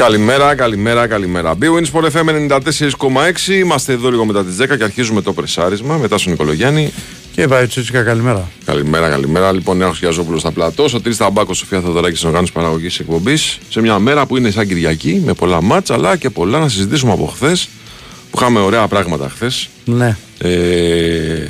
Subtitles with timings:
[0.00, 1.54] Καλημέρα, καλημέρα, καλημέρα.
[1.60, 3.48] Big Sport FM 94,6.
[3.48, 6.92] Είμαστε εδώ λίγο μετά τις 10 και αρχίζουμε το πρεσάρισμα μετά στον Νικολογιάννη.
[7.34, 8.48] Και Βαϊτσούτσικα, καλημέρα.
[8.64, 9.52] Καλημέρα, καλημέρα.
[9.52, 10.84] Λοιπόν, Νέος Γιαζόπουλο στα πλατό.
[10.94, 13.58] Ο Τρεις Ταμπάκο, Σοφία Θεοδωράκη, στην οργάνωση παραγωγής εκπομπής.
[13.68, 17.12] Σε μια μέρα που είναι σαν Κυριακή, με πολλά μάτσα, αλλά και πολλά να συζητήσουμε
[17.12, 17.68] από χθες.
[18.30, 19.68] Που είχαμε ωραία πράγματα χθες.
[19.84, 20.16] Ναι.
[20.38, 21.44] Ε,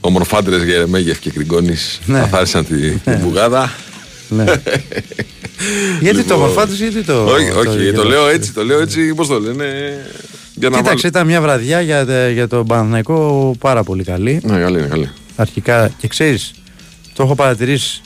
[0.00, 1.76] Ομορφάντρες Γερεμέγεφ και Κρυγκόνη
[2.06, 2.18] Ναι.
[2.18, 3.72] καθάρισαν τη, την μπουγάδα.
[4.28, 4.44] ναι.
[6.00, 7.24] γιατί το Λοιπόν, μορφάτο, γιατί το.
[7.24, 8.04] όχι, όχι, το, γελίο.
[8.04, 9.64] λέω έτσι, το λέω έτσι, πώς το λένε.
[10.54, 12.02] Για να Κοίταξε, ήταν μια βραδιά για,
[12.32, 14.40] για τον Παναθηναϊκό πάρα πολύ καλή.
[14.42, 15.10] βάλω- Ναι, καλή είναι, καλή.
[15.36, 16.52] Αρχικά, και ξέρεις,
[17.14, 18.00] το έχω παρατηρήσει.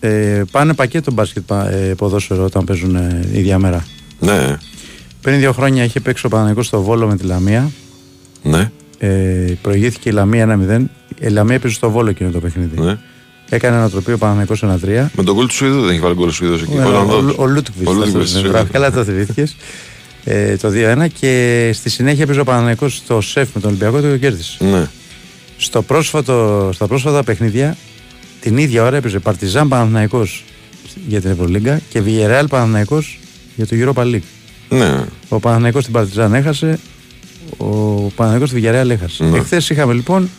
[0.00, 3.84] Ε, πάνε πακέτο μπάσκετ πα- ε, ποδόσφαιρο όταν παίζουν ε, ίδια μέρα.
[4.20, 4.56] Ναι,
[5.20, 7.70] Πριν δύο χρόνια είχε παίξει ο Παναθηναϊκός στο Βόλο με τη Λαμία.
[8.42, 9.08] ναι, Ε,
[9.62, 10.84] προηγήθηκε η Λαμία 1-0.
[11.20, 12.80] Η Λαμία έπαιζε στο Βόλο εκείνο το παιχνίδι.
[12.80, 12.98] ναι.
[13.54, 15.06] Έκανε ανατροπή ο Παναθηναϊκός 1-3.
[15.16, 16.78] Με τον γκολ του Σουηδού δεν έχει βάλει γκολ του Σουηδού εκεί.
[16.78, 17.34] Ο, Ολλανδός.
[17.36, 17.88] ο, ο Λούτκβιτ.
[17.88, 18.62] Ο Λούτκβιτς, ναι.
[18.72, 19.46] Καλά το θυμήθηκε.
[20.24, 24.08] Ε, το 2-1 και στη συνέχεια έπαιζε ο Παναθηναϊκός στο σεφ με τον Ολυμπιακό και
[24.08, 24.64] το κέρδισε.
[24.64, 24.88] Ναι.
[25.56, 27.76] Στο πρόσφατο, στα πρόσφατα παιχνίδια
[28.40, 30.44] την ίδια ώρα έπαιζε Παρτιζάν Παναθηναϊκός
[31.08, 33.18] για την Ευρωλίγκα και Villarreal Παναθηναϊκός
[33.56, 34.26] για το Europa League.
[34.68, 35.04] Ναι.
[35.28, 36.78] Ο Παναθηναϊκός την Παρτιζάν έχασε,
[37.56, 37.66] ο
[38.14, 39.24] Παναθηναϊκός τη Villarreal έχασε.
[39.24, 39.36] Ναι.
[39.36, 40.30] Εχθές είχαμε λοιπόν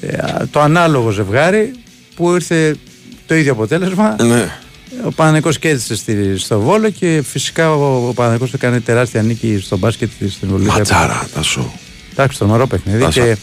[0.00, 0.16] ε,
[0.50, 1.72] το ανάλογο ζευγάρι
[2.16, 2.76] που ήρθε
[3.26, 4.16] το ίδιο αποτέλεσμα.
[4.22, 4.50] Ναι.
[5.04, 9.76] Ο Παναγενικός κέρδισε στη, στο Βόλο και φυσικά ο, ο Παναγενικός έκανε τεράστια νίκη στο
[9.78, 10.72] μπάσκετ της στην Ολύμπια.
[10.72, 11.72] Ματσάρα, τα σου.
[12.12, 13.02] Εντάξει, τρομερό παιχνίδι.
[13.02, 13.24] Πάσα.
[13.24, 13.36] Και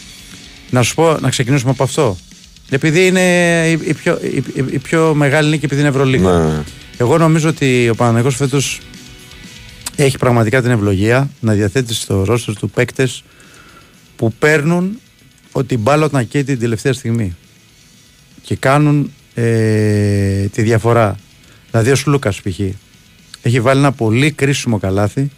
[0.69, 2.17] να σου πω, να ξεκινήσουμε από αυτό.
[2.69, 3.21] Επειδή είναι
[3.67, 6.37] η, η πιο, η, η- η πιο μεγάλη νίκη, επειδή είναι Ευρωλίγα.
[6.39, 6.63] Ναι.
[6.97, 8.79] Εγώ νομίζω ότι ο Παναγενικός φέτος
[9.95, 13.23] έχει πραγματικά την ευλογία να διαθέτει στο ρόστερ του παίκτες
[14.15, 14.99] που παίρνουν
[15.51, 17.35] ότι η μπάλα να καίει την τελευταία στιγμή
[18.53, 21.15] και κάνουν ε, τη διαφορά.
[21.71, 22.59] Δηλαδή ο Σλούκας π.χ.
[23.41, 25.31] έχει βάλει ένα πολύ κρίσιμο καλάθι.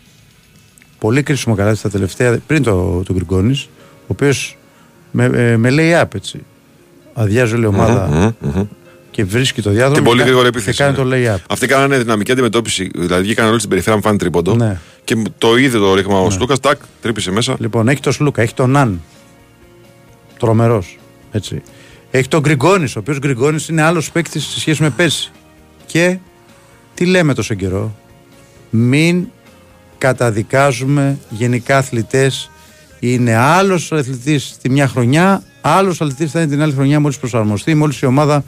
[1.00, 4.58] Πολύ κρίσιμο καλάθι στα τελευταία, πριν το, το Γκριγκόνης, ο οποίος
[5.12, 6.40] με, ε, με λέει up έτσι.
[7.14, 8.66] Αδειάζει όλη η ομάδα Μμμ, μμμ.
[9.12, 9.96] και βρίσκει το διάδρομο.
[9.96, 10.78] Και πολύ κα- γρήγορη επίθεση.
[10.78, 11.04] Και κάνει ναι.
[11.04, 11.44] το lay-up.
[11.50, 12.92] Αυτοί κάνανε δυναμική αντιμετώπιση.
[12.96, 14.56] Δηλαδή βγήκαν όλοι στην περιφέρεια μου φάνε τρίποντο.
[14.56, 14.80] Ναι.
[15.04, 17.56] Και το είδε το ρήγμα ο Σλούκας, τάκ, τρύπησε μέσα.
[17.60, 19.02] Λοιπόν, έχει τον Σλούκα, έχει τον Ναν.
[20.40, 20.98] Τρομερός.
[21.32, 21.62] Έτσι.
[22.18, 25.32] Έχει τον Γκριγκόνης, ο οποίος Γκριγκόνης είναι άλλος παίκτης σε σχέση με πέρσι.
[25.86, 26.18] Και
[26.94, 27.96] τι λέμε τόσο καιρό;
[28.70, 29.28] Μην
[29.98, 32.50] καταδικάζουμε γενικά αθλητές.
[33.00, 37.76] Είναι άλλος αθλητής τη μια χρονιά, άλλος αθλητής θα είναι την άλλη χρονιά μόλις προσαρμοστεί,
[37.76, 38.44] μόλις η ομάδα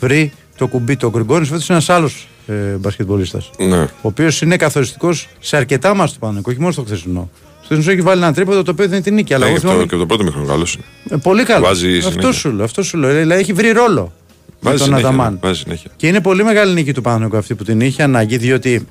[0.00, 0.96] βρει το κουμπί.
[0.96, 3.82] Το Γκριγκόνης φέτος είναι ένας άλλος ε, μπασκετμπολίστας Ναι.
[3.82, 7.30] ο οποίος είναι καθοριστικός σε αρκετά μα του πάνω, όχι μόνο στο χθεσινό.
[7.66, 9.34] Στο χθεσινό έχει βάλει ένα τρίποδο το οποίο δεν είναι την νίκη.
[9.34, 10.84] Αλλά Ναι, εγώ και, το, θυμάμαι- και το πρώτο μικρό καλός είναι.
[11.10, 11.64] ε, πολύ καλό.
[11.66, 12.32] Βάζει αυτό συνέχεια.
[12.32, 12.64] σου λέω.
[12.64, 13.10] Αυτό σου λέω.
[13.10, 14.12] Δηλαδή έχει βρει ρόλο
[14.60, 15.32] με Βάζει τον συνέχεια, Αδαμάν.
[15.32, 15.90] ναι, Βάζει συνέχεια.
[15.96, 18.86] Και είναι πολύ μεγάλη νίκη του Παναγενικού αυτή που την είχε ανάγκη, διότι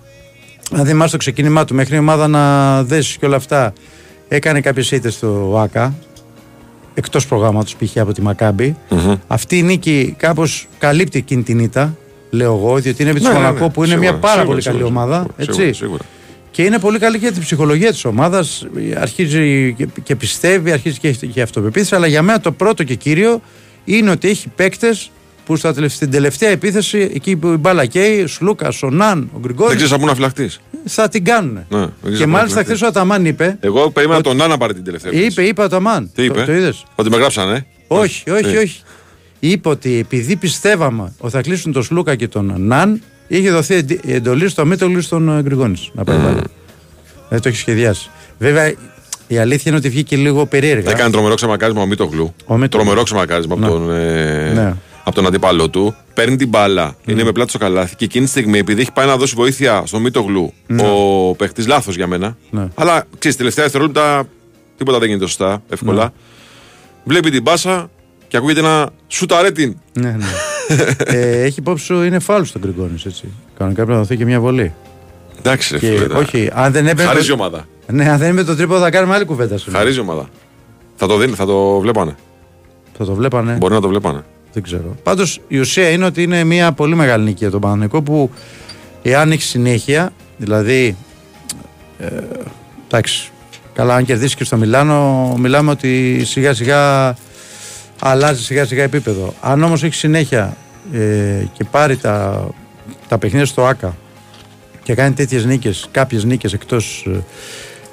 [0.72, 3.74] αν θυμάσαι το ξεκίνημά του μέχρι η ομάδα να δέσει και όλα αυτά,
[4.28, 5.94] έκανε κάποιες ήττε στο ΟΑΚΑ,
[6.94, 7.98] εκτός προγράμματος π.χ.
[7.98, 8.76] από τη Μακάμπη.
[8.90, 9.16] Μμμ.
[9.28, 11.96] Αυτή η νίκη κάπως καλύπτει εκείνη την ήττα,
[12.30, 14.34] λέω εγώ, διότι είναι επί της Ναι, ναι, Μονακό ναι, που είναι σίγουρα, μια πάρα
[14.34, 15.16] σίγουρα, πολύ σίγουρα, καλή ομάδα.
[15.16, 15.54] σίγουρα, έτσι.
[15.54, 16.04] Σίγουρα, σίγουρα.
[16.56, 18.68] Και είναι πολύ καλή και για την ψυχολογία της ομάδας.
[19.00, 21.96] Αρχίζει και, και πιστεύει, αρχίζει και έχει και αυτοπεποίθηση.
[21.96, 23.42] Αλλά για μένα το πρώτο και κύριο
[23.86, 25.12] είναι ότι έχει παίκτες
[25.46, 29.20] που στα τελευ- στην τελευταία επίθεση, εκεί που η μπάλα καίει, ο Σλούκα, ο Ναν,
[29.20, 30.60] ο Δεν Γκριγκόνη, ξέρεις από πού να φυλαχτείς.
[30.86, 31.54] θα την κάνουν.
[31.54, 32.82] Ναι, δεν ξέρεις και από πού μάλιστα να χθες φυλαχτείς.
[32.82, 33.58] ο Αταμάν είπε.
[33.60, 35.12] Εγώ περίμενα τον Νάνα πάρει την τελευταία.
[35.12, 35.48] Είπε, επίθεση.
[35.48, 36.12] είπε ο Αταμάν.
[36.16, 37.66] Τι είπε; Το, το είδες; Ότι με γράψανε.
[37.88, 38.58] Όχι, όχι, Τι.
[38.58, 38.82] όχι.
[39.40, 44.06] Είπε ότι επειδή πιστεύαμε ότι θα κλείσουν τον Σλούκα και τον Ναν, είχε δοθεί εντι-
[44.08, 46.42] εντολή στο Μίτογλου στον Γκριγόνη να πάει πάλι.
[47.30, 48.10] Δεν το έχει σχεδιάσει.
[48.38, 48.74] Βέβαια,
[49.28, 50.92] η αλήθεια είναι ότι βγήκε λίγο περίεργα.
[50.92, 52.34] Έκανε τρομερό ξεμακάρισμα ο Μίτογλου.
[52.46, 52.68] Ο Μίτογλου.
[52.68, 53.66] Τρομερό ξεμακάρισμα Ναι.
[53.66, 54.74] από, τον, ε, Ναι.
[55.04, 55.96] από τον αντίπαλό του.
[56.14, 59.06] Παίρνει την μπάλα, είναι με πλάτη στο καλάθι και εκείνη τη στιγμή, επειδή έχει πάει
[59.08, 60.54] να δώσει βοήθεια στο Μίτογλου
[60.84, 62.38] ο παίχτης, λάθος για μένα.
[62.50, 62.68] Ναι.
[62.76, 64.24] Αλλά ξέρεις, τελευταία δευτερόλεπτα
[64.78, 66.04] τίποτα δεν γίνεται σωστά, εύκολα.
[66.04, 66.10] Ναι.
[67.04, 67.90] Βλέπει την μπάσα
[68.28, 69.78] και ακούγεται ένα σουταρέτιν.
[69.94, 70.26] Ναι, ναι.
[71.06, 73.06] Ε, έχει υπόψη σου είναι φάουλ στον Γκριγκόνης.
[73.06, 73.24] Έτσι.
[73.58, 74.74] Κανονικά πρέπει να δοθεί και μια βολή.
[75.40, 76.08] Εντάξει, ρε Και, φίλε.
[76.08, 77.04] τα- όχι, αν δεν έπαιρνε.
[77.12, 77.68] Χαρίζει η το- ομάδα.
[77.88, 79.58] Ναι, αν δεν είναι το τρίποδο θα κάνουμε άλλη κουβέντα.
[79.58, 79.72] σου.
[79.72, 80.30] Χαρίζει η ομάδα.
[80.96, 82.16] Θα το, δίνει, θα το βλέπανε.
[82.98, 83.54] Θα το βλέπανε.
[83.54, 84.24] Μπορεί να το βλέπανε.
[84.54, 84.96] Δεν ξέρω.
[85.04, 88.30] Πάντως η ουσία είναι ότι είναι μια πολύ μεγάλη νίκη για τον Παναγενικό που
[89.02, 90.96] εάν έχει συνέχεια, δηλαδή.
[92.00, 92.08] Ε,
[92.88, 93.30] εντάξει.
[93.74, 97.16] Καλά, αν κερδίσει και στο Μιλάνο, μιλάμε ότι σιγά σιγά
[98.02, 99.34] αλλάζει σιγά σιγά επίπεδο.
[99.42, 100.58] Αν όμως έχει συνέχεια
[100.94, 102.48] ε, και πάρει τα,
[103.08, 103.96] τα παιχνίδια στο ΑΚΑ
[104.84, 107.10] και κάνει τέτοιες νίκες, κάποιες νίκες εκτός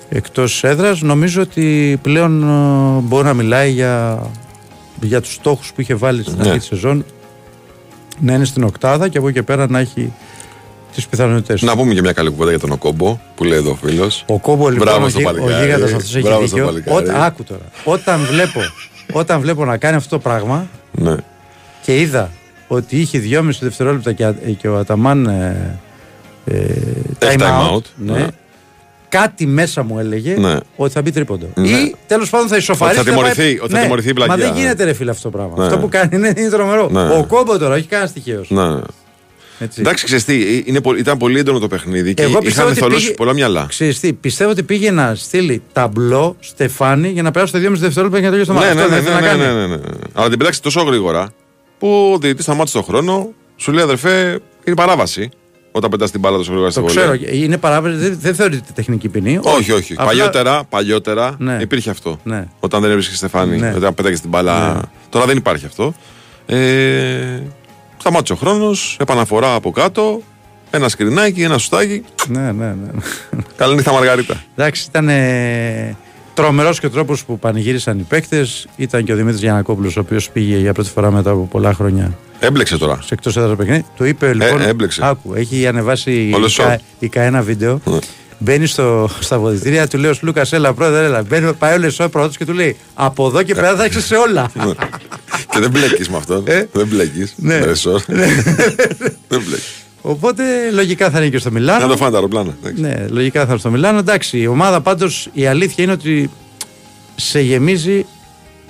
[0.08, 4.22] εκτός έδρας νομίζω ότι πλέον ε, μπορεί να μιλάει για,
[5.00, 6.46] για τους στόχους που είχε βάλει στην Ναι.
[6.46, 7.04] αρχή της σεζόν
[8.20, 10.12] να είναι στην οκτάδα και από εκεί και πέρα να έχει
[10.94, 11.62] τις πιθανότητες.
[11.62, 14.24] Να πούμε και μια καλή κουβέντα για τον Οκόμπο που λέει εδώ ο φίλος.
[14.26, 15.64] Ο Κόμπο λοιπόν, Μπράβο ο, στο γί- ο παλικάρι.
[15.64, 16.64] γίγαντας αυτός έχει Μπράβο στο δίκιο.
[16.70, 16.96] παλικάρι.
[16.96, 17.60] Όταν, άκου τώρα.
[17.84, 18.60] Όταν βλέπω,
[19.12, 21.14] όταν βλέπω να κάνει αυτό το πράγμα Ναι.
[21.82, 22.30] και είδα
[22.74, 25.78] ότι είχε 2,5 δευτερόλεπτα και, και ο Αταμάν ε,
[26.44, 26.54] ε,
[27.18, 28.12] Έχει time time out, out, ναι.
[28.12, 28.26] ναι.
[29.08, 30.56] Κάτι μέσα μου έλεγε Ναι.
[30.76, 31.48] ότι θα μπει τρίποντο.
[31.54, 31.68] Ναι.
[31.68, 32.98] Ή τέλος πάντων θα ισοφαρίσει.
[33.00, 34.46] Ότι θα και τιμωρηθεί, πάει- ότι θα τιμωρηθεί η Μα πλαγιά.
[34.46, 35.54] δεν γίνεται ρε φίλε αυτό το πράγμα.
[35.58, 35.64] Ναι.
[35.64, 36.88] Αυτό που κάνει είναι, είναι τρομερό.
[36.92, 37.00] Ναι.
[37.02, 38.44] Ο κόμπο τώρα, όχι κανένα τυχαίο.
[38.48, 38.80] ναι.
[39.78, 42.78] Εντάξει, ξέρεις τι, είναι, πο- ήταν πολύ έντονο το παιχνίδι και Εγώ πιστεύω είχαν ότι
[42.80, 43.66] θολώσει πήγε- πολλά μυαλά.
[43.68, 48.18] Ξέρεις τι, πιστεύω ότι πήγε να στείλει ταμπλό Στεφάνι για να περάσει το 2,5 δευτερόλεπτα
[48.18, 48.76] για να τελειώσει το Ναι, μάτι.
[48.76, 49.58] ναι, Αυτό ναι, δεν ναι, ήθελε ναι, να κάνει.
[49.60, 49.82] ναι, ναι, ναι.
[50.12, 51.32] Αλλά την πετάξει τόσο γρήγορα
[51.82, 55.28] που ο διαιτητή σταμάτησε τον χρόνο, σου λέει αδερφέ, είναι παράβαση.
[55.72, 56.98] Όταν πετάς την μπάλα τόσο γρήγορα στη Το βολή.
[57.18, 59.38] ξέρω, είναι παράβαση, δεν, δεν θεωρείται τεχνική ποινή.
[59.42, 59.92] Όχι, όχι.
[59.92, 61.58] Απλά- Παλιότερα, παλιότερα Ναι.
[61.60, 62.18] υπήρχε αυτό.
[62.22, 62.46] Ναι.
[62.60, 63.72] Όταν δεν έβρισκε Στεφάνη, Ναι.
[63.76, 64.72] όταν πέταγες την μπάλα.
[64.74, 64.80] Ναι.
[65.08, 65.94] Τώρα δεν υπάρχει αυτό.
[66.46, 67.38] Ε,
[67.98, 70.20] σταμάτησε ο χρόνος, επαναφορά από κάτω,
[70.70, 72.04] ένα σκρινάκι, ένα σουστάκι.
[72.28, 73.02] Ναι, ναι, ναι.
[73.56, 74.42] Καλή νύχτα Μαργαρίτα.
[74.56, 75.96] Εντάξει, ήταν ε,
[76.34, 78.66] τρομερός και ο τρόπος που πανηγύρισαν οι παίκτες.
[78.76, 82.18] Ήταν και ο Δημήτρης Γιαννακόπουλος, ο οποίος πήγε για πρώτη φορά μετά από πολλά χρόνια
[82.38, 82.98] Έμπλεξε τώρα.
[83.02, 83.84] σε εκτός έδρας παιχνίδι.
[83.96, 84.60] Του είπε λοιπόν.
[84.60, 85.00] έμπλεξε.
[85.04, 86.66] Άκου, έχει ανεβάσει Όλο η, σοκ.
[86.66, 87.80] Κα, η ΚΑ ένα βίντεο.
[87.84, 87.98] Ναι.
[88.38, 91.22] Μπαίνει στο, στα αποδυτήρια, του λέει ο Σλούκας, έλα πρόεδρε, έλα.
[91.22, 94.14] Μπαίνει, πάει ο Λεσόρ πρώτος και του λέει Από εδώ και πέρα θα έχεις σε
[94.14, 94.50] όλα.
[95.50, 96.42] Και δεν μπλέκεις με αυτόν.
[96.46, 96.68] Ε.
[96.72, 97.34] Δεν μπλέκεις.
[97.36, 97.58] Ναι.
[97.58, 99.84] Δεν μπλέκεις.
[100.02, 101.80] Οπότε λογικά θα είναι και στο Μιλάνο.
[101.80, 102.54] Να το φάνε τα αεροπλάνα.
[102.62, 102.82] εντάξει.
[102.82, 103.98] Ναι, λογικά θα είναι στο Μιλάνο.
[103.98, 106.30] Εντάξει, η ομάδα πάντως η αλήθεια είναι ότι
[107.16, 108.06] σε γεμίζει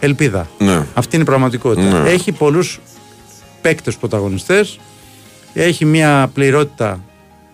[0.01, 0.49] ελπίδα.
[0.59, 0.87] Ναι.
[0.95, 2.03] Αυτή είναι η πραγματικότητα.
[2.03, 2.11] Ναι.
[2.11, 2.81] Έχει πολλούς
[3.61, 4.79] παίκτες πρωταγωνιστές.
[5.55, 7.01] Έχει μια πληρότητα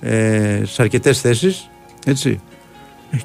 [0.01, 1.71] ε, σε αρκετές θέσεις.
[2.07, 2.41] Έτσι.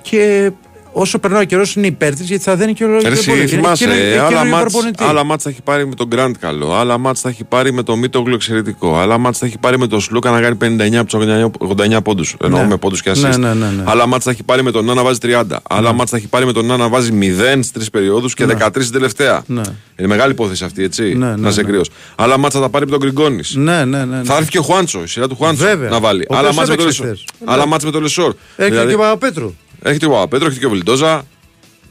[0.01, 0.51] Και
[0.93, 3.47] όσο περνάει ο καιρός είναι υπέρ τη γιατί θα δένει και ο Ρε, εσύ πολύ.
[3.47, 5.03] θυμάσαι, Είναι ε, καινούριο άλλα μάτς, προπονητή.
[5.03, 7.83] άλλα μάτς θα έχει πάρει με τον Γκραντ καλό, άλλα μάτς θα έχει πάρει με
[7.83, 11.57] τον Μίτογλου εξαιρετικό, άλλα μάτς θα έχει πάρει με τον Σλούκα να κάνει 59 από
[11.57, 12.67] τους 89 πόντους, εννοώ Ναι.
[12.67, 13.17] με πόντους και assist.
[13.19, 13.83] Ναι, ναι, ναι, ναι.
[13.85, 16.45] Άλλα μάτς θα έχει πάρει με τον Νάνα βάζει 30, άλλα μάτς θα έχει πάρει
[16.45, 17.23] με τον Νάνα βάζει 0
[17.53, 19.43] στις τρεις περιόδους και 13 στην τελευταία.
[19.45, 19.61] Ναι.
[19.95, 21.67] Είναι μεγάλη υπόθεση αυτή, έτσι, Ναι, ναι, να είσαι ναι.
[21.67, 21.89] κρύος.
[22.15, 23.55] Άλλα μάτς θα τα πάρει με τον Γκριγκόνης.
[23.55, 24.17] Ναι, ναι, ναι.
[24.17, 24.23] ναι.
[24.23, 25.89] Θα έρθει και ο Χουάντσο, η σειρά του Χουάντσο Βέβαια.
[25.89, 26.25] να βάλει.
[26.29, 27.17] Ο Άλλα οποίος μάτς με τον έπαιξε Λεσόρ.
[27.17, 27.53] χθες.
[27.53, 28.33] Άλλα μάτς με τον Λεσόρ.
[28.55, 29.53] Έχει Δηλαδή, και ο Παπαπέτρου.
[29.83, 31.25] Έχετε ο Παπαπέτρου, έχετε και ο Βιλντόζα.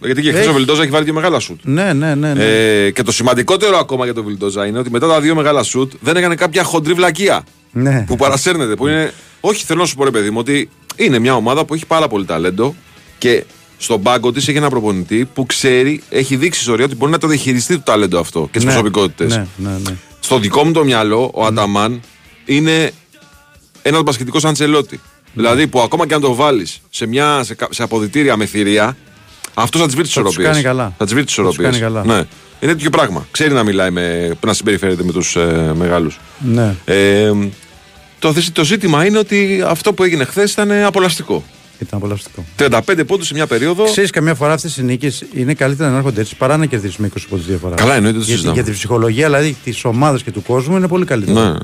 [0.00, 0.50] Γιατί και χθες Έχει.
[0.50, 1.60] ο Βιλντόζα έχει βάλει και μεγάλα σουτ.
[1.62, 2.34] Ναι, ναι, ναι.
[2.34, 2.44] ναι.
[2.44, 5.92] Ε, και το σημαντικότερο ακόμα για τον Βιλντόζα είναι ότι μετά τα δύο μεγάλα σουτ
[6.00, 8.04] δεν έκανε κάποια χοντρή βλακεία ναι.
[8.06, 8.74] που παρασέρνεται.
[8.76, 9.12] Που είναι...
[9.40, 12.08] Όχι, θέλω να σου πω ρε παιδί μου ότι είναι μια ομάδα που έχει πάρα
[12.08, 12.74] πολύ ταλέντο
[13.18, 13.44] και
[13.78, 17.26] στον πάγκο της έχει ένα προπονητή που ξέρει, έχει δείξει ιστορία ότι μπορεί να το
[17.26, 19.36] διαχειριστεί το ταλέντο αυτό και τις Ναι, προσωπικότητες.
[19.36, 19.96] Ναι, ναι, ναι.
[20.20, 22.00] Στο δικό μου το μυαλό, ο Αταμάν
[22.44, 22.92] είναι
[23.82, 25.00] ένας μπασκετικός Αντσελότη.
[25.34, 28.96] Δηλαδή που ακόμα και αν το βάλεις σε, μια, σε, κα- σε αποδητήρια με θηρία,
[29.54, 30.62] αυτός θα τις βρει τις Θα τους ισορροπίες.
[30.62, 30.94] κάνει καλά.
[30.98, 31.80] Θα τις βρει τις Θα τους ισορροπίες.
[31.80, 32.14] κάνει καλά.
[32.16, 32.26] Ναι.
[32.60, 33.26] Είναι τέτοιο πράγμα.
[33.30, 36.18] Ξέρει να μιλάει, με, να συμπεριφέρεται με τους ε, μεγάλους.
[36.38, 36.74] ναι.
[36.84, 37.32] Ε,
[38.18, 41.44] το, θες- το ζήτημα είναι ότι αυτό που έγινε χθες ήταν απολαστικό.
[41.78, 42.44] Ήταν απολαυστικό.
[42.58, 43.84] 35 πόντους σε μια περίοδο.
[43.84, 47.20] Ξέρεις, καμιά φορά αυτές οι νίκες είναι καλύτερα να έρχονται έτσι παρά να κερδίσουμε 20
[47.28, 47.74] πόντους διαφορά.
[47.74, 48.54] Καλά, εννοείται, το Γιατί συζητάμε.
[48.62, 51.40] για τη ψυχολογία δηλαδή τη ομάδα και του κόσμου είναι πολύ καλύτερο.
[51.40, 51.58] Ναι, ναι.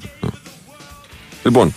[1.44, 1.74] Λοιπόν,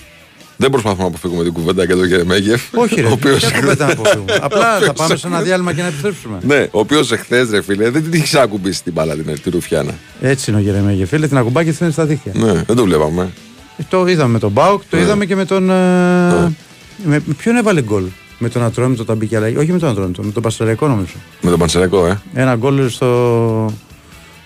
[0.62, 2.62] δεν προσπαθούμε να αποφύγουμε την κουβέντα για τον Γερεμέγεφ.
[2.76, 4.38] Όχι, ρε, ο οποίος- ποια κουβέντα να αποφύγουμε.
[4.48, 6.38] Απλά θα οποίος- πάμε σε ένα διάλειμμα και να επιστρέψουμε.
[6.42, 9.94] Ναι, ο οποίος εχθές, ρε φίλε, δεν την είχε ακουμπήσει την μπάλα την, τη Ρουφιάνα.
[10.22, 11.06] Έτσι είναι ο Γερεμέγε.
[11.06, 12.32] Φίλε, την ακουμπά και την στα δίχτυα.
[12.36, 13.30] Ναι, δεν το βλέπαμε.
[13.78, 15.02] Ε, Το είδαμε με τον Μπάουκ, το Ναι.
[15.02, 15.70] είδαμε και με τον.
[15.70, 15.74] ε,
[17.04, 18.04] Με, με ποιον έβαλε γκολ;
[18.38, 19.58] Με τον Ατρόμητο τα μπήκε αλλαγή.
[19.58, 21.14] Όχι με τον Ατρόμητο, με τον Παστερικό νομίζω.
[21.42, 22.22] Με τον Πανσεραϊκό, ε.
[22.34, 23.74] Ένα γκολ στο.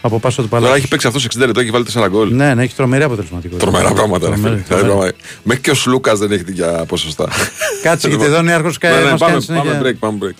[0.06, 0.80] Από πάσο του Τώρα Παλάτι.
[0.80, 2.34] έχει παίξει αυτός 60 λεπτό, έχει βάλει 4 γκολ.
[2.34, 3.70] Ναι, ναι, έχει τρομερή αποτελεσματικότητα.
[3.72, 4.42] Τρομερά πράγματα, ρε φίλε.
[4.48, 5.12] Τρομερή, Δηλαδή, τρομερή.
[5.12, 7.28] πράγμα- Μέχρι και ο Σλούκας δεν έχει τέτοια ποσοστά.
[7.84, 9.72] Κάτσε, γιατί εδώ ο Νέαρχος Ναι, ναι, μας πάμε, κάνει συνέχεια.
[9.72, 10.36] πάμε break, πάμε break.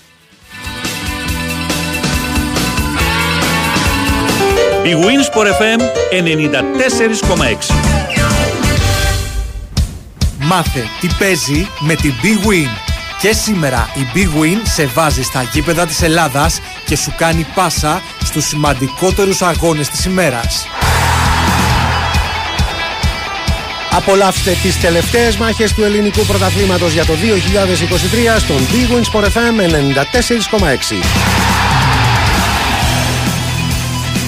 [4.86, 5.82] Η Winsport FM
[6.12, 7.74] 94,6
[10.40, 12.85] Μάθε τι παίζει με την Big Win.
[13.20, 18.02] Και σήμερα η Big Win σε βάζει στα γήπεδα της Ελλάδας και σου κάνει πάσα
[18.24, 20.68] στους σημαντικότερους αγώνες της ημέρας.
[23.92, 29.62] Απολαύστε τις τελευταίες μάχες του ελληνικού πρωταθλήματος για το 2023 στον Big Win Sport FM
[29.62, 31.04] 94,6.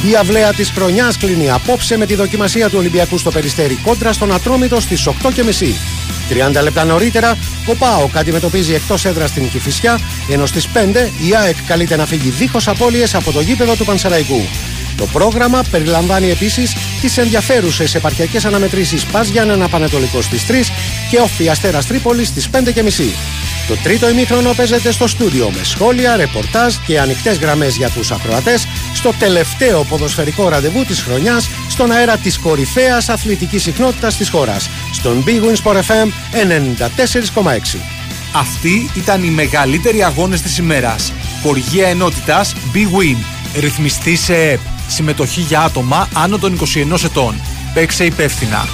[0.10, 4.34] Η αυλαία της χρονιάς κλείνει απόψε με τη δοκιμασία του Ολυμπιακού στο Περιστέρι κόντρα στον
[4.34, 5.97] Ατρόμητο στις 8.30.
[6.30, 11.56] 30 λεπτά νωρίτερα, ο ΠΑΟΚ αντιμετωπίζει εκτός έδρας στην Κηφισιά, ενώ στις 5 η ΑΕΚ
[11.68, 14.42] καλείται να φύγει δίχως απώλειες από το γήπεδο του Πανσεραϊκού.
[14.98, 20.72] Το πρόγραμμα περιλαμβάνει επίσης τις ενδιαφέρουσες επαρχιακές αναμετρήσεις Πας Γιάννενα Πανετολικός στις 3
[21.10, 23.14] και Όφη Αστέρας Τρίπολης στις 5.30.
[23.68, 28.68] Το τρίτο ημίχρονο παίζεται στο στούντιο με σχόλια, ρεπορτάζ και ανοιχτές γραμμές για τους ακροατές
[28.98, 34.70] στο τελευταίο ποδοσφαιρικό ραντεβού της χρονιάς στο στον αέρα της κορυφαίας αθλητικής συχνότητας της χώρας.
[34.94, 37.80] Στον Big Win Sport FM 94,6.
[38.36, 41.14] Αυτοί ήταν οι μεγαλύτεροι αγώνες της ημέρας.
[41.44, 43.18] Χοργία ενότητας Big Win.
[43.60, 44.60] Ρυθμιστή σε ΕΠ.
[44.88, 47.42] Συμμετοχή για άτομα άνω των 21 ετών.
[47.74, 48.68] Παίξε υπεύθυνα.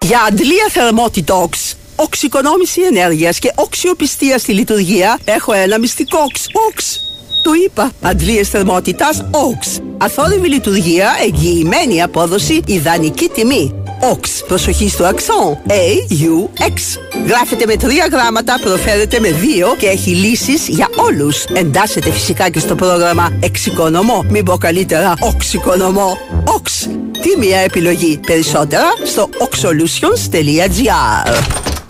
[0.00, 6.46] Για αντλία θερμότητοξ, οξυκονόμηση ενέργειας και οξιοπιστία στη λειτουργία έχω ένα μυστικό οξ.
[6.68, 7.00] Οξ.
[7.42, 7.90] Το είπα.
[8.00, 9.80] Αντλίες θερμότητας οξ.
[9.98, 13.74] Αθόρυβη λειτουργία, εγγυημένη απόδοση, ιδανική τιμή.
[14.10, 14.44] Οξ.
[14.48, 15.58] Προσοχή στο αξόν.
[15.66, 16.98] A-U-X.
[17.26, 21.44] Γράφεται με τρία γράμματα, προφέρεται με δύο και έχει λύσεις για όλους.
[21.44, 24.24] Εντάσσεται φυσικά και στο πρόγραμμα Εξοικονομώ.
[24.28, 26.18] Μην πω καλύτερα Οξοικονομώ.
[26.44, 26.88] Οξ.
[27.22, 28.20] Τι μια επιλογή.
[28.26, 31.32] Περισσότερα στο oxolutions.gr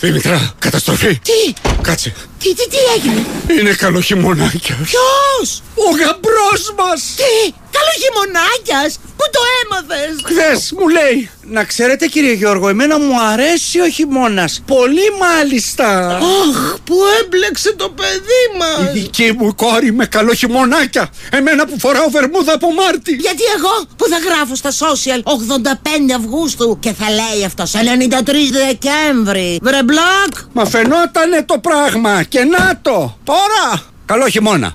[0.00, 1.18] Δήμητρα, καταστροφή.
[1.18, 2.12] Τι, Κάτσε.
[2.42, 3.24] Τι, τι, τι έγινε;
[3.60, 4.76] Είναι καλό χειμωνάκια.
[4.82, 7.00] Ποιος, Ο γαμπρός μας.
[7.16, 10.14] τι, καλό χειμωνάκιας, πού το έμαθες.
[10.24, 11.30] Χθες μου λέει.
[11.44, 14.62] Να ξέρετε κύριε Γιώργο, εμένα μου αρέσει ο χειμώνας.
[14.66, 16.16] Πολύ μάλιστα.
[16.16, 18.92] Αχ, που έμπλεξε το παιδί Η μας.
[18.92, 21.10] δική μου κόρη με καλό χειμωνάκια.
[21.30, 23.12] Εμένα που φοράω βερμούδα από Μάρτι.
[23.14, 29.58] Γιατί εγώ που θα γράφω στα social 85 Αυγούστου και θα λέει αυτό 93 Δεκέμβρη.
[29.62, 30.32] Βρε μπλοκ.
[30.52, 33.16] Μα φαινότανε το πράγμα και να το.
[33.24, 33.82] Τώρα.
[34.06, 34.72] Καλό χειμώνα.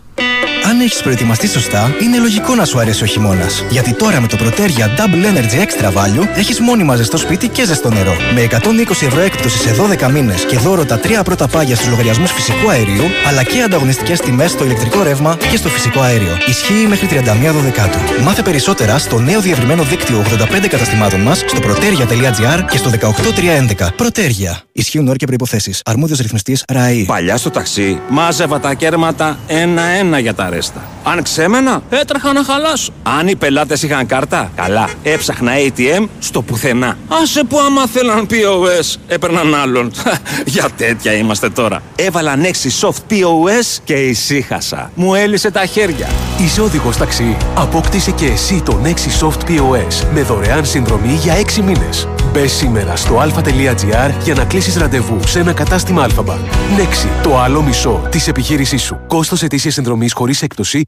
[0.70, 3.64] Αν έχεις προετοιμαστεί σωστά, είναι λογικό να σου αρέσει ο χειμώνας.
[3.70, 7.90] Γιατί τώρα με το Protergia Double Energy Extra Value έχεις μόνιμα ζεστό σπίτι και ζεστό
[7.90, 8.16] νερό.
[8.34, 9.76] Με 120 ευρώ έκπτωση σε
[10.08, 14.20] 12 μήνες και δώρο τα τρία πρώτα πάγια στους λογαριασμούς φυσικού αερίου, αλλά και ανταγωνιστικές
[14.20, 16.38] τιμές στο ηλεκτρικό ρεύμα και στο φυσικό αέριο.
[16.48, 18.24] Ισχύει μέχρι 31 Δεκάτου.
[18.24, 20.24] Μάθε περισσότερα στο νέο διευρυμένο δίκτυο
[20.64, 24.06] 85 καταστημάτων μας στο protergia.gr και στο 18311.
[24.06, 24.62] Protergia.
[24.72, 25.74] Ισχύουν όρια και προποθέσει.
[25.86, 27.06] Αρμόδιος ρυθμιστής ΡΑΗ.
[27.06, 30.82] Παλιά στο ταξί μάζευα τα κέρματα ένα-ένα για τα ρέστα.
[31.04, 32.92] Αν ξέμενα, έτρεχα να χαλάσω.
[33.04, 34.90] Αν οι πελάτες είχαν κάρτα, καλά.
[35.04, 36.98] Έψαχνα ATM στο πουθενά.
[37.22, 39.92] Άσε που άμα θέλαν POS, έπαιρναν άλλον.
[40.46, 41.82] για τέτοια είμαστε τώρα.
[41.96, 44.92] Έβαλα Nexi Soft POS και ησύχασα.
[44.96, 46.08] Μου έλυσε τα χέρια.
[46.44, 47.38] Είσαι οδηγός ταξί.
[47.56, 52.08] Απόκτησε και εσύ το Nexi Soft POS με δωρεάν συνδρομή για 6 μήνες.
[52.34, 56.36] Μπε σήμερα στο alpha.gr για να κλείσεις ραντεβού σε ένα κατάστημα Αλφαμπα.
[56.78, 59.00] Nexi, το άλλο μισό της επιχείρησής σου.
[59.08, 60.86] Κόστος ετήσιας συνδρομής χωρίς έκπτωση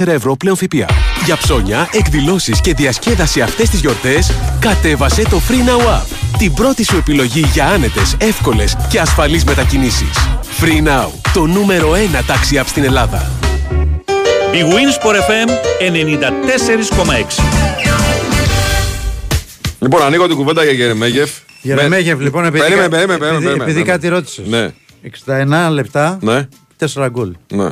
[0.00, 0.86] 24 ευρώ πλέον ΦΠΑ.
[1.24, 6.04] Για ψώνια, εκδηλώσεις και διασκέδαση αυτές τις γιορτές, κατέβασε το Free Now App.
[6.38, 10.10] Την πρώτη σου επιλογή για άνετες, εύκολες και ασφαλείς μετακινήσεις.
[10.60, 13.30] Free Now, το νούμερο 1 taxi app στην Ελλάδα.
[14.52, 15.48] Η Winsport FM
[15.80, 17.42] 94,6.
[19.78, 21.30] Λοιπόν, ανοίγω την κουβέντα για Γερεμέγεφ.
[21.62, 23.90] Γερεμέγεφ, Με- λοιπόν, επειδή, Περίμενε, κα- περίμενε, επειδή, περίμενε, επειδή περίμενε.
[23.92, 24.46] κάτι ρώτησες.
[24.46, 24.68] Ναι,
[25.68, 26.48] 61 λεπτά, ναι,
[26.78, 27.32] 4 γκολ.
[27.52, 27.68] ναι.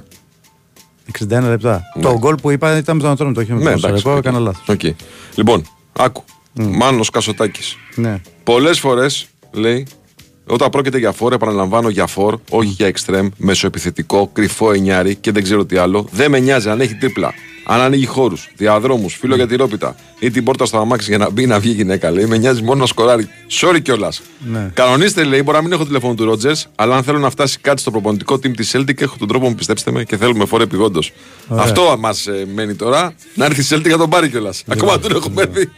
[1.18, 1.82] 61 λεπτά.
[1.96, 2.02] Ναι.
[2.02, 3.86] Το γκολ που είπα ήταν με τον Ατρόμητο, όχι με Ναι, τον εντάξει.
[4.02, 4.18] Σαρακό, οκ.
[4.18, 4.68] έκανα λάθος.
[4.68, 4.80] Οκ.
[5.34, 6.24] Λοιπόν, άκου.
[6.52, 7.76] Μάνος Κασοτάκης.
[7.94, 8.20] Ναι.
[8.44, 9.86] Πολλές φορές λέει,
[10.46, 15.42] όταν πρόκειται για φόρ, επαναλαμβάνω για φόρ, όχι για εξτρέμ, μεσοεπιθετικό, κρυφό εννιάρι και δεν
[15.42, 17.34] ξέρω τι άλλο, δεν με νοιάζει αν έχει τρίπλα.
[17.70, 21.46] Αν ανοίγει χώρους, διαδρόμους, φύλλο για τυρόπιτα ή την πόρτα στο αμάξι για να μπει
[21.46, 23.28] να βγει γυναίκα, λέει, με νοιάζει μόνο να σκοράρει.
[23.60, 24.22] Sorry κιόλας.
[24.50, 24.70] Ναι.
[24.74, 27.80] Κανονίστε, λέει, μπορεί να μην έχω τηλέφωνο του Ρότζερς, αλλά αν θέλω να φτάσει κάτι
[27.80, 31.12] στο προπονητικό team της Celtic, έχω τον τρόπο μου, πιστέψτε με, και θέλουμε φόρ επιγόντως.
[31.48, 34.62] Αυτό μας μένει τώρα, να έρθει η Celtic να τον πάρει κιόλας.
[34.66, 35.70] Ακόμα δεν έχουμε δει.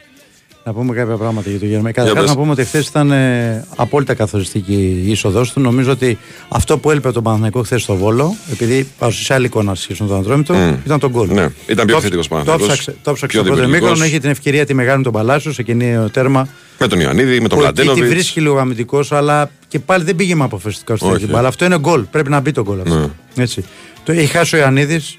[0.65, 2.01] Να πούμε κάποια πράγματα για το Γερμανικό.
[2.03, 2.35] Για Καταρχάς, πες.
[2.35, 5.61] να πούμε ότι χθες ήταν ε, απόλυτα καθοριστική η είσοδός του.
[5.61, 10.03] Νομίζω ότι αυτό που έλειπε τον Παναθηναϊκό χθες στο Βόλο, επειδή παρουσίασε άλλη εικόνα σχέση
[10.03, 10.73] με τον Αντρόμητο, Μμ.
[10.85, 11.29] ήταν τον γκολ.
[11.29, 13.91] Ναι, ήταν πιο Το- επιθετικός Το Παναθηναϊκός, ψάξε το ψάξε πιο στο πρώτο δημιουργικός.
[13.91, 16.49] μήκρονο, έχει την ευκαιρία τη μεγάλη τον Παλάσιος σε κοινή τέρμα.
[16.79, 18.13] Με τον Ιωαννίδη, με τον που εκεί τη Μλαντένοβιτ.
[18.15, 21.15] βρίσκει λίγο αμυντικός, αλλά και πάλι δεν πήγε με αποφασιστικά στο Όχι.
[21.15, 21.49] τέτοιο μπάλα.
[21.49, 22.03] Αυτό είναι γκολ.
[22.03, 22.95] Πρέπει να μπει το γκολ αυτό.
[23.35, 23.43] Ναι.
[23.43, 23.65] Έτσι.
[24.05, 25.19] Το έχει χάσει ο Ιωαννίδης.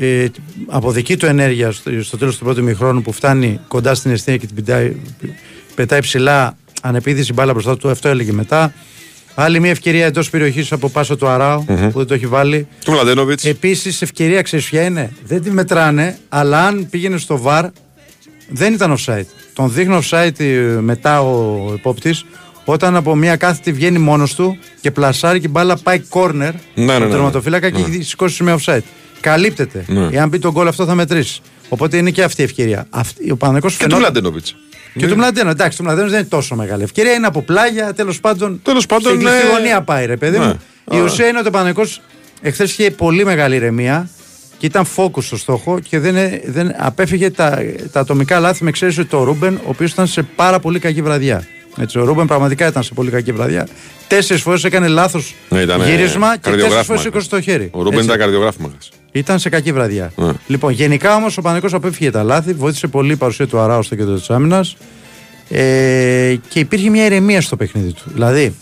[0.00, 0.26] Ε,
[0.66, 4.36] από δική του ενέργεια στο, στο τέλος του πρώτου μηχρόνου που φτάνει κοντά στην αιστεία
[4.36, 4.96] και την πετάει,
[5.74, 7.90] πετάει ψηλά ανεπίδηση μπάλα μπροστά του.
[7.90, 8.72] Αυτό έλεγε μετά.
[9.34, 12.66] Άλλη μια ευκαιρία εντός περιοχής από πάσα του αραου που δεν το έχει βάλει.
[12.84, 13.44] Του Μλαντένοβιτς.
[13.44, 17.66] Επίσης, ευκαιρία ξέρεις ποια είναι; Δεν τη μετράνε, αλλά αν πήγαινε στο βαρ,
[18.48, 19.26] δεν ήταν offside.
[19.52, 20.44] Τον δείχνει offside ε,
[20.80, 22.24] μετά ο επόπτης,
[22.64, 26.52] όταν από μια κάθετη βγαίνει μόνος του και πλασάρει και η μπάλα πάει corner ναι,
[26.74, 27.08] στον ναι, ναι.
[27.08, 28.82] τερματοφύλακα και έχει σηκώσει με offside.
[29.22, 29.84] Καλύπτεται.
[29.88, 30.08] Ναι.
[30.12, 31.40] Εάν μπει τον γκολ αυτό θα μετρήσει.
[31.68, 32.86] Οπότε είναι και αυτή η ευκαιρία.
[32.90, 34.56] Αυτή, ο Παναγικός Και του Μλαντένοβιτς.
[34.98, 37.12] και του Μλαντένο, εντάξει, του Μλαντένος δεν είναι τόσο μεγάλη ευκαιρία.
[37.12, 38.60] Είναι από πλάγια, τέλος πάντων.
[38.62, 39.52] Τέλος πάντων, Στην κλειστή ναι.
[39.52, 40.44] γωνία πάει, ρε παιδί Ναι.
[40.46, 40.60] μου.
[40.92, 41.02] Η Άρα.
[41.04, 41.82] ουσία είναι ότι ο Παναγικό
[42.40, 44.08] εχθές είχε πολύ μεγάλη ηρεμία
[44.58, 46.14] και ήταν focus στο στόχο και δεν,
[46.46, 47.58] δεν απέφυγε τα,
[47.92, 51.46] τα ατομικά λάθη με εξαίρεση το Ρούμπεν, ο οποίος ήταν σε πάρα πολύ κακή βραδιά.
[51.76, 53.68] Έτσι, ο Ρούμπεν πραγματικά ήταν σε πολύ κακή βραδιά.
[54.08, 57.20] Τέσσερις φορές έκανε λάθος Ναι, ήταν, γύρισμα και τέσσερις καρδιογράφημα φορές ήταν.
[57.20, 57.68] σήκωσε το χέρι.
[57.72, 58.04] Ο Ρούμπεν Έτσι.
[58.04, 58.68] ήταν καρδιογράφημα.
[58.68, 58.90] χθες.
[59.12, 60.12] Ήταν σε κακή βραδιά.
[60.16, 60.32] Ναι.
[60.46, 63.94] Λοιπόν, γενικά όμως ο Παναθηναϊκός απέφυγε τα λάθη, βοήθησε πολύ η παρουσία του Αράου στο
[63.94, 64.76] κέντρο της άμυνας
[65.48, 68.02] ε, και υπήρχε μια ηρεμία στο παιχνίδι του.
[68.12, 68.54] Δηλαδή,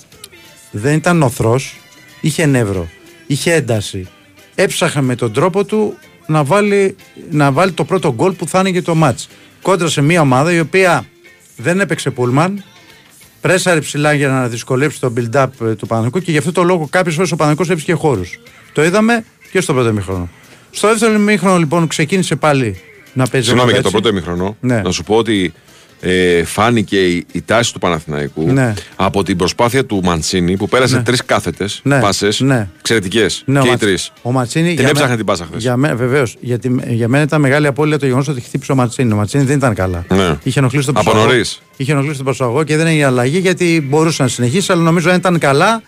[0.71, 1.77] δεν ήταν νωθρός,
[2.21, 2.89] είχε νεύρο,
[3.27, 4.09] είχε ένταση.
[4.55, 5.95] Έψαχε με τον τρόπο του
[6.27, 6.97] να βάλει,
[7.31, 9.29] να βάλει το πρώτο γκολ που θα άνοιγε το μάτς.
[9.63, 11.05] Κόντρα σε μια ομάδα η οποία
[11.57, 12.65] δεν έπαιξε πούλμαν,
[13.41, 16.87] πρέσαρε ψηλά για να δυσκολέψει το build-up ε, του Παναγικού και γι' αυτό το λόγο
[16.91, 18.39] κάποιε φορέ ο Παναγικό έβρισκε χώρους.
[18.73, 20.29] Το είδαμε και στο πρώτο ημίχρονο.
[20.71, 22.81] Στο δεύτερο ημίχρονο λοιπόν ξεκίνησε πάλι
[23.13, 23.47] να παίζει.
[23.47, 23.93] Συγγνώμη για έτσι.
[23.93, 24.57] το πρώτο ημιχρονό.
[24.61, 24.81] Ναι.
[24.81, 25.53] Να σου πω ότι
[26.03, 28.75] ε, φάνηκε η, η τάση του Παναθηναϊκού Ναι.
[28.97, 31.03] από την προσπάθεια του Μαντσίνη που πέρασε Ναι.
[31.03, 32.01] τρεις κάθετες Ναι.
[32.01, 32.41] πάσες.
[32.41, 32.69] Ναι.
[32.79, 33.43] Εξαιρετικές.
[33.47, 34.13] Ναι, ο και οι Ματ- τρεις.
[34.23, 34.69] Ο Ματσίνη.
[34.69, 35.63] Την για έψαχνε μέ- την πάσα χθες.
[35.63, 36.37] Για μέ, Βεβαίως.
[36.41, 39.13] Γιατί για μένα ήταν μεγάλη απώλεια το γεγονός ότι χτύπησε ο Ματσίνη.
[39.13, 40.05] Ο Ματσίνη δεν ήταν καλά.
[40.09, 40.37] Ναι.
[40.43, 41.33] Είχε ενοχλήσει τον Από προσαγωγό.
[41.33, 41.61] νωρίς.
[41.77, 45.17] Είχε ενοχλήσει τον προσαγωγό και δεν έγινε αλλαγή γιατί μπορούσε να συνεχίσει, αλλά νομίζω αν
[45.17, 45.83] ήταν καλά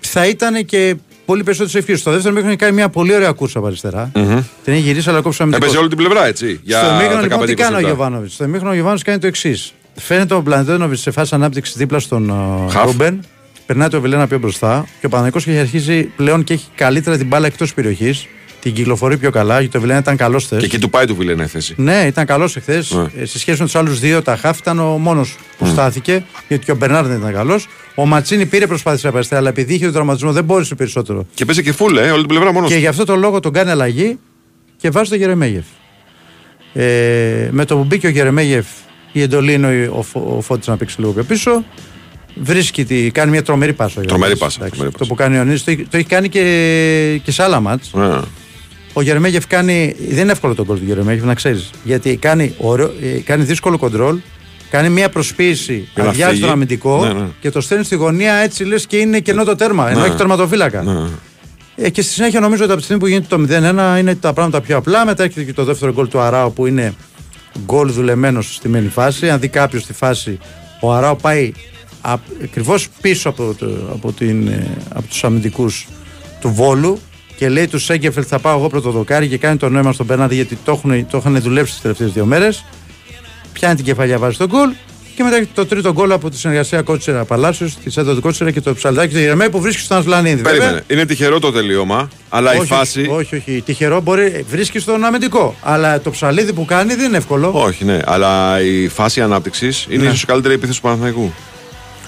[0.00, 2.00] θα ήταν και πολύ περισσότερες ευκαιρίες.
[2.00, 4.10] Στο δεύτερο μήχρονο είχε κάνει μια πολύ ωραία κούρσα από αριστερά.
[4.64, 5.64] Την έχει γυρίσει, αλλά κόψε αμυντικό.
[5.64, 6.60] Έπαιζε όλη την πλευρά έτσι.
[6.62, 7.88] Για Στο ημίχρονο λοιπόν 15-20 τι κάνει ο λεπτά.
[7.88, 9.72] Γιωβάνοβιτς; Στο ημίχρονο ο Γιωβάνοβιτς κάνει το εξής.
[9.94, 12.84] Φαίνεται ο Μπλαντένοβιτ σε φάση ανάπτυξης δίπλα στον ε, Χαφ.
[12.84, 13.24] Ρούμπεν.
[13.66, 17.26] Περνάει το Βιλένα πιο μπροστά και ο Παναγικός έχει αρχίσει πλέον και έχει καλύτερα την
[17.26, 18.26] μπάλα εκτός περιοχής.
[18.60, 20.58] Την κυκλοφορεί πιο καλά γιατί το Βιλένα ήταν καλός χθες.
[20.58, 21.74] Και εκεί του πάει του Βιλένα η θέση.
[21.76, 22.90] Ναι, ήταν καλός εχθές.
[22.90, 23.24] Ναι.
[23.24, 26.70] Σε σχέση με τους άλλους δύο, τα Χαφ ήταν ο μόνος που στάθηκε, γιατί και
[26.72, 27.68] ο Μπερνάρ δεν ήταν καλός.
[27.94, 31.26] Ο Ματσίνη πήρε προσπάθεια από αριστερά, αλλά επειδή είχε τον τραυματισμό δεν μπόρεσε περισσότερο.
[31.34, 32.70] Και παίζει και φούλε, ε, όλη την πλευρά μόνος.
[32.70, 34.18] Και γι' αυτό το λόγο τον κάνει αλλαγή
[34.76, 35.64] και βάζει τον Γερεμέγεφ.
[36.72, 38.66] Ε, με το που μπήκε ο Γερεμέγεφ,
[39.12, 41.64] η εντολή είναι ο, ο, ο Φώτης να παίξει λίγο πιο πίσω.
[42.42, 44.00] Βρίσκει, τη, κάνει μια τρομερή πάσα.
[44.00, 44.38] ο Τρομερή Γιώργος.
[44.38, 47.30] πάσα, Εντάξει, τρομερή Το που κάνει ο Νίς, το, έχει- το έχει κάνει και, και
[47.32, 47.90] σε άλλα μάτς.
[47.94, 48.18] Ναι.
[48.92, 49.94] Ο Γερεμέγεφ κάνει.
[50.08, 51.70] Δεν είναι εύκολο το γκολ του Γερεμέγεφ, να ξέρεις.
[51.84, 54.18] Γιατί κάνει, ωραίο, ε, κάνει δύσκολο κοντρόλ,
[54.70, 56.42] κάνει μια προσποίηση, Για να αδειάζει φύγει.
[56.42, 57.26] τον αμυντικό Ναι, ναι.
[57.40, 59.90] και το στέλνει στη γωνία έτσι λες και είναι κενό το τέρμα.
[59.90, 60.06] Ενώ Ναι.
[60.06, 60.82] έχει τερματοφύλακα.
[60.82, 61.00] Ναι.
[61.76, 64.32] Ε, και στη συνέχεια νομίζω ότι από τη στιγμή που γίνεται το 0-1 είναι τα
[64.32, 65.04] πράγματα πιο απλά.
[65.04, 66.94] Μετά έρχεται και το δεύτερο γκολ του Αράου που είναι
[67.64, 69.30] γκολ δουλεμένος στη στημένη φάση.
[69.30, 70.38] Αν δει κάποιος τη φάση,
[70.80, 71.52] ο Αράου πάει
[72.42, 75.86] ακριβώς πίσω από, το, από, την, ε, από τους αμυντικούς
[76.40, 76.98] του Βόλου
[77.40, 80.32] και λέει του Σέγκεφελ θα πάω εγώ πρώτο δοκάρι και κάνει το νόημα στον Μπερνάρ
[80.32, 82.64] γιατί το έχουν, το είχαν δουλέψει τις τελευταίες δύο μέρες.
[83.52, 84.70] Πιάνει την κεφαλιά, βάζει τον γκολ
[85.16, 88.50] και μετά έρχεται το τρίτο γκολ από τη συνεργασία Κότσερα Παλάσιος, της Σέντα του Κότσερα
[88.50, 90.42] και το ψαλδάκι του Γερεμέ που βρίσκει στον Ασλανίδη.
[90.42, 90.82] Βέβαια, Περίμενε.
[90.88, 93.06] Είναι τυχερό το τελείωμα, αλλά η όχι, φάση.
[93.10, 93.62] Όχι, όχι.
[93.64, 94.44] Τυχερό μπορεί.
[94.48, 95.54] Βρίσκει στον αμυντικό.
[95.62, 97.50] Αλλά το ψαλίδι που κάνει δεν είναι εύκολο.
[97.54, 100.08] Όχι, ναι, αλλά η φάση ανάπτυξης είναι Ναι.
[100.08, 101.32] ίσως η καλύτερη επίθεση του Παναθηναϊκού.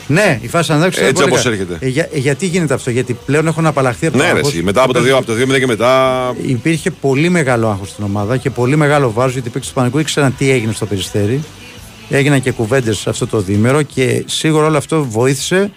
[0.07, 1.55] Ναι, η φάση ανάπτυξης Έτσι είναι πολύ όπως καλή.
[1.57, 1.87] έρχεται.
[1.87, 4.53] Ε, για- ε, γιατί γίνεται αυτό, Γιατί πλέον έχουν απαλλαχθεί από το Ναι, ρε, άγχος.
[4.53, 6.35] εσύ, μετά από το 2 από το 2 και μετά.
[6.47, 9.99] Υπήρχε πολύ μεγάλο άγχος στην ομάδα και πολύ μεγάλο βάρος γιατί οι παίκτε του Πανικού
[9.99, 11.43] ήξεραν τι έγινε στο περιστέρι.
[12.11, 15.71] Έγιναν και κουβέντες αυτό το δίμερο και σίγουρα όλο αυτό βοήθησε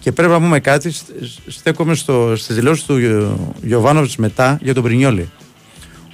[0.00, 0.90] και πρέπει να πούμε κάτι.
[0.90, 1.02] Σ-
[1.46, 2.98] Στέκομαι στο, στις δηλώσεις του
[3.62, 5.30] Γιωβάνοβιτς μετά για τον Πρινιόλη.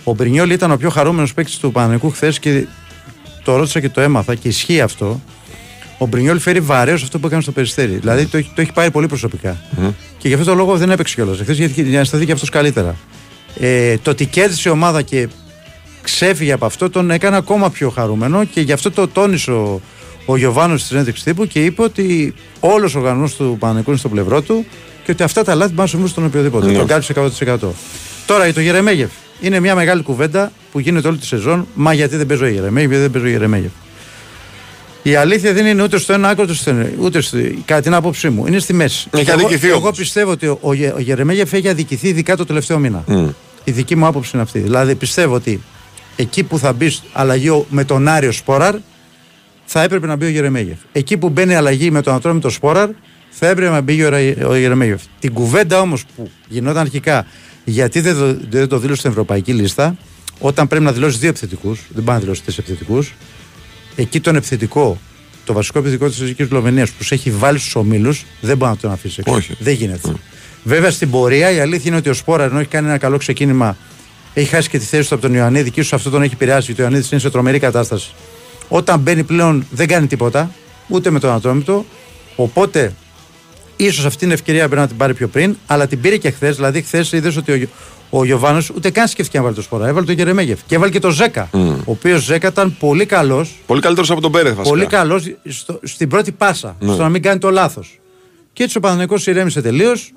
[0.05, 2.67] Ο Πρινιόλη ήταν ο πιο χαρούμενος παίκτης του Πανανικού χθες και
[3.45, 5.21] το ρώτησα και το έμαθα και ισχύει αυτό.
[5.99, 7.93] Ο Μπρινιόλ φέρει βαρέως αυτό που έκανε στο περιστέρι.
[7.93, 9.57] Δηλαδή το, έχει- το έχει πάρει πολύ προσωπικά.
[10.19, 11.41] Και γι' αυτό το λόγο δεν έπαιξε κιόλας.
[11.41, 12.97] Εχθές γιατί για να σταθεί και αυτός καλύτερα.
[13.61, 15.29] Ε, το ότι κέρδισε η ομάδα και
[16.03, 19.81] ξέφυγε από αυτό τον έκανε ακόμα πιο χαρούμενο και γι' αυτό το τόνισε ο,
[20.27, 24.09] ο Γιωβάνος στη συνέντευξη τύπου και είπε ότι όλος ο οργανισμός του Παναγικού είναι στο
[24.09, 24.67] πλευρό του
[25.05, 26.67] και ότι αυτά τα λάθη μπορούν να συμβούν στον οποιοδήποτε.
[26.67, 26.79] Ναι.
[26.79, 27.59] Τον κάλυψε 100%.
[28.27, 29.11] Τώρα για το Γερεμέγεφ.
[29.41, 31.67] Είναι μια μεγάλη κουβέντα που γίνεται όλη τη σεζόν.
[31.75, 33.71] Μα γιατί δεν παίζω ο Γερεμέγεφ, γιατί δεν παίζω ο Γερεμέγεφ.
[35.11, 36.91] Η αλήθεια δεν είναι ούτε στο ένα άκρο ούτε στο ένα.
[37.01, 38.47] Ούτε στη, κατά την άποψή μου.
[38.47, 39.09] Είναι στη μέση.
[39.11, 39.97] Έχει εγώ, αδικηθεί εγώ όμως.
[39.99, 43.05] πιστεύω ότι ο, ο, Γε- ο Γερεμέγεφ έχει αδικηθεί ειδικά το τελευταίο μήνα.
[43.07, 43.29] Μμ.
[43.65, 44.59] Η δική μου άποψη είναι αυτή.
[44.59, 45.61] Δηλαδή πιστεύω ότι
[46.17, 48.75] εκεί που θα μπει αλλαγή ο- με τον Άριο Σπόραρ
[49.65, 50.77] θα έπρεπε να μπει ο Γερεμέγεφ.
[50.93, 52.89] Εκεί που μπαίνει αλλαγή με τον Ατρόμητο Σπόραρ
[53.31, 55.01] θα έπρεπε να μπει ο, Ρα- ο Γερεμέγεφ.
[55.21, 57.27] Την κουβέντα όμως που γινόταν αρχικά
[57.65, 59.97] γιατί δεν το, δεν το δήλωσε στην ευρωπαϊκή λίστα,
[60.39, 63.15] όταν πρέπει να δηλώσει δύο επιθετικούς, δεν πάει να δηλώσει τρεις επιθετικούς,
[63.97, 64.99] εκεί τον επιθετικό,
[65.45, 68.77] το βασικό επιθετικό της Εθνική Σλοβενίας που του έχει βάλει στους ομίλους, δεν μπορεί να
[68.77, 69.35] τον αφήσει έξω.
[69.37, 69.57] Όχι.
[69.59, 70.13] Δεν γίνεται.
[70.65, 73.77] Βέβαια στην πορεία η αλήθεια είναι ότι ο Σπόρα ενώ έχει κάνει ένα καλό ξεκίνημα,
[74.35, 76.65] έχει χάσει και τη θέση του από τον Ιωαννίδη και ίσως αυτό τον έχει επηρεάσει
[76.67, 78.11] γιατί ο Ιωαννίδης είναι σε τρομερή κατάσταση.
[78.69, 80.51] Όταν μπαίνει πλέον δεν κάνει τίποτα,
[80.89, 81.85] ούτε με τον Ατρόμητο.
[82.37, 82.95] Οπότε
[83.77, 86.57] ίσως αυτή την ευκαιρία πρέπει να την πάρει πιο πριν, αλλά την πήρε και χθες.
[86.57, 87.69] Δηλαδή, χθες είδες ότι ο, Γιο-
[88.11, 89.89] ο Γιωβάνος ούτε καν σκέφτηκε να βάλει το σπορά.
[89.89, 91.49] Έβαλε τον Γερεμέγεφ και έβαλε και τον Ζέκα.
[91.53, 93.57] Ο οποίος Ζέκα ήταν πολύ καλός.
[93.67, 94.69] Πολύ καλύτερος από τον Πέρεθ βασικά.
[94.69, 95.35] Πολύ καλός
[95.83, 96.77] στην πρώτη πάσα.
[96.81, 96.93] Ναι.
[96.93, 98.01] Στο να μην κάνει το λάθος.
[98.53, 100.13] Και έτσι ο Παναγενικό ηρέμησε τελείως.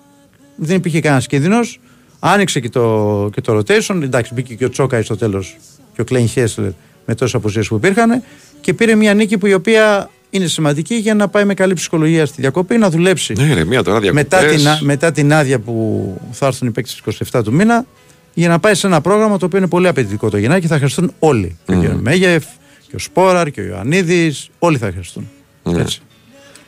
[0.55, 1.79] Δεν υπήρχε κανένας κίνδυνος.
[2.19, 4.01] Άνοιξε και το, και το rotation.
[4.01, 5.57] Εντάξει, μπήκε και ο Τσόκαη στο τέλος
[5.93, 6.71] και ο Κλέιν Χέσλερ
[7.05, 8.23] με τόσε αποσύρε που υπήρχαν.
[8.61, 12.25] Και πήρε μια νίκη που η οποία είναι σημαντική για να πάει με καλή ψυχολογία
[12.25, 13.33] στη διακοπή, να δουλέψει.
[13.33, 14.23] Ναι, ρε, μία τώρα διακοπές.
[14.23, 17.85] μετά, την, α- μετά την άδεια που θα έρθουν οι παίκτες στις 27 του μήνα,
[18.33, 20.75] για να πάει σε ένα πρόγραμμα το οποίο είναι πολύ απαιτητικό το Γενάρη και θα
[20.75, 21.57] χρειαστούν όλοι.
[21.65, 22.01] Και ο κ.
[22.01, 22.43] Μέγεφ,
[22.87, 25.27] και ο Σπόραρ, και ο Ιωαννίδης, όλοι θα χρειαστούν.
[25.63, 25.81] Ναι.
[25.81, 25.99] Έτσι.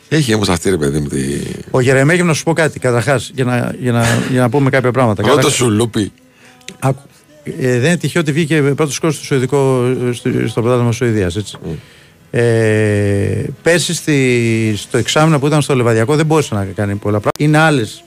[0.10, 1.24] Έχει όμως αυτή ρε παιδί μου τη...
[1.71, 4.91] Ο Γερεμέγεφ να σου πω κάτι, καταρχάς, για να, για, να, για να πούμε κάποια
[4.91, 5.21] πράγματα.
[5.21, 6.12] Ρώτα Κατα- σου λούπι.
[6.80, 7.02] Άκου.
[7.43, 11.36] Ε, δεν είναι τυχαίο ότι βγήκε πρώτος κόσμο στο, Σουηδικό, στο, στο πρωτάθλημα Σουηδίας.
[11.36, 11.58] Έτσι.
[12.33, 17.31] Ε, πέρσι στη, στο εξάμεινο που ήταν στο Λεβαδιακό δεν μπορούσε να κάνει πολλά πράγματα.
[17.37, 18.03] Είναι άλλες,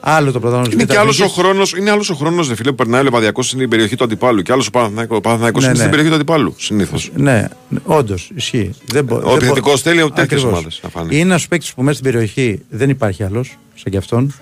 [0.00, 2.54] άλλο το πρωτάθλημα Είναι της και άλλος ο Β' χρόνος, είναι άλλος ο χρόνος, ρε
[2.54, 4.42] φίλε, που περνάει ο Λεβαδιακός στην περιοχή του αντιπάλου.
[4.42, 5.84] Και άλλος ο Παναθηναϊκός- ο Παναθηναϊκός Ναι, είναι ναι.
[5.84, 6.54] στην περιοχή του αντιπάλου.
[6.58, 7.10] Συνήθως.
[7.14, 7.48] Ναι,
[7.84, 8.70] όντως ισχύει.
[8.86, 10.44] Δεν μπο- Ο δεν μπο- επιθετικός θέλει τέτοιες Ακριβώς.
[10.44, 11.08] ομάδες να φάνε.
[11.14, 14.34] Είναι ένας παίκτης που μέσα στην περιοχή δεν υπάρχει άλλος, σαν κι αυτόν.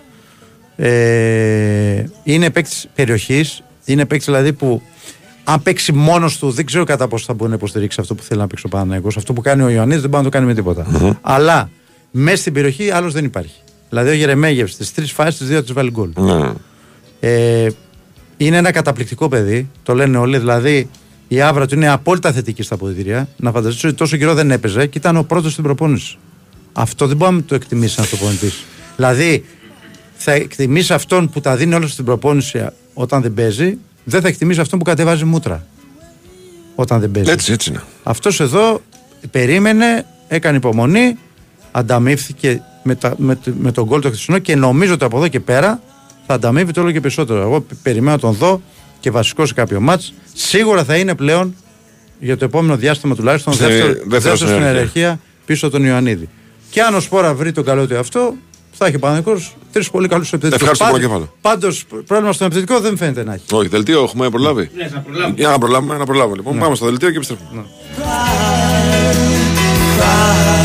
[0.77, 3.63] Ε, είναι παίκτης περιοχής.
[3.85, 4.83] Είναι παίκτης δηλαδή που
[5.53, 8.41] αν παίξει μόνος του, δεν ξέρω κατά πόσο θα μπορεί να υποστηρίξει αυτό που θέλει
[8.41, 9.19] να παίξει ο Παναγιώτο.
[9.19, 10.87] Αυτό που κάνει ο Ιωαννίδης δεν μπορεί να το κάνει με τίποτα.
[11.21, 11.71] Αλλά
[12.11, 13.55] μέσα στην περιοχή άλλος δεν υπάρχει.
[13.89, 16.11] Δηλαδή ο Γερεμέγευ στις τρεις φάσεις, τι δύο τι βάλει γκολ.
[16.17, 16.53] Ναι.
[17.21, 17.69] Ε,
[18.37, 20.39] είναι ένα καταπληκτικό παιδί, το λένε όλοι.
[20.39, 20.91] Δηλαδή
[21.29, 23.29] η άβρα του είναι απόλυτα θετική στα αποδητήρια.
[23.37, 26.19] Να φανταστείτε ότι τόσο καιρό δεν έπαιζε και ήταν ο πρώτος στην προπόνηση.
[26.73, 28.65] Αυτό δεν μπορεί να το εκτιμήσει ένας προπονητής.
[28.97, 29.45] Δηλαδή
[30.15, 34.61] θα εκτιμήσει αυτόν που τα δίνει όλα στην προπόνηση όταν δεν παίζει, δεν θα εκτιμήσει
[34.61, 35.67] αυτόν που κατεβάζει μούτρα
[36.75, 37.31] όταν δεν παίζει.
[37.31, 37.83] Έτσι, έτσι είναι.
[38.03, 38.81] Αυτός εδώ
[39.31, 41.17] περίμενε, έκανε υπομονή,
[41.71, 45.29] ανταμείφθηκε με, τα, με, το- με τον γκολ το χθεσινό και νομίζω ότι από εδώ
[45.29, 45.81] και πέρα
[46.27, 47.41] θα ανταμείβεται όλο και περισσότερο.
[47.41, 48.63] Εγώ π- περιμένω να τον δω
[49.01, 50.13] και βασικό σε κάποιο μάτς.
[50.35, 51.55] Σίγουρα θα είναι πλέον
[52.21, 55.01] για το επόμενο διάστημα τουλάχιστον Σε δεύτερο, δεύτερο δεύτερο στην στην ιεραρχία.
[55.01, 56.29] ιεραρχία πίσω από τον Ιωαννίδη.
[56.71, 58.35] Και αν ο Σπόρα βρει τον καλό του αυτό,
[58.73, 59.23] θα έχει πάνω
[59.73, 60.61] τρεις πολύ καλούς επιθετικούς.
[60.63, 61.35] Ευχάριστο πρωτοκέφαλο.
[61.41, 63.45] Πάντως, πρόβλημα στον επιθετικό δεν φαίνεται να έχει.
[63.53, 64.71] Όχι, δελτίο έχουμε προλάβει.
[64.77, 65.35] Ναι, να προλάβουμε.
[65.37, 66.37] Για να προλάβουμε, να προλάβουμε.
[66.37, 67.65] Λοιπόν, πάμε στο δελτίο και επιστρέφουμε.
[70.03, 70.60] As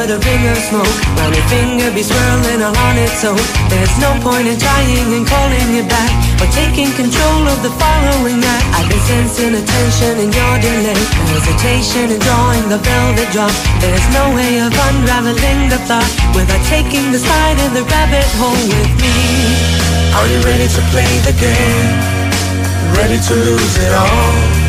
[0.00, 0.96] would a ring of smoke.
[1.16, 3.36] While your finger be swirling along its own.
[3.68, 8.40] There's no point in trying and calling it back Or taking control of the following
[8.40, 10.96] act I've been sensing attention in your delay
[11.36, 13.52] Hesitation in drawing the velvet drop.
[13.84, 18.56] There's no way of unraveling the plot Without taking the slide in the rabbit hole
[18.56, 19.16] with me.
[20.16, 21.92] Are you ready to play the game?
[22.96, 24.59] Ready to lose it all?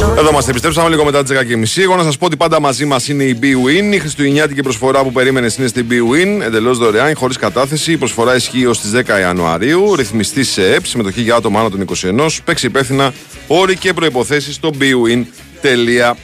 [0.00, 1.36] Εδώ είμαστε, επιστρέψαμε λίγο μετά τις
[1.76, 1.82] 10.30.
[1.82, 3.92] Εγώ να σας πω ότι πάντα μαζί μας είναι η B-Win.
[3.92, 6.40] Η χριστουγεννιάτικη προσφορά που περίμενε είναι στην B-Win.
[6.42, 7.92] Εντελώς δωρεάν, χωρίς κατάθεση.
[7.92, 9.94] Η προσφορά ισχύει ως τις 10 Ιανουαρίου.
[9.96, 12.26] Ρυθμιστή σε ΕΠ, συμμετοχή για άτομα άνω των 21.
[12.44, 13.12] Παίξει υπεύθυνα
[13.46, 16.14] όροι και προποθέσει στο bwin.gr.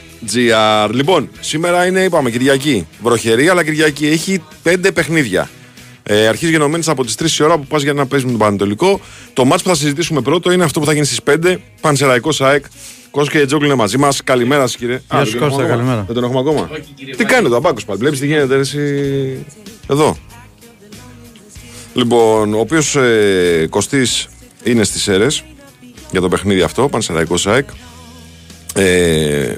[0.91, 2.87] Λοιπόν, σήμερα είναι, είπαμε, Κυριακή.
[3.01, 5.49] Βροχερή, αλλά Κυριακή έχει 5 παιχνίδια.
[6.03, 8.39] Ε, αρχίζει γενομένης από τις 3 η ώρα που πας για να παίζεις με τον
[8.39, 9.01] Πανετολικό.
[9.33, 11.55] Το μάτς που θα συζητήσουμε πρώτο είναι αυτό που θα γίνει στις 5.
[11.81, 12.65] Πανσεραϊκό ΑΕΚ.
[13.11, 14.23] Κώστα και Τζόγκλου είναι μαζί μας.
[14.23, 15.01] Καλημέρα σας, κύριε.
[15.11, 15.77] Γεια Α, σου, δεν τον Κώστα, έχουμε ακόμα.
[15.77, 16.03] καλημέρα.
[16.05, 16.69] Δεν τον έχουμε ακόμα;
[17.17, 17.99] τι κάνει το Αμπάκο πάλι.
[17.99, 19.45] Βλέπεις τι γίνεται ρε, εσύ.
[19.89, 20.17] Εδώ.
[21.93, 24.27] Λοιπόν, ο οποίος ε, Κωστής
[24.63, 25.27] είναι στις αίρε
[26.11, 26.89] για το παιχνίδι αυτό.
[26.89, 27.69] Πανσεραϊκό ΑΕΚ.
[28.75, 29.55] Ε,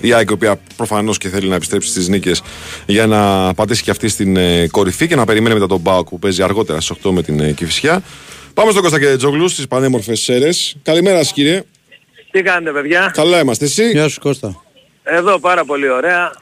[0.00, 2.42] η ΑΕΚ η οποία προφανώς και θέλει να επιστρέψει στις νίκες
[2.86, 6.18] για να πατήσει και αυτή στην ε, κορυφή και να περιμένει μετά τον Μπάουκ που
[6.18, 8.02] παίζει αργότερα στις 8 με την ε, Κηφισιά.
[8.54, 10.48] Πάμε στον Κώστα και Τζόγλου στις πανέμορφες αίρε.
[10.82, 11.62] Καλημέρα σας, κύριε.
[12.36, 14.62] Τι κάνετε παιδιά; Καλά είμαστε εσύ; Γεια σου Κώστα.
[15.02, 16.32] Εδώ πάρα πολύ ωραία.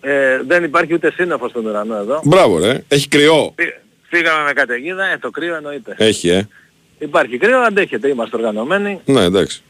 [0.00, 2.20] Ε, δεν υπάρχει ούτε σύννεφος στον ουρανό εδώ.
[2.24, 2.84] Μπράβο, ρε.
[2.88, 3.54] Έχει κρυό.
[3.56, 3.74] Φύ-
[4.08, 5.94] Φύγαμε με καταιγίδα, ε, το κρύο εννοείται.
[5.98, 6.48] Έχει, ε.
[6.98, 9.62] Υπάρχει κρύο, αντέχετε, είμαστε οργανωμένοι Ναι, εντάξει.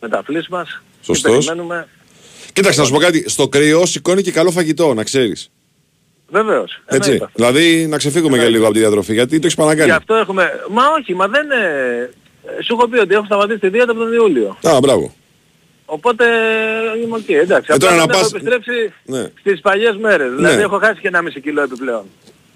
[0.00, 0.82] με τα φλής μας.
[1.02, 1.32] Σωστός.
[1.32, 1.88] Και περιμένουμε.
[2.52, 3.28] Κοίταξε, να σου πω κάτι.
[3.28, 5.50] Στο κρύο σηκώνει και καλό φαγητό, να ξέρεις.
[6.28, 6.82] Βεβαίως.
[6.86, 7.10] Έτσι.
[7.10, 7.36] εννοείται αυτό.
[7.44, 9.90] Δηλαδή να ξεφύγουμε και λίγο από τη διατροφή γιατί το έχεις Γι' παρακάνει.
[9.90, 10.50] αυτό έχουμε...
[10.70, 11.46] Μα όχι, μα δεν...
[12.46, 12.62] Ε...
[12.62, 14.56] Σου έχω πει ότι έχω σταματήσει τη δίαιτα από τον Ιούλιο.
[14.68, 15.14] Α, μπράβο.
[15.84, 16.24] Οπότε
[17.04, 17.70] είμαι οκ, εντάξει.
[17.74, 19.26] Ε, τώρα Απλά να δεν έχω πας- επιστρέψει Ναι.
[19.40, 20.30] στις παλιές μέρες.
[20.34, 20.62] Δηλαδή Ναι.
[20.62, 22.04] έχω χάσει και 1,5 κιλό επιπλέον.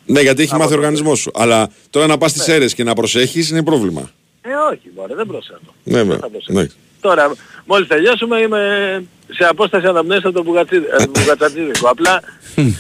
[0.07, 1.31] Ναι, γιατί έχει μάθει ο οργανισμός σου.
[1.35, 4.11] Αλλά τώρα να πας στις αίρε και να προσέχεις είναι πρόβλημα.
[4.42, 5.75] Ε, όχι, μπορεί, δεν προσέχω.
[5.85, 6.18] Ναι, βέβαια.
[6.46, 6.66] Ναι.
[7.01, 7.33] Τώρα,
[7.64, 11.88] μόλις τελειώσουμε είμαι σε απόσταση αναπνοής από τον Μπουγατσίδη- ε, Μπουγατσατζίδικο.
[11.88, 12.22] Απλά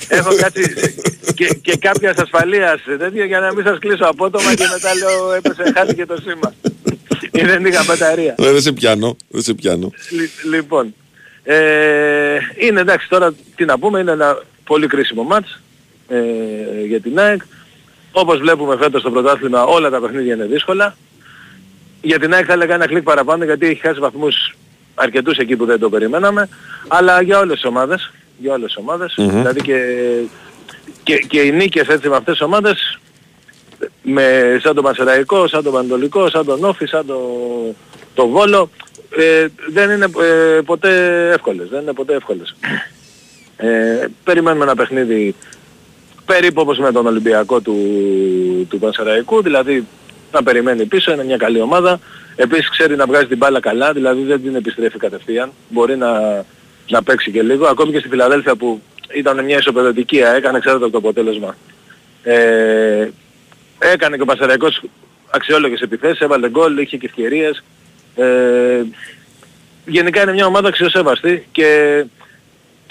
[0.08, 0.62] έχω κάτι
[1.38, 5.72] και, και κάποιας ασφαλείας τέτοια για να μην σας κλείσω απότομα και μετά λέω έπεσε,
[5.76, 6.54] χάθηκε το σήμα.
[7.36, 8.34] Ή δεν είχα μπαταρία.
[8.38, 9.16] Ναι, δεν σε πιάνω.
[9.28, 9.90] Δεν σε πιάνω.
[10.10, 10.94] Λι- λοιπόν,
[11.44, 15.60] ε, είναι εντάξει τώρα τι να πούμε, είναι ένα πολύ κρίσιμο μάτς
[16.08, 16.16] ε,
[16.86, 17.40] για την ΑΕΚ.
[18.12, 20.96] Όπως βλέπουμε φέτος στο πρωτάθλημα όλα τα παιχνίδια είναι δύσκολα.
[22.02, 24.54] Για την ΑΕΚ θα έλεγα ένα κλικ παραπάνω γιατί έχει χάσει βαθμούς
[24.94, 26.48] αρκετούς εκεί που δεν το περιμέναμε,
[26.88, 29.28] αλλά για όλες τις ομάδες, για όλες τις ομάδες, Μμμ.
[29.30, 29.80] δηλαδή και,
[31.02, 32.98] και, και οι νίκες έτσι με αυτές τις ομάδες,
[34.02, 37.18] με, σαν τον Μασεραϊκό, σαν τον Πανατολικό, σαν τον Όφη, σαν τον
[38.16, 38.70] το Βόλο,
[39.16, 40.90] ε, δεν είναι ε, ποτέ
[41.30, 42.56] εύκολες, δεν είναι ποτέ εύκολες.
[43.56, 45.34] Ε, περιμένουμε ένα παιχνίδι
[46.26, 47.76] περίπου όπως με τον Ολυμπιακό του,
[48.68, 49.86] του Πανσεραϊκού, δηλαδή
[50.32, 52.00] να περιμένει πίσω, είναι μια καλή ομάδα.
[52.36, 55.52] Επίσης ξέρει να βγάζει την μπάλα καλά, δηλαδή δεν την επιστρέφει κατευθείαν.
[55.68, 56.44] Μπορεί να,
[56.88, 57.66] να παίξει και λίγο.
[57.66, 58.80] Ακόμη και στη Φιλαδέλφια που
[59.14, 61.56] ήταν μια ισοπεδωτική, έκανε ξέρετε από το αποτέλεσμα.
[62.22, 63.08] Ε,
[63.78, 64.82] έκανε και ο Πανσεραϊκός
[65.30, 67.64] αξιόλογες επιθέσεις, έβαλε γκολ, είχε και ευκαιρίες.
[68.14, 68.82] Ε,
[69.86, 72.04] γενικά είναι μια ομάδα αξιοσέβαστη και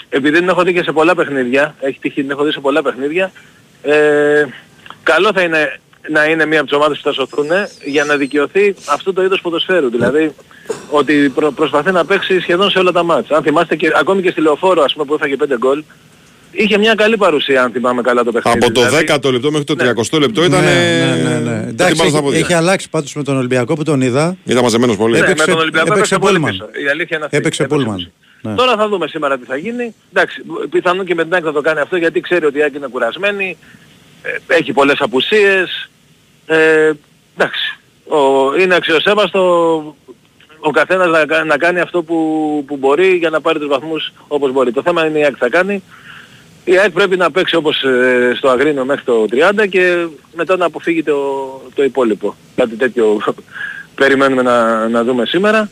[0.08, 2.82] επειδή την έχω δει και σε πολλά παιχνίδια, έχει τύχει την έχω δει σε πολλά
[2.82, 3.32] παιχνίδια,
[3.82, 4.46] ε,
[5.02, 7.48] καλό θα είναι να είναι μία από τις ομάδες που θα σωθούν
[7.84, 9.90] για να δικαιωθεί αυτό το είδος ποδοσφαίρου.
[9.90, 10.34] Δηλαδή
[10.90, 13.36] ότι προ, προσπαθεί να παίξει σχεδόν σε όλα τα μάτια.
[13.36, 15.84] Αν θυμάστε και ακόμη και στη Λεωφόρο ας πούμε που έφαγε 5 γκολ,
[16.56, 18.58] είχε μια καλή παρουσία αν θυμάμαι καλά το παιχνίδι.
[18.64, 20.64] Από το Δηλαδή, 10ο λεπτό μέχρι το 30ο λεπτό ήταν.
[20.64, 21.66] Ναι, ναι, ναι, ναι.
[21.68, 24.36] Εντάξει, έχει, έχει αλλάξει πάντως με τον Ολυμπιακό που τον είδα.
[24.44, 25.12] Ήταν μαζεμένος πολύ.
[25.12, 26.50] Ναι, Έπαιξε- με τον Ολυμπιακό έπαιξε έπαιξε πολύ Πούλμαν.
[26.72, 26.84] πίσω.
[26.86, 27.36] Η αλήθεια είναι αυτή.
[27.36, 27.96] Έπαιξε Έπαιξε Πούλμαν.
[27.96, 28.10] πίσω.
[28.42, 28.54] Ναι.
[28.54, 29.94] Τώρα θα δούμε σήμερα τι θα γίνει.
[30.12, 32.74] Εντάξει, πιθανόν και με την ΑΕΚ θα το κάνει αυτό γιατί ξέρει ότι η ΑΕΚ
[32.74, 33.56] είναι κουρασμένη,
[34.22, 35.88] ε, έχει πολλές απουσίες.
[36.46, 36.90] Ε,
[37.36, 38.16] εντάξει, ο,
[38.60, 39.40] είναι αξιοσέβαστο
[40.60, 44.12] ο καθένας να, κα- να κάνει αυτό που, που μπορεί για να πάρει τους βαθμούς
[44.28, 44.72] όπως μπορεί.
[44.72, 45.82] Το θέμα είναι η ΑΕΚ τι θα κάνει.
[46.68, 50.64] Η ΑΕΚ πρέπει να παίξει όπως ε, στο Αγρίνο μέχρι το 30 και μετά να
[50.64, 51.16] αποφύγει το,
[51.74, 52.36] το υπόλοιπο.
[52.56, 53.20] Κάτι τέτοιο
[54.00, 55.70] περιμένουμε να, να δούμε σήμερα.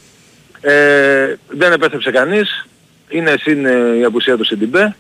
[0.61, 2.67] Ε, δεν επέστρεψε κανείς.
[3.09, 4.97] Είναι συν ε, η απουσία του Σιντιμπέ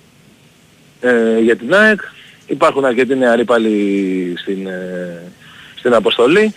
[1.00, 2.00] ε, για την ΑΕΚ.
[2.46, 5.22] Υπάρχουν αρκετοί νεαροί πάλι στην, ε,
[5.76, 6.54] στην αποστολή.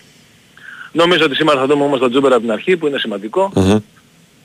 [0.91, 3.51] Νομίζω ότι σήμερα θα δούμε όμως τον Τζούμπερ από την αρχή που είναι σημαντικό.
[3.55, 3.77] Μμμ.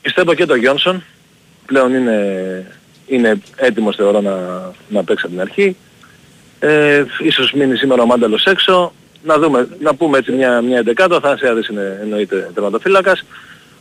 [0.01, 1.03] Πιστεύω και τον Γιόνσον.
[1.65, 2.65] Πλέον είναι,
[3.07, 4.35] είναι έτοιμος θεωρώ να,
[4.89, 5.75] να παίξει από την αρχή.
[6.59, 8.93] Ε, ίσως μείνει σήμερα ο Μάνταλος έξω.
[9.23, 11.15] Να δούμε, να πούμε έτσι μια, μια εντεκάδα.
[11.15, 13.23] Ο Θανασιάδης είναι εννοείται τερματοφύλακας.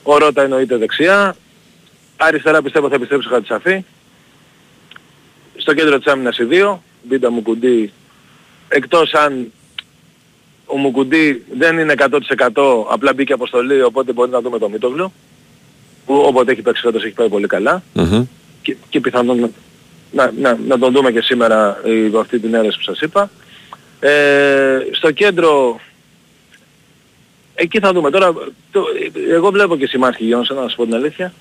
[0.02, 1.36] Ο Ρώτα εννοείται δεξιά.
[2.16, 3.84] Αριστερά πιστεύω θα επιστρέψει ο Χατσαφή.
[5.56, 6.82] Στο κέντρο της άμυνας οι δύο.
[7.02, 7.92] Μπίντα Μουκουντή.
[8.68, 9.52] Εκτός αν
[10.66, 12.08] ο Μουκουντή δεν είναι 100%
[12.90, 15.12] απλά μπήκε αποστολή οπότε μπορεί να δούμε το Μίτογλου.
[16.06, 17.82] Που όποτε έχει παίξει φέτος έχει πάει πολύ καλά.
[17.92, 18.24] Μμμ.
[18.62, 19.50] Και, και πιθανόν να,
[20.12, 23.30] να, να, να τον δούμε και σήμερα ε, υπό αυτή την αίρεση που σας είπα.
[24.00, 25.80] Ε, στο κέντρο
[27.54, 28.10] εκεί θα δούμε.
[28.10, 28.32] Τώρα
[28.70, 28.84] το,
[29.30, 31.32] εγώ βλέπω και Σιμάνσκι Γιόνσον να σας πω την αλήθεια.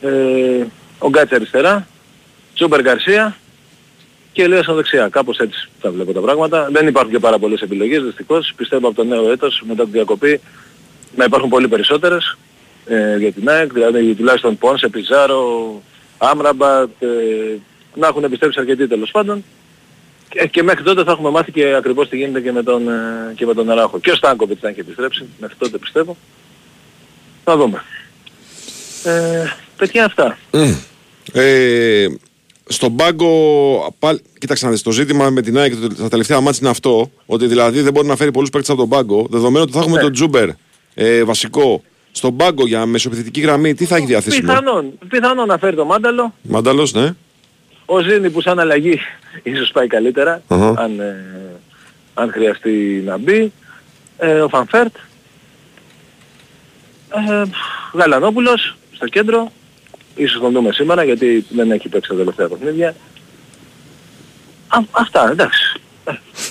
[0.00, 0.64] Ε,
[0.98, 1.86] ο Γκάτς αριστερά,
[2.54, 3.36] Τσούμπερ Γκαρσία
[4.32, 5.08] και Ελίασον δεξιά.
[5.08, 6.68] Κάπως έτσι θα βλέπω τα πράγματα.
[6.72, 8.52] Δεν υπάρχουν και πάρα πολλές επιλογές δυστυχώς.
[8.56, 10.40] Πιστεύω από το νέο έτος μετά τη διακοπή
[11.16, 12.38] να υπάρχουν πολύ περισσότερες
[12.86, 13.72] ε, για την ΑΕΚ.
[13.72, 15.82] Δηλαδή τουλάχιστον Πόνσε, Πιζάρο,
[16.24, 17.06] Άμραμπατ, ε,
[17.94, 19.44] να έχουν επιστρέψει αρκετοί τέλος πάντων.
[20.28, 23.32] Και, και μέχρι τότε θα έχουμε μάθει και ακριβώς τι γίνεται και με τον, ε,
[23.34, 23.98] και με τον Αράχο.
[24.00, 26.16] Και ο Στάνκοβιτς θα έχει επιστρέψει, μέχρι τότε πιστεύω.
[27.44, 27.82] Θα δούμε.
[29.04, 29.44] Ε,
[29.76, 30.38] παιδιά αυτά.
[30.52, 30.72] Μμ.
[31.32, 32.06] Ε,
[32.66, 36.70] στον πάγκο, πάλι, κοίταξε να δεις, το ζήτημα με την ΑΕΚ τα τελευταία μάτια είναι
[36.70, 39.78] αυτό, ότι δηλαδή δεν μπορεί να φέρει πολλούς παίκτες από τον πάγκο, δεδομένου ότι θα
[39.78, 40.02] έχουμε Ναι.
[40.02, 40.48] τον Τζούμπερ
[40.94, 41.82] ε, βασικό.
[42.12, 44.48] Στον πάγκο για μεσοπιθετική γραμμή, τι θα έχει διαθέσιμο.
[44.52, 46.34] Πιθανόν, πιθανόν να φέρει το Μάνταλο.
[46.42, 47.14] Μάνταλος, ναι.
[47.86, 49.00] Ο Ζήνη που σαν αλλαγή
[49.42, 50.74] ίσως πάει καλύτερα, Αχα.
[50.82, 51.24] αν, ε,
[52.14, 53.52] αν χρειαστεί να μπει.
[54.18, 54.94] Ε, ο Φανφέρτ.
[57.30, 57.42] Ε,
[57.94, 59.52] Γαλανόπουλος στο κέντρο.
[60.14, 62.88] Ίσως τον δούμε σήμερα γιατί δεν έχει παίξει τα τελευταία παιχνίδια.
[64.68, 65.72] Α, αυτά, εντάξει.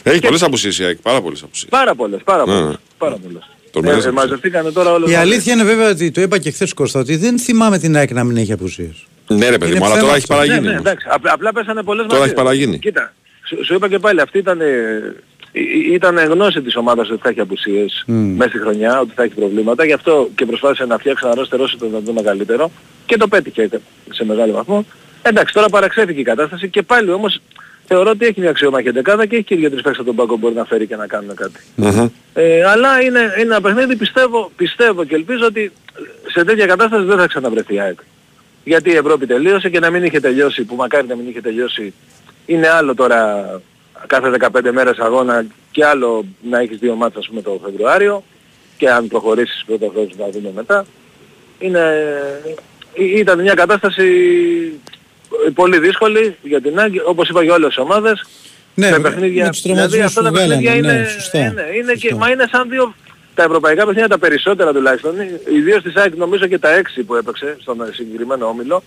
[0.03, 1.69] Έχει πολλές απουσίες η ΑΕΚ, πάρα πολλές απουσίες.
[1.69, 2.67] Πάρα πολλές, πάρα Ναι, πολλές.
[2.69, 2.75] ναι.
[2.97, 3.49] Πάρα πολλές.
[3.71, 4.13] Τολμηρές Ε, ε, απουσίες.
[4.29, 5.21] μαζευτήκανε τώρα όλες Η μαζί.
[5.23, 8.23] αλήθεια είναι βέβαια ότι το είπα και χθες Κώστα ότι δεν θυμάμαι την ΑΕΚ να
[8.23, 9.05] μην έχει απουσίες.
[9.27, 10.33] Ναι ρε παιδί Είναι μου, αλλά θέμα τώρα έχει αυτό.
[10.33, 10.59] παραγίνει.
[10.59, 10.81] Ναι, ναι, όμως.
[10.81, 11.07] εντάξει.
[11.09, 12.31] Απλά, απλά πέσανε πολλές Τώρα μαζί.
[12.31, 12.79] έχει παραγίνει.
[12.79, 13.13] Κοίτα,
[13.47, 14.65] σου, σου είπα και πάλι, αυτή ήταν, ε,
[15.51, 15.61] ε,
[15.93, 19.85] ήταν γνώση της ομάδας ότι θα έχει απουσίες μέσα στη χρονιά, ότι θα έχει προβλήματα.
[19.85, 22.71] Γι' αυτό και προσπάθησε να φτιάξει ένα ρόστερ όσο το δυνατόν μεγαλύτερο
[23.05, 23.69] και το πέτυχε
[24.11, 24.85] σε μεγάλο βαθμό.
[25.21, 27.41] Εντάξει, τώρα παραξέφηκε η κατάσταση και πάλι όμως
[27.93, 30.39] θεωρώ ότι έχει μια αξιόμαχη εντεκάδα και έχει και δύο-τρεις παίκτες από τον πάγκο που
[30.39, 31.59] μπορεί να φέρει και να κάνουν κάτι.
[31.75, 32.07] Μμμ.
[32.33, 35.71] Ε, αλλά είναι, είναι ένα παιχνίδι πιστεύω, πιστεύω και ελπίζω ότι
[36.27, 37.99] σε τέτοια κατάσταση δεν θα ξαναβρεθεί η ΑΕΚ.
[38.63, 41.93] Γιατί η Ευρώπη τελείωσε και να μην είχε τελειώσει, που μακάρι να μην είχε τελειώσει,
[42.45, 43.61] είναι άλλο τώρα
[44.07, 48.23] κάθε 15 μέρες αγώνα και άλλο να έχεις δύο μάτς ας πούμε το Φεβρουάριο
[48.77, 50.85] και αν προχωρήσεις πρώτα αυτό να δούμε μετά.
[51.59, 51.79] Είναι,
[52.93, 54.05] ε, ήταν μια κατάσταση
[55.53, 58.25] πολύ δύσκολη για την ΑΕΚ, όπως είπα για όλες τις ομάδες.
[58.75, 59.49] Ναι, με με παιχνίδια.
[59.49, 62.15] τους δηλαδή τραυματισμούς αυτά τα που βγάλανε, παιχνίδια ναι, είναι, σωστά, είναι, είναι και, σωστά.
[62.15, 62.93] μα είναι σαν δύο,
[63.35, 65.13] τα ευρωπαϊκά παιχνίδια τα περισσότερα τουλάχιστον,
[65.53, 68.83] ιδίως της ΑΕΚ νομίζω και τα έξι που έπαιξε στον συγκεκριμένο όμιλο,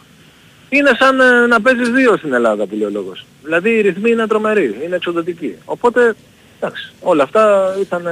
[0.69, 3.27] είναι σαν ε, να παίζεις δύο στην Ελλάδα που λέει ο λόγος.
[3.43, 5.55] Δηλαδή οι ρυθμοί είναι τρομεροί, είναι εξοδοτικοί.
[5.65, 6.15] Οπότε,
[6.61, 8.09] εντάξει, όλα αυτά ήταν,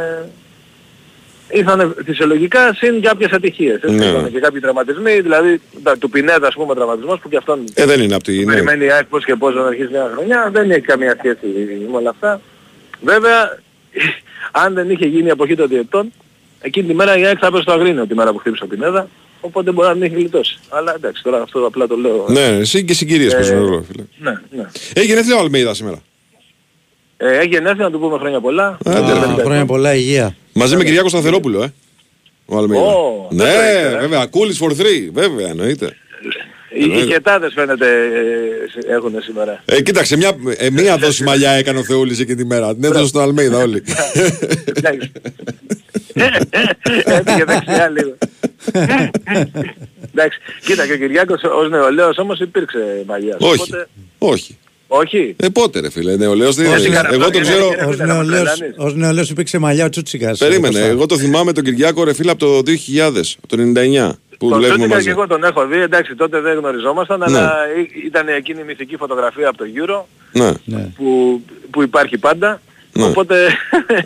[1.53, 3.75] ήρθαν φυσιολογικά συν κάποιες ατυχίες.
[3.83, 4.07] Έτσι, Ναι.
[4.07, 7.85] Ήταν και κάποιοι τραυματισμοί, δηλαδή τα, του Πινέδα ας πούμε τραυματισμός που και αυτόν Ε,
[7.85, 8.45] δεν είναι από τη.
[8.45, 8.53] Ναι.
[8.53, 11.47] περιμένει η ΑΕΚ πώς και πώς να αρχίσει μια χρονιά, δεν έχει καμία σχέση
[11.91, 12.41] με όλα αυτά.
[13.01, 13.59] Βέβαια,
[14.65, 16.13] αν δεν είχε γίνει η αποχή των διετών,
[16.61, 19.09] εκείνη τη μέρα η ΑΕΚ θα έπαιζε στο Αγρίνιο τη μέρα που χτύπησε ο Πινέδα,
[19.41, 20.59] οπότε μπορεί να μην έχει γλιτώσει.
[20.69, 22.27] Αλλά εντάξει, τώρα αυτό απλά το λέω.
[22.29, 24.05] Ναι, εσύ και συγκυρίες Ε, παίζουν ρόλο, φίλε.
[24.19, 24.67] Ναι, ναι.
[24.95, 26.03] Έχει γενέθλια ο Αλμέιδα σήμερα;
[27.25, 28.79] Ε, έχει γενέθλια να του πούμε χρόνια πολλά.
[28.85, 29.19] Άντε, ρε.
[29.19, 30.37] Α, Χρόνια πολλά υγεία.
[30.53, 31.73] Μαζί με Κυριάκο Σταθερόπουλο, ε.
[32.47, 32.85] Ο Αλμέιδα.
[32.85, 34.01] Ω, δεν το ναι, ήξερα, ε.
[34.01, 34.27] βέβαια.
[34.31, 35.11] Coolies for three.
[35.13, 35.97] Βέβαια, εννοείται.
[36.75, 37.87] Οι, οι κετάδες φαίνεται
[38.87, 39.63] ε, έχουν σήμερα.
[39.65, 42.75] Ε, κοίταξε, μια, ε, μία δόση μαλλιά έκανε ο Θεούλης εκείνη τη μέρα.
[42.75, 43.83] Την έδωσε στον Αλμέιδα όλοι.
[44.65, 45.13] Εντάξει.
[47.05, 48.15] Έφυγε δεξιά λίγο.
[50.15, 53.37] Εντάξει, κοίτα και ο Κυριάκος ως νεολαίος όμως υπήρξε μαγιάς.
[53.41, 54.59] όχι, Οπότε- όχι.
[54.95, 55.35] Όχι.
[55.39, 56.95] Ε, πότε ρε φίλε, νεολαίος δεν Όχι, είναι.
[56.95, 60.39] κανένα, Εγώ το είναι- ξέρω, είναι- Ως νεολαίος, ως νεολαίος υπήρξε μαλλιά ο Τσούτσικας.
[60.39, 60.87] περίμενε, Κώστα.
[60.91, 64.49] εγώ το θυμάμαι τον Κυριάκο ρε φίλε από το 2000, από το 99, που Τον
[64.49, 65.05] δουλεύουμε Τσούτσικα μαζί.
[65.05, 67.25] και εγώ τον έχω δει, εντάξει τότε δεν γνωριζόμασταν, Ναι.
[67.39, 70.05] αλλά ή- ήταν εκείνη η μυθική φωτογραφία από το Euro
[70.65, 70.91] Ναι.
[70.97, 72.61] που, που υπάρχει πάντα.
[72.93, 73.05] Ναι.
[73.05, 73.47] Οπότε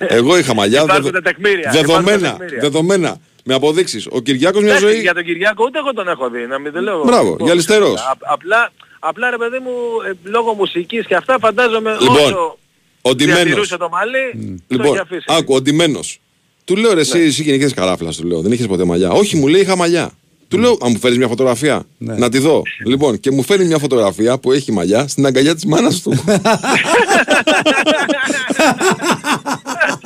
[0.08, 1.70] Εγώ είχα μαλλιά, υπάρχουν δεδο- τα τεκμήρια.
[1.72, 2.60] δεδομένα, υπάρχουν τα τεκμήρια.
[2.60, 4.06] δεδομένα, με αποδείξεις.
[4.10, 6.72] Ο Κυριάκος μια Εντάξει, ζωή, Για τον Κυριάκο ούτε εγώ τον έχω δει, να μην
[6.72, 7.02] δεν λέω.
[7.04, 8.00] Μπράβο, Λοιπόν, για αριστερός.
[8.00, 8.72] α- απλά,
[9.08, 9.70] απλά ρε παιδί μου,
[10.10, 12.58] ε, λόγω μουσικής και αυτά φαντάζομαι Λοιπόν, όσο
[13.02, 13.42] ο Ντιμένος.
[13.42, 14.32] διατηρούσε το μαλλί,
[14.68, 15.24] το Λοιπόν, είχε αφήσει.
[15.28, 16.20] άκου, ο Ντιμένος.
[16.64, 18.40] Του λέω ρε, εσύ, εσύ γεννήθηκες καράφλα, του λέω.
[18.40, 19.10] Δεν είχες ποτέ μαλλιά.
[19.10, 20.10] Όχι, μου λέει είχα μαλλιά.
[20.48, 22.62] Του λέω, αν μου φέρεις μια φωτογραφία, να τη δω.
[22.86, 26.12] Λοιπόν, και μου φέρνει μια φωτογραφία που έχει μαλλιά στην αγκαλιά της μάνας του.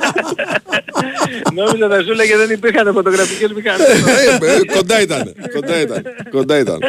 [1.57, 3.87] Νόμιζα θα σου λέγε δεν υπήρχαν φωτογραφικές μηχανές.
[3.87, 5.33] Ε, ε, κοντά ήταν.
[5.53, 6.03] Κοντά ήταν.
[6.29, 6.79] Κοντά ήταν.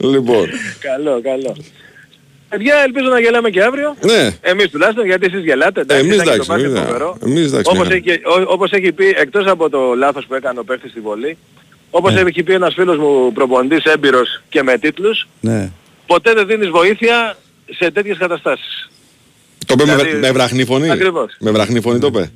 [0.00, 0.48] λοιπόν,
[0.80, 1.56] καλό, καλό.
[2.48, 3.96] Παιδιά, ελπίζω να γελάμε και αύριο.
[4.00, 4.30] ναι.
[4.40, 5.80] Εμείς τουλάχιστον, γιατί εσείς γελάτε.
[5.80, 7.16] Εντάξει, Εμείς ήταν και εντάξει, το μπάσκετ εμείς, φοβερό.
[7.24, 7.94] εμείς εντάξει, Όπως ναι.
[7.94, 11.26] έχει, ό- όπως έχει πει, εκτός από το λάθος που έκανε ο παίχτης στη βολή,
[11.26, 11.36] Ναι.
[11.90, 15.70] όπως έχει πει ένας φίλος μου προπονητής έμπειρος και με τίτλους, Ναι.
[16.06, 17.36] ποτέ δεν δίνεις βοήθεια
[17.70, 18.90] σε τέτοιες καταστάσεις.
[19.76, 20.90] Το είπε με, Δηλαδή, με βραχνή φωνή.
[20.90, 21.36] ακριβώς.
[21.38, 22.30] Με βραχνή φωνή το είπε.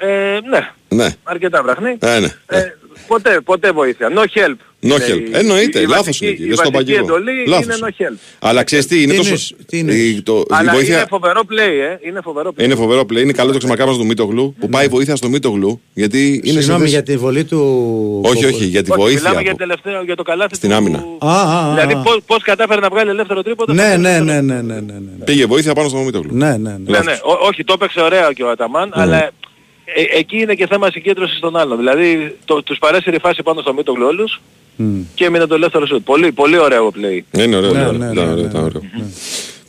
[0.00, 1.08] Ε, ναι, Ναι.
[1.24, 1.96] αρκετά βραχνή.
[2.00, 2.28] Ε, ναι.
[2.46, 2.62] Ε,
[3.06, 4.08] ποτέ, ποτέ βοήθεια.
[4.16, 4.54] No help.
[4.84, 5.18] No Είναι help.
[5.18, 6.42] η- Εννοείται, η λάθος βασική- είναι εκεί.
[6.42, 7.16] Η Δεν στο βασική παγγείλω.
[7.16, 7.64] εντολή Λάθος.
[7.64, 8.16] είναι no help.
[8.38, 9.28] Αλλά ξέρεις τι, είναι Τι τόσο...
[9.28, 10.96] εννοείς, τι εννοείς; η, το, η Αλλά βοήθεια...
[10.96, 12.08] είναι φοβερό play, ε.
[12.08, 12.62] Είναι φοβερό play.
[12.64, 16.26] Είναι φοβερό play, είναι καλό το ξεμαρκάμα του Μίτογλου που πάει βοήθεια στο Μίτογλου γιατί
[16.44, 18.20] είναι σε Συγγνώμη θέση- για τη βολή του...
[18.24, 19.20] Όχι, όχι, για τη Όχι, βοήθεια.
[19.20, 20.74] Μιλάμε για, που- τελευταίο, για το καλάθι Στην του...
[20.74, 21.04] άμυνα.
[21.18, 21.98] Α, α, α, Δηλαδή α.
[21.98, 23.72] πώς, πώς κατάφερε να βγάλει ελεύθερο τρίποντο.
[23.72, 24.24] Ναι, στο ναι, δεύτερο.
[24.24, 24.80] ναι, ναι, ναι, ναι,
[25.18, 25.24] ναι.
[25.24, 26.34] Πήγε βοήθεια πάνω στο Μίτογλου.
[26.36, 26.76] Ναι, ναι, ναι.
[26.86, 27.12] Ναι, ναι.
[27.22, 29.30] Ό, όχι, το έπαιξε ωραία και ο Αταμάν, αλλά
[29.94, 31.76] ε, εκεί είναι και θέμα συγκέντρωσης των άλλων.
[31.76, 34.40] Δηλαδή το, τους παρέσυρε η φάση πάνω στο Μίτογλου όλους
[35.14, 36.04] και έμεινε το ελεύθερο σουτ.
[36.04, 37.38] Πολύ, πολύ ωραίο play.
[37.38, 38.82] Είναι ωραίο, Ναι, ωραίο, ναι, ήταν ναι, ωραίο, ναι, ήταν ωραίο.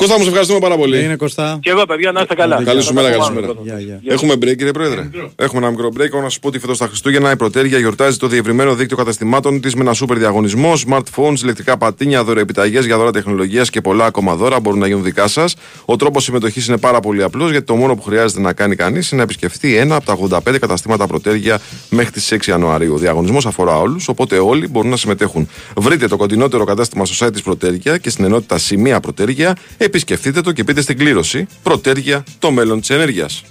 [0.04, 1.04] Κώστα μου, σε ευχαριστούμε πάρα πολύ.
[1.04, 1.58] Είναι Κωστά.
[1.62, 2.63] Και εγώ παιδιά να είστε καλά.
[2.63, 3.63] Καλή σου Να τα μέρα, καλή πούμε σου αύριο.
[3.63, 3.78] μέρα.
[3.82, 4.13] Γεια, γεια.
[4.13, 5.10] Έχουμε break, κύριε Πρόεδρε.
[5.36, 6.06] Έχουμε ένα μικρό break.
[6.06, 9.62] Έχω να σας πω ότι φέτος τα Χριστούγεννα η Πρωτέρια γιορτάζει το διευρυμένο δίκτυο καταστημάτων
[9.62, 10.74] της με ένα σούπερ διαγωνισμό.
[10.88, 15.28] Smartphones, ηλεκτρικά πατίνια, δωρεοεπιταγέ για δώρα τεχνολογίας και πολλά ακόμα δώρα μπορούν να γίνουν δικά
[15.28, 15.56] σας.
[15.86, 19.12] Ο τρόπος συμμετοχής είναι πάρα πολύ απλός γιατί το μόνο που χρειάζεται να κάνει κανείς
[19.12, 22.94] είναι να επισκεφθεί ένα από τα 85 καταστήματα Πρωτέρια μέχρι τις 6 Ιανουαρίου.
[22.94, 25.48] Ο διαγωνισμός αφορά όλους, οπότε όλοι μπορούν να συμμετέχουν.
[25.78, 29.56] Βρείτε το κοντινότερο κατάστημα στο site της Πρωτέρια και στην ενότητα Σημεία Πρωτέρια.
[29.94, 33.44] Επισκεφτείτε το και πείτε στην κλήρωση Πρωτέρια, το μέλλον της ενέργειας.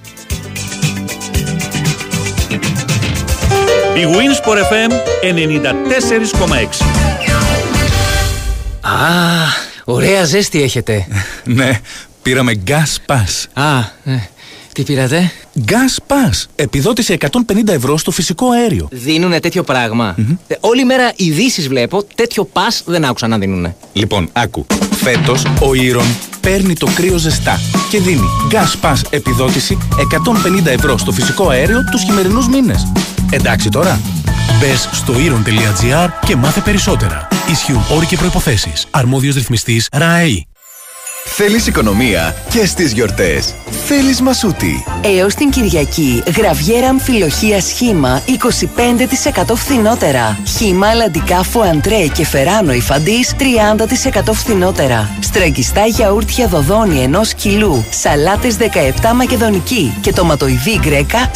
[3.96, 4.90] Η Winsport FM
[5.22, 6.84] 94,6.
[8.80, 8.94] Α,
[9.84, 11.06] ωραία ζέστη έχετε.
[11.44, 11.80] Ναι,
[12.22, 13.62] πήραμε gas pass.
[13.64, 14.28] Α, ε,
[14.74, 15.32] τι πήρατε;
[15.66, 16.44] Gas pass.
[16.54, 17.28] Επιδότηση 150
[17.68, 18.88] ευρώ στο φυσικό αέριο.
[18.90, 20.14] Δίνουνε τέτοιο πράγμα.
[20.46, 23.76] Ε, όλη μέρα ειδήσεις βλέπω, τέτοιο πας δεν άκουσα να δίνουνε.
[23.92, 24.66] Λοιπόν, άκου.
[24.90, 26.06] Φέτος ο Ήρων
[26.40, 29.78] παίρνει το κρύο ζεστά και δίνει gas pass επιδότηση
[30.62, 32.92] 150 ευρώ στο φυσικό αέριο τους χειμερινούς μήνες.
[33.30, 34.00] Εντάξει τώρα.
[34.60, 37.28] Μπες στο iron.gr και μάθε περισσότερα.
[37.50, 38.72] Ισχύουν όροι και προποθέσει.
[38.90, 40.46] Αρμόδιος ρυθμιστής ΡΑΕΗ.
[41.24, 43.54] Θέλεις οικονομία και στις γιορτές.
[43.86, 44.84] Θέλεις μασούτη.
[45.18, 50.38] Έως την Κυριακή, γραβιέρα αμφιλοχία σχήμα 25% φθηνότερα.
[50.56, 55.10] Χήμα αλαντικά φουαντρέ και φεράνο υφαντής 30% φθηνότερα.
[55.20, 57.84] Στραγγιστά γιαούρτια δοδόνη 1 κιλού.
[57.90, 61.30] Σαλάτες 17 μακεδονική και τοματοειδή γκρέκα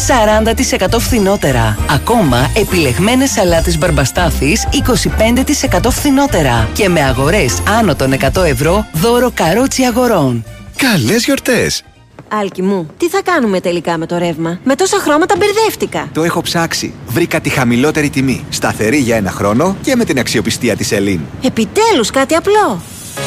[0.95, 1.79] 40% φθηνότερα.
[1.91, 6.69] Ακόμα επιλεγμένες σαλάτες μπαρμπαστάθης 25% φθηνότερα.
[6.73, 10.45] Και με αγορές άνω των 100 ευρώ δώρο καρότσι αγορών.
[10.77, 11.85] Καλές γιορτές.
[12.29, 16.09] Άλκη μου, τι θα κάνουμε τελικά με το ρεύμα; Με τόσα χρώματα μπερδεύτηκα.
[16.13, 16.95] Το έχω ψάξει.
[17.07, 18.45] Βρήκα τη χαμηλότερη τιμή.
[18.49, 21.21] Σταθερή για ένα χρόνο και με την αξιοπιστία της Ελίν.
[21.43, 22.81] Επιτέλους κάτι απλό.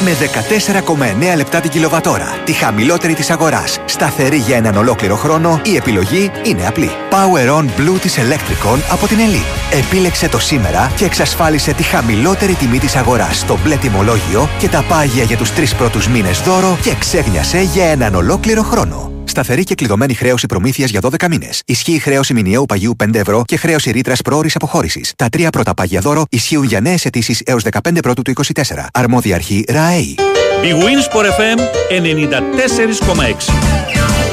[0.04, 0.16] Με
[1.32, 2.34] 14,9 λεπτά την κιλοβατόρα.
[2.44, 3.80] Τη χαμηλότερη της αγοράς.
[3.84, 6.90] Σταθερή για έναν ολόκληρο χρόνο, η επιλογή είναι απλή.
[7.10, 9.76] Power On Blue της Electricon από την Elite.
[9.78, 14.84] Επίλεξε το σήμερα και εξασφάλισε τη χαμηλότερη τιμή της αγοράς στο μπλε τιμολόγιο και τα
[14.88, 19.09] πάγια για τους τρεις πρώτους μήνες δώρο και ξέγνιασε για έναν ολόκληρο χρόνο.
[19.30, 21.62] Σταθερή και κλειδωμένη χρέωση προμήθειας για 12 μήνες.
[21.66, 25.12] Ισχύει χρέωση μηνιαίου παγιού 5 ευρώ και χρέωση ρήτρας προώρη αποχώρησης.
[25.16, 28.88] Τα τρία πρώτα πάγια δώρο ισχύουν για νέες αιτήσεις έως 15 πρώτου του 24.
[28.92, 30.14] Αρμόδια αρχή ΡΑΕΗ.
[30.62, 31.58] Big Wins for FM
[31.88, 34.29] 94,6.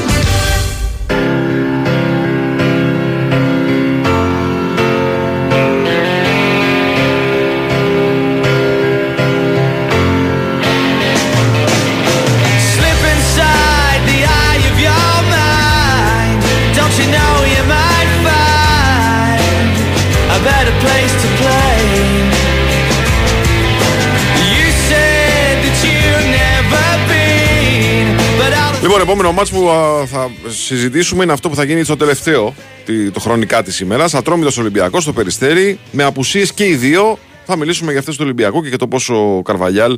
[28.88, 32.54] Λοιπόν, επόμενο μάτς που α, θα συζητήσουμε είναι αυτό που θα γίνει στο τελευταίο
[32.86, 34.14] τη- το χρονικά της ημέρας.
[34.14, 35.80] Ατρόμητος Ολυμπιακός στο Περιστέρι.
[35.92, 37.18] Με απουσίες και οι δύο.
[37.46, 39.98] Θα μιλήσουμε για αυτές του Ολυμπιακού και για το πόσο ο Καρβαλιάλ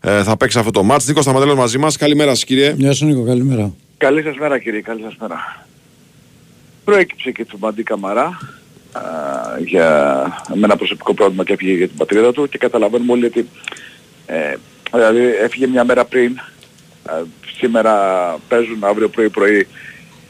[0.00, 1.06] ε, θα παίξει αυτό το μάτς.
[1.06, 1.96] Νίκος Σταματέλος μαζί μας.
[1.96, 2.74] Καλημέρα σας, κύριε.
[2.76, 3.72] Γεια σου Νίκο, καλημέρα.
[3.96, 5.66] Καλή σας μέρα κύριε, καλή σας μέρα.
[6.84, 8.38] Προέκυψε και του Μπαντή Καμαρά
[8.92, 9.00] α,
[9.66, 9.86] για
[10.54, 13.48] με ένα προσωπικό πρόβλημα και έφυγε για την πατρίδα του και καταλαβαίνουμε όλοι ότι
[14.26, 14.54] ε,
[14.92, 16.42] δηλαδή έφυγε μια μέρα πριν, α,
[17.58, 17.94] σήμερα
[18.48, 19.66] παίζουν αύριο πρωί πρωί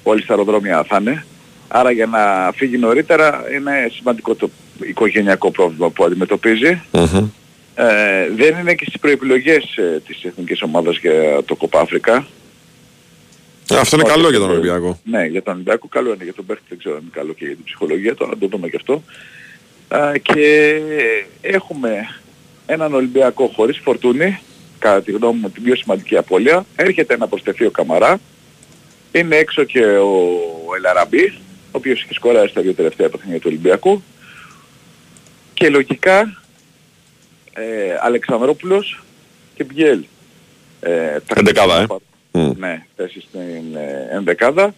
[0.03, 1.25] όλοι στα αεροδρόμια θα είναι.
[1.69, 4.51] Άρα για να φύγει νωρίτερα είναι σημαντικό το
[4.81, 6.83] οικογενειακό πρόβλημα που αντιμετωπίζει.
[7.75, 12.27] Ε, δεν είναι και στις προεπιλογές ε, της εθνικής ομάδας για το Κοπά Αφρικά.
[13.71, 14.99] Ε, αυτό είναι καλό για τον Ολυμπιακό.
[15.05, 17.45] Ναι, για τον Ολυμπιακό καλό είναι, για τον Μπέχτη δεν ξέρω αν είναι καλό και
[17.45, 19.03] για την ψυχολογία, τώρα να το δούμε και αυτό.
[19.89, 20.81] Α, και
[21.41, 22.17] έχουμε
[22.67, 24.41] έναν Ολυμπιακό χωρίς φορτούνη,
[24.81, 26.65] κατά τη γνώμη μου την πιο σημαντική απώλεια.
[26.77, 28.21] Έρχεται να προσθεθεί ο Καμαρά,
[29.13, 31.35] είναι έξω και ο Ελαραμπής,
[31.67, 34.03] ο οποίος έχει σκοράρει στα δύο τελευταία παιχνίδια του Ολυμπιακού.
[35.55, 36.41] Και λογικά
[37.53, 39.03] ε, Αλεξανδρόπουλος
[39.55, 40.05] και Μπιέλ.
[40.81, 41.87] Ε, θα Εντεκάδα,
[42.33, 42.53] ε.
[42.57, 44.75] ναι, θέση στην ε, ενδεκάδα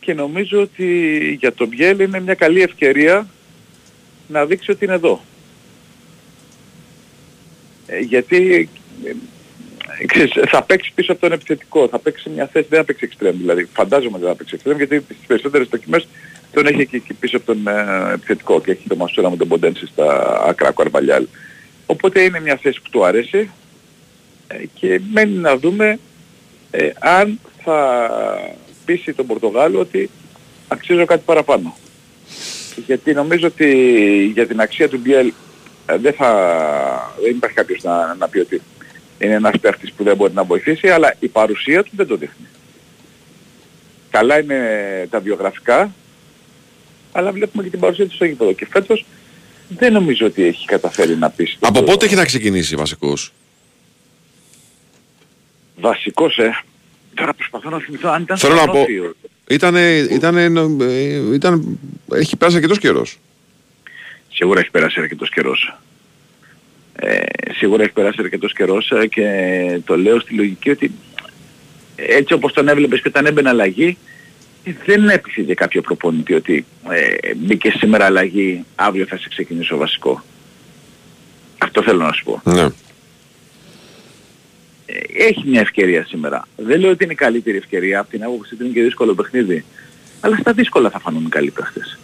[0.00, 3.26] και νομίζω ότι για τον Μπιέλ είναι μια καλή ευκαιρία
[4.28, 5.20] να δείξει ότι είναι εδώ.
[7.86, 8.68] Ε, γιατί
[9.04, 9.12] ε,
[10.06, 13.36] ξέρεις, θα παίξεις πίσω από τον επιθετικό, θα παίξεις μια θέση, δεν θα παίξεις εξτρέμ
[13.36, 13.68] δηλαδή.
[13.72, 16.08] Φαντάζομαι ότι δεν θα παίξεις εξτρέμ γιατί στις περισσότερες δοκιμές
[16.52, 19.48] τον έχει και εκεί πίσω από τον ε, επιθετικό και έχει το Μασούρα με τον
[19.48, 21.26] Ποντένση στα άκρα Καρβαλιάλ.
[21.86, 23.50] Οπότε είναι μια θέση που του αρέσει
[24.46, 25.98] ε, και μένει να δούμε
[26.70, 28.00] ε, αν θα
[28.84, 30.10] πείσει τον Πορτογάλο ότι
[30.68, 31.76] αξίζω κάτι παραπάνω.
[32.86, 33.66] Γιατί νομίζω ότι
[34.34, 35.32] για την αξία του Μπιέλ
[35.86, 36.32] ε, δεν, θα,
[37.22, 38.60] δεν υπάρχει κάποιος να, να πει ότι
[39.20, 42.46] είναι ένας παίχτης που δεν μπορεί να βοηθήσει, αλλά η παρουσία του δεν το δείχνει.
[44.10, 44.58] Καλά είναι
[45.10, 45.94] τα βιογραφικά,
[47.12, 48.52] αλλά βλέπουμε και την παρουσία του στο γήπεδο.
[48.52, 49.04] Και φέτος
[49.68, 51.56] δεν νομίζω ότι έχει καταφέρει να πείσει.
[51.58, 53.32] τον Από πότε έχει να ξεκινήσει βασικός;
[55.76, 56.62] Βασικός, ε.
[57.14, 58.72] Τώρα προσπαθώ να θυμηθώ αν ήταν Θέλω να πω.
[58.72, 59.14] Σανόφιο.
[59.48, 60.42] Ήτανε, ήτανε,
[60.80, 61.78] ε, ήταν,
[62.12, 63.18] έχει πέρασει αρκετός καιρός.
[64.32, 65.74] Σίγουρα έχει περάσει αρκετός καιρός.
[67.02, 69.26] Ε, σίγουρα έχει περάσει αρκετός καιρός ε, και
[69.84, 70.92] το λέω στη λογική ότι
[71.96, 73.96] έτσι όπως τον έβλεπες και όταν έμπαινε αλλαγή
[74.64, 79.76] ε, δεν έπεισε για κάποιο προπονητή ότι ε, μπήκε σήμερα αλλαγή, αύριο θα σε ξεκινήσω
[79.76, 80.22] βασικό.
[81.58, 82.40] Αυτό θέλω να σου πω.
[82.44, 82.62] Ναι.
[84.86, 84.98] Ε,
[85.28, 86.46] έχει μια ευκαιρία σήμερα.
[86.56, 89.64] Δεν λέω ότι είναι η καλύτερη ευκαιρία, από την άποψη ότι είναι και δύσκολο παιχνίδι.
[90.20, 91.99] Αλλά στα δύσκολα θα φανούν οι καλοί παίχτες.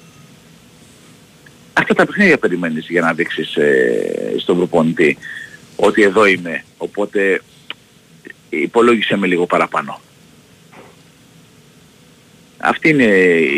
[1.79, 5.19] Αυτά τα παιχνίδια περιμένεις για να δείξεις ε, στον προπονητή
[5.77, 6.65] ότι εδώ είμαι.
[6.77, 7.43] Οπότε
[8.49, 10.01] υπολόγισε με λίγο παραπάνω.
[12.59, 13.05] Αυτή είναι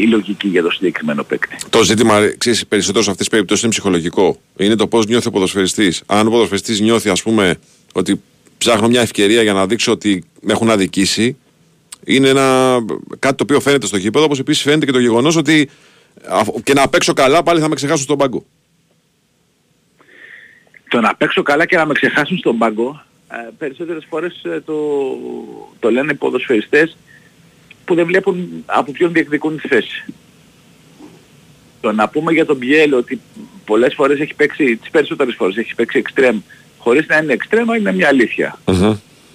[0.02, 1.56] η λογική για το συγκεκριμένο παίκτη.
[1.70, 4.40] Το ζήτημα ξέρεις, περισσότερο σε αυτές τις περιπτώσεις είναι ψυχολογικό.
[4.56, 6.02] Είναι το πώς νιώθει ο ποδοσφαιριστής.
[6.06, 7.56] Αν ο ποδοσφαιριστής νιώθει, ας πούμε,
[7.92, 8.20] ότι
[8.58, 11.36] ψάχνω μια ευκαιρία για να δείξω ότι με έχουν αδικήσει,
[12.04, 12.76] είναι ένα,
[13.18, 15.70] κάτι το οποίο φαίνεται στο γήπεδο, όπως επίσης φαίνεται και το γεγονός ότι αφ-
[16.62, 18.44] και να παίξω καλά πάλι θα με ξεχάσουν στον πάγκο.
[20.88, 23.02] Το να παίξω καλά και να με ξεχάσουν στον πάγκο,
[23.32, 24.74] ε, περισσότερες φορές ε, το,
[25.80, 26.96] το λένε οι ποδοσφαιριστές
[27.84, 30.04] που δεν βλέπουν από ποιον διεκδικούν τη θέση.
[31.80, 33.20] Το να πούμε για τον Μπιέλ ότι
[33.64, 36.40] πολλές φορές έχει παίξει, τις περισσότερες φορές έχει παίξει εξτρέμ
[36.78, 38.58] χωρίς να είναι εξτρέμα είναι μια αλήθεια.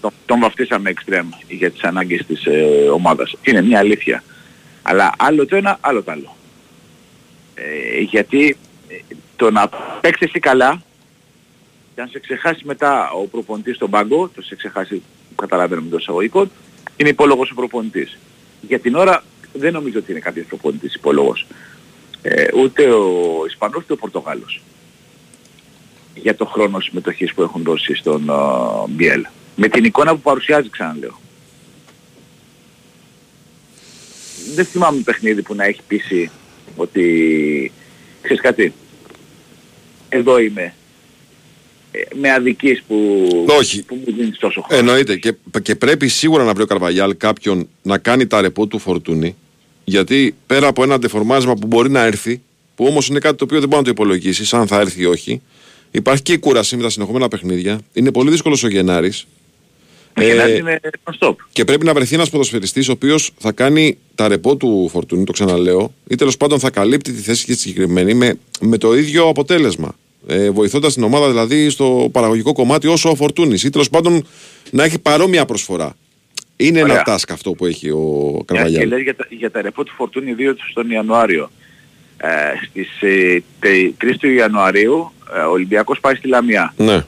[0.01, 3.35] τον, τον βαφτίσαμε εξτρέμ για τις ανάγκες της ε, ομάδας.
[3.41, 4.23] Είναι μια αλήθεια.
[4.81, 6.35] Αλλά άλλο το ένα, άλλο το άλλο.
[7.55, 8.95] Ε, γιατί ε,
[9.35, 9.69] το να
[10.01, 10.81] παίξεις εσύ καλά
[11.95, 15.01] και αν σε ξεχάσει μετά ο προπονητής στον πάγκο, το σε ξεχάσει,
[15.35, 16.47] καταλαβαίνω με το εισαγωγικό,
[16.95, 18.17] είναι υπόλογος ο προπονητής.
[18.61, 19.23] Για την ώρα
[19.53, 21.45] δεν νομίζω ότι είναι κάποιος προπονητής υπόλογος.
[22.21, 24.61] Ε, ούτε ο Ισπανός ούτε ο Πορτογάλος.
[26.15, 29.25] Για το χρόνο συμμετοχής που έχουν δώσει στον uh, Μπιέλ.
[29.55, 31.19] Με την εικόνα που παρουσιάζει ξαναλέω.
[34.55, 36.31] Δεν θυμάμαι παιχνίδι που να έχει πείσει
[36.75, 37.71] ότι
[38.21, 38.73] ξέρεις κάτι,
[40.09, 40.73] εδώ είμαι
[41.91, 43.27] ε, με αδικείς που,
[43.59, 43.83] Όχι.
[43.83, 44.79] που μου δίνεις τόσο χρόνο.
[44.81, 45.17] Εννοείται.
[45.17, 49.35] Και, και πρέπει σίγουρα να βρει ο Καρβαγιάλ κάποιον να κάνει τα ρεπό του φορτούνη.
[49.83, 52.41] Γιατί πέρα από ένα αντεφορμάσμα που μπορεί να έρθει,
[52.75, 55.05] που όμως είναι κάτι το οποίο δεν μπορεί να το υπολογίσεις, αν θα έρθει ή
[55.05, 55.41] όχι,
[55.91, 57.79] υπάρχει και η κούραση με τα συνεχόμενα παιχνίδια.
[57.93, 59.27] Είναι πολύ δύσκολος ο Γενάρης.
[60.17, 61.35] Ο Γενάρης είναι non-stop.
[61.51, 65.31] Και πρέπει να βρεθεί ένας ποδοσφαιριστής ο οποίος θα κάνει τα ρεπό του φορτούνη, το
[65.31, 69.27] ξαναλέω, ή τέλος πάντων θα καλύπτει τη θέση και τη συγκεκριμένη με, με το ίδιο
[69.27, 69.95] αποτέλεσμα.
[70.27, 74.27] Ε, Βοηθώντας την ομάδα δηλαδή στο παραγωγικό κομμάτι όσο ο Φορτούνης, ή τέλος πάντων
[74.71, 75.95] να έχει παρόμοια προσφορά.
[76.57, 77.03] Είναι Ωραία.
[77.05, 77.97] ένα task αυτό που έχει ο
[78.31, 78.87] Μια και Καρβαγιάλ.
[78.87, 81.51] λες για, τα, για τα ρεπό του Φορτούνη 2 του στον Ιανουάριο.
[82.17, 82.27] Ε,
[82.69, 86.73] στις ε, τε- 3 του Ιανουαρίου ε, ο Ολυμπιακός πάει στη Λαμία.
[86.77, 87.05] Ναι.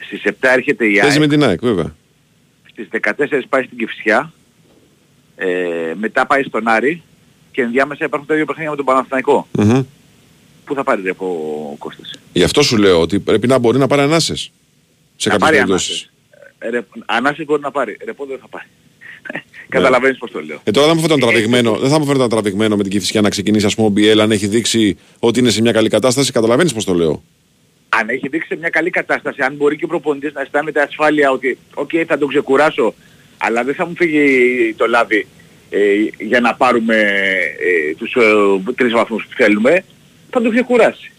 [0.00, 1.18] Στις 7 έρχεται η Παίζει ΑΕΚ.
[1.18, 1.94] με την ΑΕΚ, βέβαια.
[2.72, 4.32] Στις 14 πάει στην Κυφσιά.
[5.36, 7.02] Ε, μετά πάει στον Άρη.
[7.52, 9.48] Και ενδιάμεσα υπάρχουν τα δύο παιχνίδια με τον Παναθηναϊκό.
[9.58, 9.82] Μμμ.
[10.64, 11.26] Πού θα πάρει ρεπό
[11.72, 14.52] ο Κώστας; Γι' αυτό σου λέω ότι πρέπει να μπορεί να πάρει ανάσες.
[15.16, 16.10] Σε Να κάποιες πάρει περιπτώσεις.
[16.58, 17.96] Ε, ρε, ανάσες μπορεί να πάρει.
[18.04, 18.66] Ρεπό δεν θα πάρει.
[19.68, 20.60] Καταλαβαίνεις πώς το λέω.
[20.64, 23.28] Ε, τώρα δεν μου φαίνεται τραβηγμένο, δεν θα μου φαίνεται τραβηγμένο με την Κηφισιά να
[23.28, 26.32] ξεκινήσει, ας πούμε, ο Μπιέλ αν έχει δείξει ότι είναι σε μια καλή κατάσταση.
[26.32, 27.22] Καταλαβαίνεις πώς το λέω.
[28.00, 31.30] Αν έχει δείξει σε μια καλή κατάσταση, αν μπορεί και ο προπονητής να αισθάνεται ασφάλεια
[31.30, 32.94] ότι οκ θα τον ξεκουράσω,
[33.38, 35.26] αλλά δεν θα μου φύγει το λάδι
[35.70, 35.78] ε,
[36.18, 39.84] για να πάρουμε ε, τους ε, τρεις βαθμούς που θέλουμε,
[40.30, 41.12] θα τον ξεκουράσει.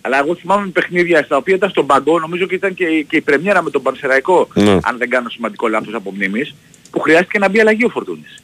[0.00, 3.16] Αλλά εγώ θυμάμαι παιχνίδια στα οποία ήταν στον παγκό, νομίζω και ήταν και, η- και
[3.16, 4.78] η πρεμιέρα με τον Πανσεραϊκό, Ναι.
[4.82, 6.54] αν δεν κάνω σημαντικό λάθος από μνήμης,
[6.90, 8.42] που χρειάστηκε να μπει αλλαγή ο Φορτούνης.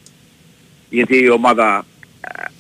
[0.91, 1.96] Γιατί η ομάδα ε,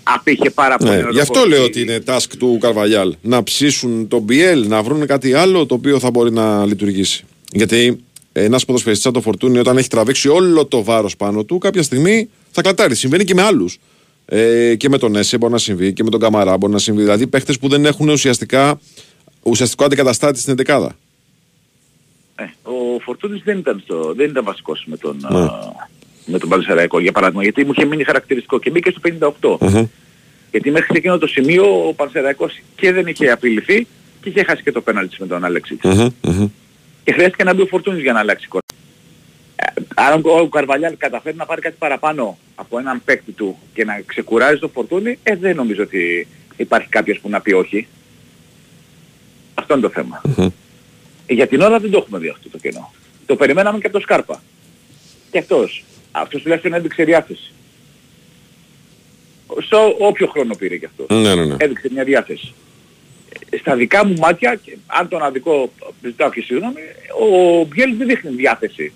[0.02, 0.90] απήχε πάρα πολύ.
[0.90, 1.48] Ναι, με το γι' αυτό κόρ.
[1.48, 3.14] λέω ότι είναι task του Καρβαλιάλ.
[3.22, 7.24] Να ψήσουν τον Μπιέλ, να βρουν κάτι άλλο το οποίο θα μπορεί να λειτουργήσει.
[7.52, 8.00] Γιατί
[8.32, 12.28] ένας ποδοσφαιριστής σαν το Φορτούνι, όταν έχει τραβήξει όλο το βάρος πάνω του, κάποια στιγμή
[12.50, 12.94] θα κλατάρει.
[12.94, 13.78] Συμβαίνει και με άλλους.
[14.26, 17.02] Ε, και με τον Έσε μπορεί να συμβεί και με τον Καμαρά μπορεί να συμβεί.
[17.02, 18.80] Δηλαδή παίχτες που δεν έχουν ουσιαστικά,
[19.42, 20.88] ουσιαστικό αντικαταστάτη στην 11
[22.34, 25.48] Ε, ο Φορτούνης δεν ήταν, στο, δεν ήταν βασικός με τον, Ναι.
[26.26, 29.00] Α, με τον Πανσεραϊκό για παράδειγμα, γιατί μου είχε μείνει χαρακτηριστικό και μπήκε στο
[29.40, 29.58] 58.
[30.50, 33.86] Γιατί μέχρι εκείνο το σημείο ο Πανσεραϊκός και δεν είχε απειληθεί
[34.20, 35.78] και είχε χάσει και το πέναλτι με τον Αλέξη.
[37.04, 38.62] Και χρειάστηκε να μπει ο Φορτούνης για να αλλάξει η εικόνα.
[39.56, 43.84] Ε, Αν ο ο Καρβαλιάλ καταφέρει να πάρει κάτι παραπάνω από έναν παίκτη του και
[43.84, 47.86] να ξεκουράζει το Φορτούνη, ε, δεν νομίζω ότι υπάρχει κάποιος που να πει όχι.
[49.54, 50.20] Αυτό είναι το θέμα.
[51.26, 52.92] Ε, Για την ώρα δεν το έχουμε δει αυτό το κενό.
[53.26, 54.42] Το περιμέναμε και από το Σκάρπα.
[55.30, 55.84] Και αυτός.
[56.20, 57.52] Αυτός τουλάχιστον έδειξε διάθεση.
[59.62, 61.06] Στο όποιο χρόνο πήρε και αυτός.
[61.22, 61.56] Ναι, ναι, ναι.
[61.58, 62.54] Έδειξε μια διάθεση.
[63.50, 65.72] Ε, Στα δικά μου μάτια, και αν τον αδικό
[66.04, 66.80] ζητάω και συγγνώμη,
[67.20, 68.92] ο Μπιέλ δεν δείχνει διάθεση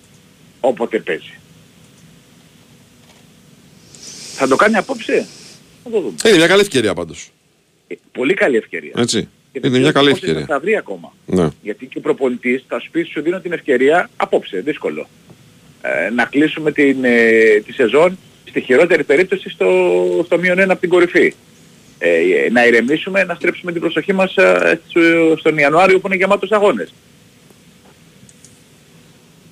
[0.59, 1.33] όποτε παίζει.
[4.35, 5.27] Θα το κάνει απόψε;
[5.83, 6.15] Θα το δούμε.
[6.25, 7.29] Είναι μια καλή ευκαιρία πάντως.
[7.87, 8.91] Ε, Πολύ καλή ευκαιρία.
[8.95, 9.29] Έτσι.
[9.51, 10.45] Και δεν Είναι μια ξέρω καλή πόσες ευκαιρία.
[10.53, 11.13] Θα βρει ακόμα.
[11.25, 11.47] Ναι.
[11.61, 15.07] Γιατί και ο προπονητής θα σου πει σου δίνω την ευκαιρία απόψε, δύσκολο.
[15.81, 18.17] Ε, να κλείσουμε την, ε, τη σεζόν
[18.49, 19.69] στη χειρότερη περίπτωση στο,
[20.25, 21.33] στο μείον ένα από την κορυφή.
[21.99, 26.51] Ε, να ηρεμήσουμε, να στρέψουμε την προσοχή μας ε, στο- στον Ιανουάριο που είναι γεμάτος
[26.51, 26.93] αγώνες.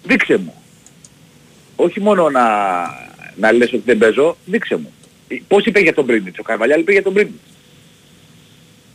[0.03, 0.53] Δείξε μου.
[1.75, 2.43] Όχι μόνο να,
[3.35, 4.93] να λες ότι δεν παίζω, δείξε μου.
[5.27, 7.39] Ε, Πώς είπε για τον Πρίνιτς, ο Καρβαλιάλ είπε για τον Πρίνιτς.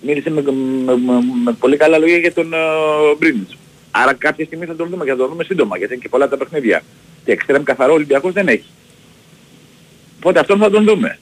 [0.00, 0.52] Μίλησε με, με,
[0.96, 3.56] με- με πολύ καλά λόγια για τον uh, Μπρίνιτς.
[3.90, 6.28] Άρα κάποια στιγμή θα τον δούμε και θα τον δούμε σύντομα γιατί είναι και πολλά
[6.28, 6.82] τα παιχνίδια.
[7.24, 8.68] Και εξτρέμ καθαρό ο Ολυμπιακός δεν έχει.
[10.16, 11.18] Οπότε αυτόν θα τον δούμε.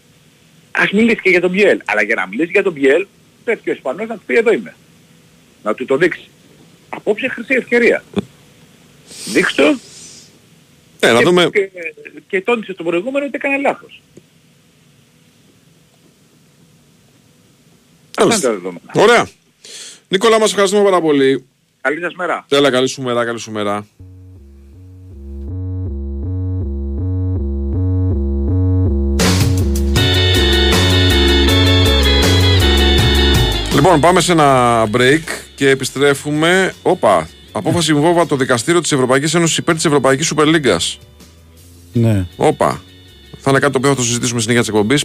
[0.71, 1.81] Ας μιλήσει και για τον Μπιέλ.
[1.85, 3.07] Αλλά για να μιλήσει για τον Μπιέλ
[3.45, 4.75] πρέπει και ο Ισπανός να του πει εδώ είμαι.
[5.63, 6.29] Να του το δείξει.
[6.89, 8.05] Απόψε χρυσή ευκαιρία.
[9.27, 9.79] Δείξτε το.
[11.01, 11.51] Ε, να και, δούμε.
[11.53, 11.71] και,
[12.29, 14.03] και τόνισε στο προηγούμενο ότι έκανε λάθος.
[18.17, 18.93] Αυτά είναι τα δεδομένα.
[18.95, 19.29] Ωραία.
[20.09, 21.47] Νίκολα, μας ευχαριστούμε πάρα πολύ.
[21.81, 22.45] Καλή σας μέρα.
[22.49, 23.87] Τέλα, καλή σου μέρα, καλή σου μέρα.
[33.85, 35.23] Λοιπόν, πάμε σε ένα break
[35.55, 36.75] και επιστρέφουμε.
[36.83, 40.99] Όπα, Απόφαση βόβα το δικαστήριο της Ευρωπαϊκής Ένωσης υπέρ της Ευρωπαϊκής Σούπερ Λίγκας.
[41.93, 42.27] Ναι.
[42.37, 42.83] Όπα.
[43.39, 45.05] Θα είναι κάτι το οποίο θα το συζητήσουμε στην συνέχεια της εκπομπής.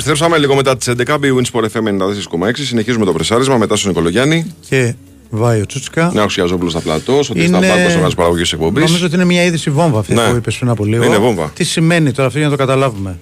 [0.00, 1.14] Επιστρέψαμε λίγο μετά τις 11.
[1.14, 1.88] Big Wins Sport FM
[2.48, 2.50] 94,6.
[2.54, 4.54] Συνεχίζουμε το πρεσάρισμα μετά στον Νικολογιάννη.
[4.68, 4.94] Και
[5.30, 6.10] Βάιο Τσούτσκα.
[6.14, 7.18] Νέο Ξιαζόπουλο στα πλατό.
[7.18, 8.84] Ότι Είναι- στα πλάτο στον παραγωγής εκπομπής.
[8.84, 10.30] Νομίζω ότι είναι μια είδηση βόμβα αυτή Ναι.
[10.30, 11.04] που είπες πριν από λίγο.
[11.04, 11.50] Είναι βόμβα.
[11.54, 13.18] Τι σημαίνει τώρα αυτό για να το καταλάβουμε.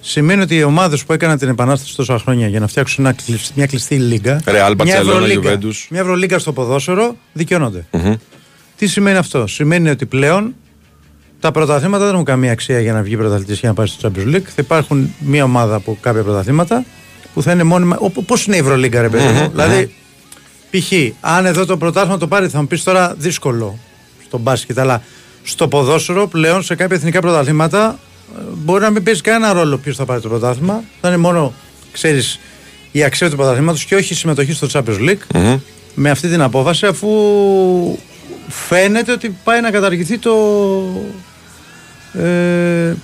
[0.00, 3.50] Σημαίνει ότι οι ομάδες που έκαναν την επανάσταση τόσα χρόνια για να φτιάξουν ένα κλεισ-
[3.54, 4.40] μια κλειστή λίγα.
[4.44, 5.86] Real, μια Barcelona, Ευρωλίγκα- Juventus.
[5.90, 7.86] Μια Ευρωλίγκα στο ποδόσφαιρο δικαιώνονται.
[7.90, 8.14] Μμμ.
[8.76, 9.46] Τι σημαίνει αυτό.
[9.46, 10.54] Σημαίνει ότι πλέον
[11.42, 14.34] τα πρωταθλήματα δεν έχουν καμία αξία για να βγει πρωταθλητής και να πάει στο Champions
[14.34, 14.44] League.
[14.44, 16.84] Θα υπάρχουν μια ομάδα από κάποια πρωταθλήματα
[17.34, 17.98] που θα είναι μόνιμα.
[18.26, 19.94] Πώς είναι η Ευρωλίγκα, ρε παιδί μου; Μμμ, Δηλαδή,
[20.70, 20.92] π.χ.
[21.20, 23.78] αν εδώ το πρωτάθλημα το πάρει, θα μου πεις τώρα δύσκολο
[24.26, 25.02] στο μπάσκετ, αλλά
[25.42, 27.98] στο ποδόσφαιρο πλέον σε κάποια εθνικά πρωταθλήματα
[28.38, 30.82] ε, μπορεί να μην παίζει κανένα ρόλο ποιος θα πάρει το πρωτάθλημα.
[31.00, 31.52] Θα είναι μόνο,
[31.92, 32.38] ξέρεις,
[32.92, 35.58] η αξία του πρωταθλήματος και όχι η συμμετοχή στο Champions League Μμμ.
[35.94, 37.08] με αυτή την απόφαση αφού
[38.48, 40.32] φαίνεται ότι πάει να καταργηθεί το
[42.12, 42.94] ε,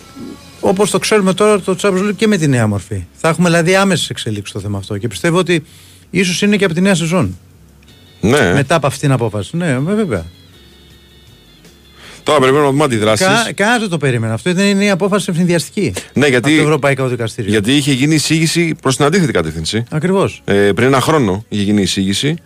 [0.60, 3.04] όπως το ξέρουμε τώρα το Champions League και με τη νέα μορφή.
[3.12, 5.64] Θα έχουμε δηλαδή άμεσες εξελίξεις στο θέμα αυτό και πιστεύω ότι
[6.10, 7.38] ίσως είναι και από τη νέα σεζόν.
[8.20, 8.52] Ναι.
[8.54, 9.56] Μετά από αυτήν την απόφαση.
[9.56, 10.24] Ναι, ε, βέβαια.
[12.22, 13.26] Τώρα περιμένουμε να δούμε αντιδράσεις.
[13.26, 14.32] Κα, Κανένας δεν το περίμενε.
[14.32, 15.92] Αυτό ήταν είναι η απόφαση ευθυνδιαστική.
[16.12, 17.50] Ναι, γιατί, Από το Ευρωπαϊκό Δικαστήριο.
[17.50, 19.84] γιατί είχε γίνει εισήγηση προς την αντίθετη κατεύθυνση.
[19.90, 20.42] Ακριβώς.
[20.44, 22.36] Ε, πριν ένα χρόνο είχε γίνει η εισήγηση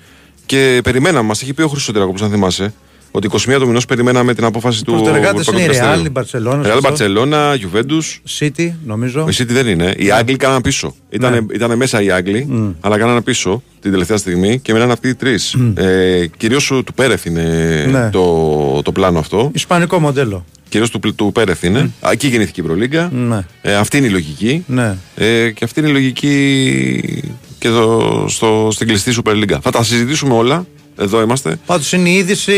[0.46, 2.74] και περιμέναμε, μας είχε πει ο Χρυσοτηράκο, αν θυμάσαι,
[3.14, 6.48] ότι 21 του μηνός περιμέναμε την απόφαση του πρωτεργάτες είναι η Ευρωπαϊκού Real, η Δικαστηρίου.
[6.52, 7.04] Barcelona, Real, σωστό.
[7.06, 8.38] Barcelona, Juventus.
[8.38, 9.26] City, νομίζω.
[9.28, 9.94] Η City δεν είναι.
[9.96, 10.94] Οι Άγγλοι κάναν πίσω.
[11.10, 11.54] Ήτανε, Ναι.
[11.54, 12.70] ήτανε μέσα οι Άγγλοι, Μμ.
[12.80, 15.56] αλλά κάναν πίσω την τελευταία στιγμή και μέναν αυτοί οι τρεις.
[15.74, 17.42] Ε, Κυρίως του Πέρεθ είναι
[17.90, 18.08] Ναι.
[18.10, 19.50] το, το πλάνο αυτό.
[19.54, 20.44] Ισπανικό μοντέλο.
[20.68, 21.78] Κυρίως του, του Πέρεθ είναι.
[22.00, 23.10] Α, Εκεί γεννήθηκε η Προλίγκα.
[23.12, 23.44] Ναι.
[23.62, 24.64] Ε, αυτή είναι η λογική.
[24.66, 24.96] Ναι.
[25.14, 27.22] Ε, και αυτή είναι η λογική
[27.58, 29.58] και στο, στο, στην κλειστή Super League.
[29.62, 30.66] Θα τα συζητήσουμε όλα.
[30.98, 31.56] Εδώ είμαστε.
[31.66, 32.52] Πάντως είναι η είδηση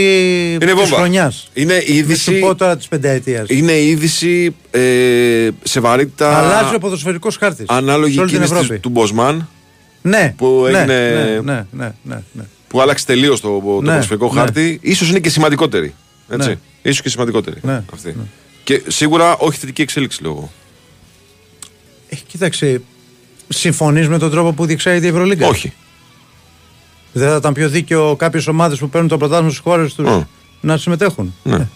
[0.61, 0.97] της βόμβα.
[0.97, 1.51] χρονιάς.
[1.55, 3.47] Είναι η Μην σου είδηση, πω τώρα της πενταετίας.
[3.49, 7.65] είναι η είδηση ε, σε βαρύτητα Αλλάζει ο ποδοσφαιρικός χάρτης.
[7.69, 8.81] ανάλογη σε όλη την κίνηση της- Ευρώπη.
[8.81, 9.49] του Μποσμάν
[10.03, 12.43] Ναι, που ναι, έγινε- ναι, ναι, ναι, ναι, ναι.
[12.69, 14.41] που άλλαξε τελείως το, το Ναι, ποδοσφαιρικό ναι.
[14.41, 14.79] χάρτη.
[14.83, 15.95] Ίσως είναι και σημαντικότερη.
[16.29, 16.49] Έτσι.
[16.49, 16.57] Ναι.
[16.83, 17.57] Ίσως και σημαντικότερη.
[17.63, 18.17] Ναι, Αυτή.
[18.65, 20.53] Και σίγουρα όχι θετική εξέλιξη λόγω.
[22.09, 22.81] Ε, κοίταξε,
[23.49, 25.73] συμφωνείς με τον τρόπο που διεξάγεται η Ευρωλίγκα; Όχι.
[27.17, 30.27] Δεν θα ήταν πιο δίκαιο κάποιες ομάδες που παίρνουν το πρωτάθλημα στις χώρες τους Mm.
[30.61, 31.35] να συμμετέχουν.
[31.43, 31.55] Ναι.
[31.57, 31.69] Ε,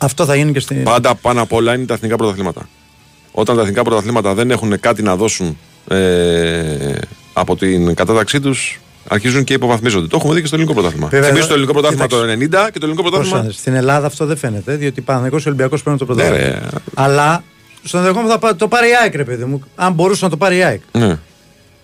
[0.00, 0.82] Αυτό θα γίνει και στην.
[0.82, 2.68] Πάντα πάνω απ' όλα είναι τα εθνικά πρωταθλήματα.
[3.32, 6.94] Όταν τα εθνικά πρωταθλήματα δεν έχουν κάτι να δώσουν ε,
[7.32, 10.06] από την κατάταξή τους, αρχίζουν και υποβαθμίζονται.
[10.06, 11.08] Το έχουμε δει και στο ελληνικό πρωτάθλημα.
[11.08, 12.66] Βέβαια, Θυμίζω εδώ- το ελληνικό πρωτάθλημα το κοίταξε.
[12.66, 13.38] 90 και το ελληνικό πρωτάθλημα.
[13.40, 16.48] Πρόσεχε, Στην Ελλάδα αυτό δεν φαίνεται, διότι Παναγικό και Ολυμπιακός παίρνουν το Ναι, πρωτάθλημα.
[16.60, 16.60] ρε.
[16.94, 17.44] Αλλά
[17.82, 19.62] στον ενδεχόμενο θα πά- το πάρει η ΑΕΚ, ρε παιδί μου.
[19.74, 20.80] Αν μπορούσε να το πάρει η ΑΕΚ.
[20.92, 21.18] Ναι.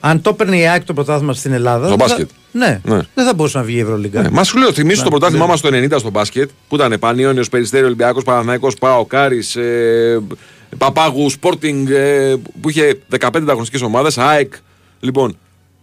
[0.09, 1.86] Αν το παίρνει η ΑΕΚ το πρωτάθλημα στην Ελλάδα.
[1.86, 2.30] Στο δεν θα- μπάσκετ.
[2.52, 3.00] Ναι, Ναι.
[3.14, 4.22] δεν θα μπορούσε να βγει η Ευρωλίγκα.
[4.22, 5.50] Ναι, Μα σου λέω, θυμίσω Ναι, το πρωτάθλημά ναι.
[5.50, 10.20] μας το 90 στο μπάσκετ που ήταν Πανιόνιος, Περιστέριο, Ολυμπιακός, Παναθναϊκό, Πάο, Κάρις, ε,
[10.78, 14.52] Παπάγους, Sporting ε, που είχε 15 ανταγωνιστικές ομάδες, ΑΕΚ.
[15.00, 15.36] Λοιπόν,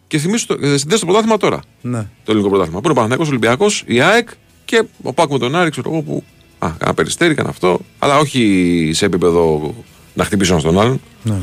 [0.07, 1.59] και θυμίσω το, ε, συνδέω το πρωτάθλημα τώρα.
[1.81, 1.99] Ναι.
[1.99, 2.79] Το ελληνικό πρωτάθλημα.
[2.81, 4.29] Που είναι ο Παναθναϊκό, Ολυμπιακός, η ΑΕΚ
[4.65, 6.23] και ο Πάκ με τον Άρη, ξέρω εγώ που.
[6.59, 7.79] Α, κάνα περιστέρι, κάνα αυτό.
[7.99, 9.73] Αλλά όχι σε επίπεδο
[10.13, 11.01] να χτυπήσω ένας στον άλλον.
[11.23, 11.35] Ναι.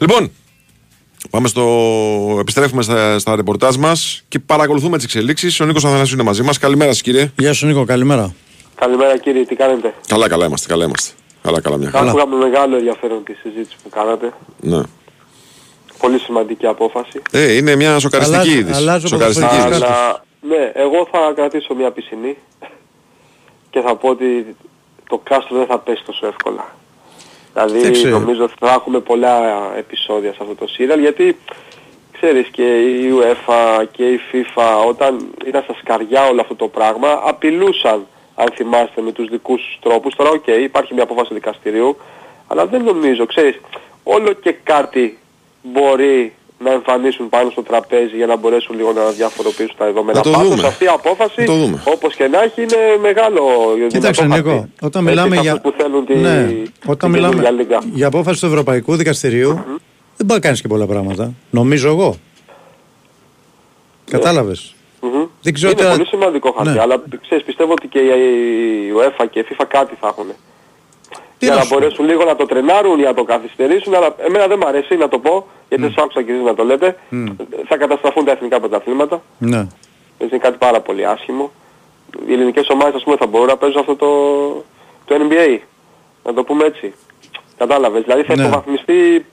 [0.00, 0.30] Λοιπόν,
[1.34, 2.36] πάμε στο.
[2.40, 5.60] Επιστρέφουμε στα, στα ρεπορτάζ μας και παρακολουθούμε τις εξελίξεις.
[5.60, 6.58] Ο Νίκος Αθανασίου είναι μαζί μας.
[6.58, 7.32] Καλημέρα σας, κύριε.
[7.38, 8.34] Γεια σου Νίκο, καλημέρα.
[8.74, 11.12] Καλημέρα κύριε, τι κάνετε; Καλά, καλά είμαστε, καλά είμαστε.
[11.42, 12.08] Καλά, καλά, μια χαρά.
[12.10, 14.32] Άκουγα με μεγάλο ενδιαφέρον τη συζήτηση που κάνατε.
[14.60, 14.80] Ναι.
[15.98, 17.22] Πολύ σημαντική απόφαση.
[17.30, 18.78] Ε, είναι μια σοκαριστική Αλλάζω- είδηση.
[18.80, 19.92] αλλάζω Σοκαριστική ποδοσφαιρική είδηση.
[19.92, 22.36] Αλλά ναι, εγώ θα κρατήσω μια πισινή
[23.70, 24.56] και θα πω ότι
[25.08, 26.74] το κάστρο δεν θα πέσει τόσο εύκολα.
[27.54, 28.18] Δεν Δηλαδή ξέρω.
[28.18, 29.36] νομίζω ότι θα έχουμε πολλά
[29.76, 31.38] επεισόδια σε αυτό το σύριαλ γιατί
[32.12, 37.20] ξέρεις και η UEFA και η FIFA όταν ήταν στα σκαριά όλο αυτό το πράγμα
[37.24, 40.14] απειλούσαν αν θυμάστε με τους δικούς τους τρόπους.
[40.14, 41.96] Τώρα οκ, υπάρχει μια απόφαση του δικαστηρίου
[42.46, 43.60] αλλά δεν νομίζω, ξέρεις,
[44.02, 45.18] όλο και κάτι
[45.62, 46.32] μπορεί
[46.64, 50.18] να εμφανίσουν πάνω στο τραπέζι για να μπορέσουν λίγο να διαφοροποιήσουν τα δεδομένα.
[50.18, 50.66] Να το Πάντως δούμε.
[50.66, 51.82] αυτή η απόφαση, Να το δούμε.
[51.84, 53.40] όπως και να έχει, είναι μεγάλο
[53.88, 54.72] Κοίταξε δυνατό Νίκο, χαρτί.
[54.82, 57.78] όταν Έτσι, μιλάμε σε για, αυτούς που θέλουν τη, ναι, τη όταν καινούργια μιλάμε λίγα.
[57.92, 59.48] για απόφαση του Ευρωπαϊκού Δικαστηρίου,
[60.16, 61.32] δεν μπορεί να κάνεις και πολλά πράγματα.
[61.50, 62.16] Νομίζω εγώ.
[64.10, 64.74] Κατάλαβες.
[65.00, 65.24] Μμμ.
[65.42, 66.80] Δεν ξέρω είναι τώρα- πολύ σημαντικό χαρτί, Ναι.
[66.80, 68.12] αλλά ξέρεις, πιστεύω ότι και η
[68.98, 70.26] UEFA και η FIFA κάτι θα έχουν.
[71.44, 74.14] Τι για να να σου μπορέσουν λίγο να το τρενάρουν ή να το καθυστερήσουν, αλλά
[74.18, 76.64] εμένα δεν μου αρέσει να το πω, γιατί δεν σας άκουσα και εσείς να το
[76.64, 76.96] λέτε.
[77.08, 77.26] Μμ.
[77.68, 79.22] Θα καταστραφούν τα εθνικά πρωταθλήματα.
[79.38, 79.58] Ναι.
[80.18, 81.50] Έτσι είναι κάτι πάρα πολύ άσχημο.
[82.26, 84.08] Οι ελληνικές ομάδες ας πούμε θα μπορούν να παίζουν αυτό το,
[85.04, 85.58] το NBA.
[86.24, 86.94] Να το πούμε έτσι.
[87.58, 88.02] Κατάλαβες.
[88.02, 88.42] Δηλαδή θα Ναι.
[88.42, 89.26] υποβαθμιστεί,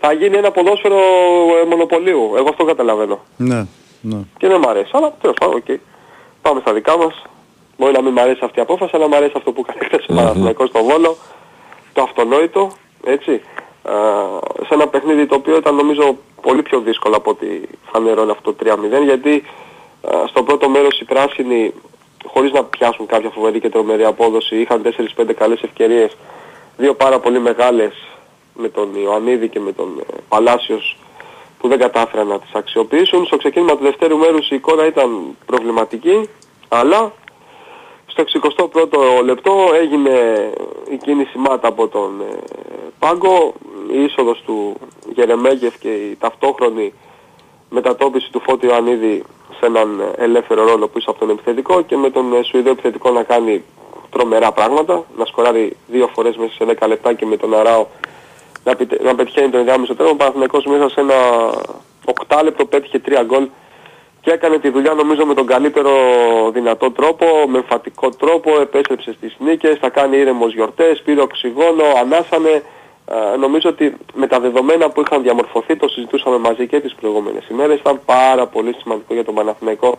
[0.00, 0.96] θα γίνει ένα ποδόσφαιρο
[1.62, 2.32] ε, μονοπωλίου.
[2.36, 3.18] Εγώ αυτό καταλαβαίνω.
[3.36, 3.66] Ναι.
[4.00, 4.18] ναι.
[4.38, 4.90] Και δεν μ' αρέσει.
[4.92, 5.78] Αλλά τέλος πάντων, οκ.
[6.42, 7.22] Πάμε στα δικά μας.
[7.78, 10.04] Μπορεί να μην μ' αρέσει αυτή η απόφαση, αλλά μ' αρέσει αυτό που έκανε χθες
[10.08, 11.16] ο Παναθηναϊκός στο Βόλο.
[11.92, 12.70] Το αυτονόητο,
[13.04, 13.32] έτσι.
[13.82, 13.92] Α,
[14.66, 17.46] σε ένα παιχνίδι το οποίο ήταν νομίζω πολύ πιο δύσκολο από ό,τι
[17.92, 19.44] φανερώνει αυτό το 3-0 γιατί
[20.08, 21.74] α, στο πρώτο μέρος οι πράσινοι
[22.24, 24.82] χωρίς να πιάσουν κάποια φοβερή και τρομερή απόδοση είχαν
[25.16, 26.16] 4-5 καλές ευκαιρίες
[26.76, 27.92] δύο πάρα πολύ μεγάλες
[28.54, 30.96] με τον Ιωαννίδη και με τον ε, Παλάσιος
[31.58, 33.26] που δεν κατάφεραν να τις αξιοποιήσουν.
[33.26, 36.28] Στο ξεκίνημα του δεύτερου μέρους η εικόνα ήταν προβληματική,
[36.68, 37.12] αλλά
[38.26, 39.52] στο 61ο λεπτό
[39.82, 40.12] έγινε
[40.90, 42.38] η κίνηση μάτα από τον ε,
[42.98, 43.54] Πάγκο,
[43.92, 44.76] η είσοδος του
[45.14, 46.92] Γερεμέγεφ και η ταυτόχρονη
[47.70, 49.24] μετατόπιση του Φώτη Ιωαννίδη
[49.60, 53.10] σε έναν ε, ελεύθερο ρόλο πίσω από τον επιθετικό και με τον ε, Σουηδό επιθετικό
[53.10, 53.64] να κάνει
[54.10, 57.86] τρομερά πράγματα, να σκοράρει δύο φορές μέσα σε 10 λεπτά και με τον Αράο
[58.64, 60.12] να, πητε- να πετυχαίνει τον ενδιάμεσο τέρμα.
[60.12, 61.14] Ο Παναθηναϊκός μέσα σε ένα
[62.28, 63.48] 8 λεπτό πέτυχε 3 γκολ
[64.20, 65.90] και έκανε τη δουλειά νομίζω με τον καλύτερο
[66.52, 72.62] δυνατό τρόπο, με εμφατικό τρόπο, επέστρεψε στις νίκες, θα κάνει ήρεμος γιορτές, πήρε οξυγόνο, ανάσανε.
[73.06, 77.48] Α, νομίζω ότι με τα δεδομένα που είχαν διαμορφωθεί, το συζητούσαμε μαζί και τις προηγούμενες
[77.48, 79.98] ημέρες, ήταν πάρα πολύ σημαντικό για τον Παναθηναϊκό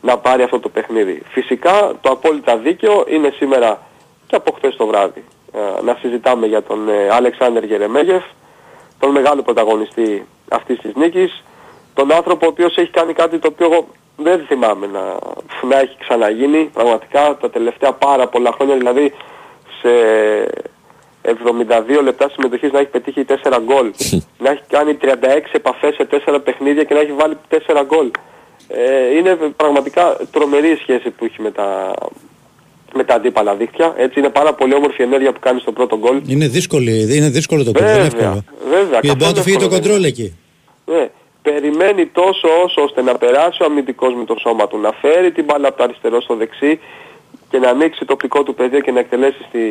[0.00, 1.22] να πάρει αυτό το παιχνίδι.
[1.28, 3.80] Φυσικά το απόλυτα δίκαιο είναι σήμερα
[4.26, 5.24] και από χθες το βράδυ.
[5.52, 8.24] Α, να συζητάμε για τον ε, Αλεξάνδερ Γερεμέγεφ,
[8.98, 11.42] τον μεγάλο πρωταγωνιστή αυτής της νίκης,
[11.94, 13.86] τον άνθρωπο ο οποίος έχει κάνει κάτι το οποίο εγώ
[14.16, 15.00] δεν θυμάμαι να,
[15.68, 19.12] να έχει ξαναγίνει πραγματικά τα τελευταία πάρα πολλά χρόνια, δηλαδή
[19.80, 19.88] σε
[21.98, 23.34] 72 λεπτά συμμετοχής να έχει πετύχει 4
[23.64, 23.90] γκολ,
[24.38, 25.06] να έχει κάνει 36
[25.52, 28.10] επαφές σε 4 παιχνίδια και να έχει βάλει 4 γκολ.
[28.68, 31.94] Ε, είναι πραγματικά τρομερή η σχέση που έχει με τα,
[32.94, 33.94] με τα αντίπαλα δίχτυα.
[33.96, 36.22] Έτσι είναι πάρα πολύ όμορφη η ενέργεια που κάνει στο πρώτο γκολ.
[36.26, 38.44] Είναι, δύσκολη, είναι δύσκολο το κόλ, δεν είναι Βέβαια, εύκολο.
[38.70, 38.98] βέβαια.
[39.02, 40.06] Γιατί μπορεί να καθόλου του φύγει το εύκολο δεν κοντρόλ είναι.
[40.08, 40.36] εκεί.
[40.86, 41.10] Ναι.
[41.50, 45.44] Περιμένει τόσο όσο ώστε να περάσει ο αμυντικός με το σώμα του, να φέρει την
[45.44, 46.80] μπάλα από το αριστερό στο δεξί
[47.50, 49.62] και να ανοίξει το οπτικό του πεδίο και να εκτελέσει στη,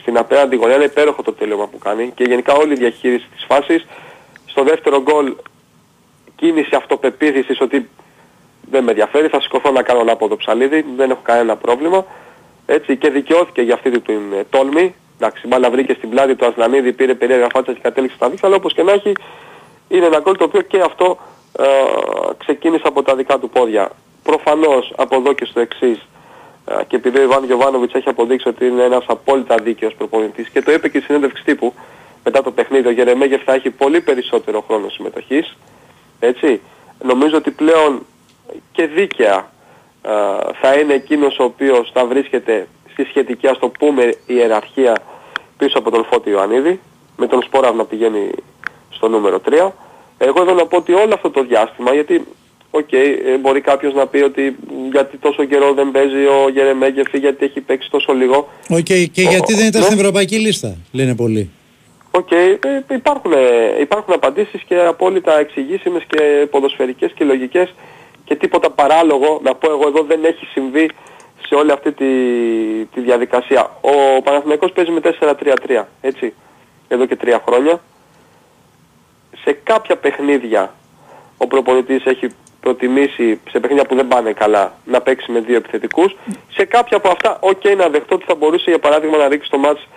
[0.00, 0.74] στην απέναντι γωνία.
[0.74, 3.86] Είναι υπέροχο το τέλειωμα που κάνει και γενικά όλη η διαχείριση της φάσης.
[4.46, 5.34] Στο δεύτερο γκολ
[6.36, 7.88] κίνηση αυτοπεποίθησης ότι
[8.70, 12.04] δεν με ενδιαφέρει, θα σηκωθώ να κάνω ανάποδο ψαλίδι, δεν έχω κανένα πρόβλημα.
[12.66, 14.94] Έτσι και δικαιώθηκε για αυτή του την ε, τόλμη.
[15.16, 18.48] Εντάξει, η μπάλα βρήκε στην πλάτη του Ασλανίδη, πήρε περίεργα φάτσα και κατέληξε στα δίχτυα,
[18.48, 19.12] αλλά όπως και να έχει
[19.90, 21.18] είναι ένα γκολ το οποίο και αυτό
[21.58, 21.64] ε,
[22.38, 23.90] ξεκίνησε από τα δικά του πόδια.
[24.22, 26.06] Προφανώς από εδώ και στο εξής
[26.66, 30.62] ε, και επειδή ο Ιβάν Γιωβάνοβιτς έχει αποδείξει ότι είναι ένας απόλυτα δίκαιος προπονητής και
[30.62, 31.74] το είπε και η συνέντευξη τύπου
[32.24, 35.56] μετά το παιχνίδι, ο Γερεμέγεφ θα έχει πολύ περισσότερο χρόνο συμμετοχής.
[36.20, 36.60] Έτσι.
[37.04, 38.06] Νομίζω ότι πλέον
[38.72, 39.50] και δίκαια
[40.02, 40.10] ε,
[40.60, 44.96] θα είναι εκείνος ο οποίος θα βρίσκεται στη σχετική ας το πούμε ιεραρχία
[45.56, 46.80] πίσω από τον Φώτη Ιωαννίδη
[47.16, 48.30] με τον Σπόρα να πηγαίνει
[49.00, 49.70] στο νούμερο 3.
[50.18, 52.26] Εγώ εδώ να πω ότι όλο αυτό το διάστημα γιατί
[52.70, 54.56] Οκ, ε, μπορεί κάποιος να πει ότι
[54.92, 58.48] γιατί τόσο καιρό δεν παίζει ο Γερεμέγεφ ή γιατί έχει παίξει τόσο λίγο.
[58.68, 59.86] Οκ, και γιατί δεν ήταν ναι.
[59.86, 61.50] στην ευρωπαϊκή λίστα, λένε πολλοί.
[62.10, 62.58] Οκ, ε,
[62.90, 67.74] υπάρχουν, ε, υπάρχουν απαντήσεις και απόλυτα εξηγήσιμες και ποδοσφαιρικές και λογικές
[68.24, 70.90] και τίποτα παράλογο, να πω εγώ εδώ δεν έχει συμβεί
[71.46, 72.04] σε όλη αυτή τη,
[72.94, 73.70] τη διαδικασία.
[73.80, 76.34] Ο Παναθηναϊκός παίζει με 4-3-3, έτσι,
[76.88, 77.80] εδώ και τρία χρόνια.
[79.44, 80.74] Σε κάποια παιχνίδια
[81.36, 82.26] ο προπονητής έχει
[82.60, 86.16] προτιμήσει σε παιχνίδια που δεν πάνε καλά να παίξει με δύο επιθετικούς.
[86.52, 89.58] Σε κάποια από αυτά, οκ, να δεχτώ ότι θα μπορούσε για παράδειγμα να ρίξει το
[89.58, 89.88] μάτς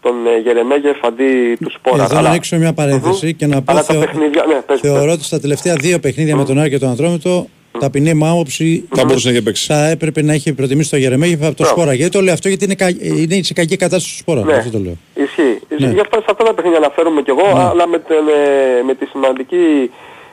[0.00, 2.02] τον ε, Γερεμέγεφ αντί του Σπόρα.
[2.04, 5.04] Εδώ να ανοίξω μια παρένθεση και να πω Αλλά τα θεω- παιχνίδια, ναι, πες, θεωρώ
[5.04, 5.12] πες.
[5.14, 7.46] ότι στα τελευταία δύο παιχνίδια με τον Άρη και τον Ατρόμητο
[7.78, 9.66] ταπεινή μου άποψη Θα μπορούσε να είχε παίξει.
[9.66, 11.80] θα έπρεπε να έχει προτιμήσει το Γερεμέγεφ από το Μπράβο.
[11.80, 11.94] Σπόρα.
[11.94, 12.88] Γιατί το λέω αυτό γιατί είναι, κα...
[13.00, 14.44] είναι σε κακή κατάσταση του Σπόρα.
[14.44, 14.54] Ναι.
[14.54, 14.96] Αυτό το λέω.
[15.14, 15.60] Ισχύει.
[15.78, 15.86] Ναι.
[15.86, 19.06] Γι' αυτό σε αυτά τα παιχνίδια αναφέρομαι κι εγώ, αλλά με, την, ε, με τη
[19.06, 19.90] σημαντική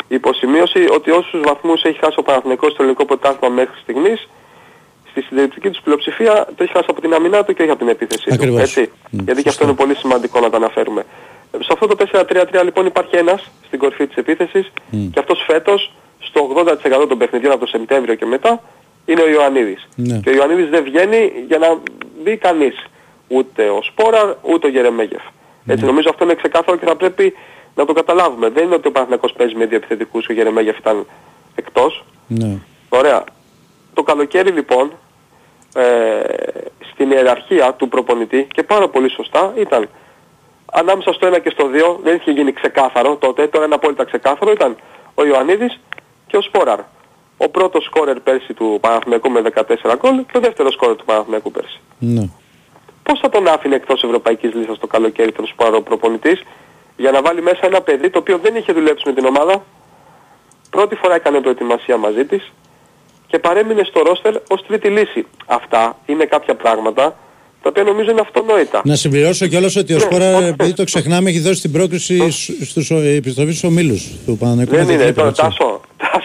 [0.08, 4.28] υποσημείωση ότι όσους βαθμούς έχει χάσει ο Παναθηναϊκός στο ελληνικό πρωτάθλημα μέχρι στιγμής,
[5.12, 7.90] στη συντηρητική τους πλειοψηφία το έχει χάσει από την αμυνά του και όχι από την
[7.90, 8.56] επίθεσή Ακριβώς.
[8.56, 8.80] του.
[8.80, 8.92] Έτσι.
[9.10, 11.06] Γιατί και αυτό είναι πολύ σημαντικό να το αναφέρουμε.
[11.52, 14.72] Σε αυτό το 4-3-3 λοιπόν υπάρχει ένας στην κορυφή της επίθεσης
[15.12, 15.94] και αυτός φέτος
[16.30, 16.50] στο
[17.04, 18.62] 80% των παιχνιδιών από το Σεπτέμβριο και μετά
[19.06, 19.88] είναι ο Ιωαννίδης.
[19.96, 20.20] Ναι.
[20.24, 21.80] Και ο Ιωαννίδης δεν βγαίνει για να
[22.24, 22.76] μπει κανείς.
[23.28, 25.22] Ούτε ο Σπόρα, ούτε ο Γερεμέγεφ.
[25.68, 27.34] Έτσι νομίζω αυτό είναι ξεκάθαρο και θα πρέπει
[27.76, 28.50] να το καταλάβουμε.
[28.50, 31.06] Δεν είναι ότι ο Παναθηναϊκός παίζει με δύο επιθετικούς και ο Γερεμέγεφ ήταν
[31.56, 32.04] εκτός.
[32.28, 32.58] Ναι.
[32.90, 33.24] Ωραία.
[33.94, 34.92] Το καλοκαίρι λοιπόν
[35.76, 36.20] ε,
[36.92, 39.90] στην ιεραρχία του προπονητή και πάρα πολύ σωστά ήταν
[40.72, 44.52] ανάμεσα στο 1 και στο 2 δεν είχε γίνει ξεκάθαρο τότε, τώρα είναι απόλυτα ξεκάθαρο
[44.52, 44.76] ήταν
[45.14, 45.80] ο Ιωαννίδης
[46.30, 46.80] και ο Σπόραρ.
[47.38, 49.62] Ο πρώτος σκόρερ πέρσι του Παναθηναϊκού με 14
[50.00, 51.80] γκολ και ο δεύτερος σκόρερ του Παναθηναϊκού πέρσι.
[52.00, 52.26] Ναι.
[53.04, 56.44] Πώς θα τον άφηνε εκτός Ευρωπαϊκής Λίστας το καλοκαίρι τον Σπόρα ο προπονητής
[56.98, 59.64] για να βάλει μέσα ένα παιδί το οποίο δεν είχε δουλέψει με την ομάδα,
[60.70, 62.52] πρώτη φορά έκανε προετοιμασία μαζί της
[63.28, 65.26] και παρέμεινε στο ρόστερ ως τρίτη λύση.
[65.46, 67.04] Αυτά είναι κάποια πράγματα
[67.62, 68.82] τα οποία νομίζω είναι αυτονόητα.
[68.86, 72.92] Να συμπληρώσω κιόλας ότι ο Σπόραρ, επειδή το ξεχνάμε, έχει δώσει την πρόκριση σ- στους
[72.92, 74.72] ο- επιστροφή στους ομίλους του Παναθηναϊκού.
[74.76, 75.58] Δεν με το είναι τρίποντο, τώρα, έτσι.
[75.60, 75.79] Τάσο,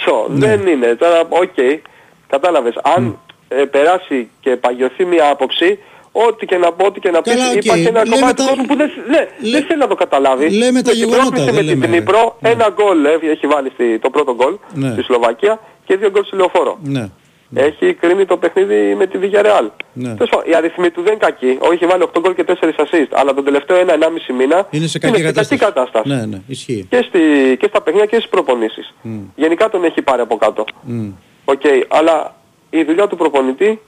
[0.04, 0.46] Τάσο, Ναι.
[0.46, 0.94] δεν είναι.
[0.94, 1.80] Τώρα, οκ,
[2.28, 2.74] κατάλαβες.
[2.96, 5.78] Αν ε, περάσει και παγιωθεί μια άποψη,
[6.12, 7.64] ό,τι και να πω, ό,τι και να πεις, Καλά, οκ.
[7.64, 10.50] υπάρχει ένα Λέμε κομμάτι τα- του κόσμου που δεν, ναι, δεν θέλει να το καταλάβει.
[10.50, 11.86] λέμε τα Και την γεγονότα, πρόκληση δεν με την λέμε.
[11.86, 14.92] Ντνίπρο, ένα γκολ ε, έχει βάλει στη, το πρώτο γκολ Ναι.
[14.92, 16.78] στη Σλοβακία και δύο γκολ στη Λεωφόρο.
[16.82, 17.08] Ναι.
[17.54, 19.68] Έχει κρίνει το παιχνίδι με τη Villarreal.
[19.92, 20.14] Ναι.
[20.14, 21.58] Τέλος πάντων, Οι αριθμοί του δεν είναι κακοί.
[21.60, 23.06] Όχι, έχει βάλει 8 γκολ και 4 assist.
[23.10, 25.60] Αλλά τον τελευταίο 1-1,5 μήνα Είναι σε κακή στην κατάσταση.
[25.60, 26.08] κατάσταση.
[26.08, 26.86] Ναι, ναι, ισχύει.
[26.90, 27.18] Και, στη,
[27.60, 28.94] και στα παιχνίδια και στις προπονήσεις.
[29.02, 29.18] Μμ.
[29.34, 30.64] Γενικά τον έχει πάρει από κάτω.
[30.82, 31.08] Μμ.
[31.44, 32.34] Οκ, αλλά
[32.70, 33.80] η δουλειά του προπονητή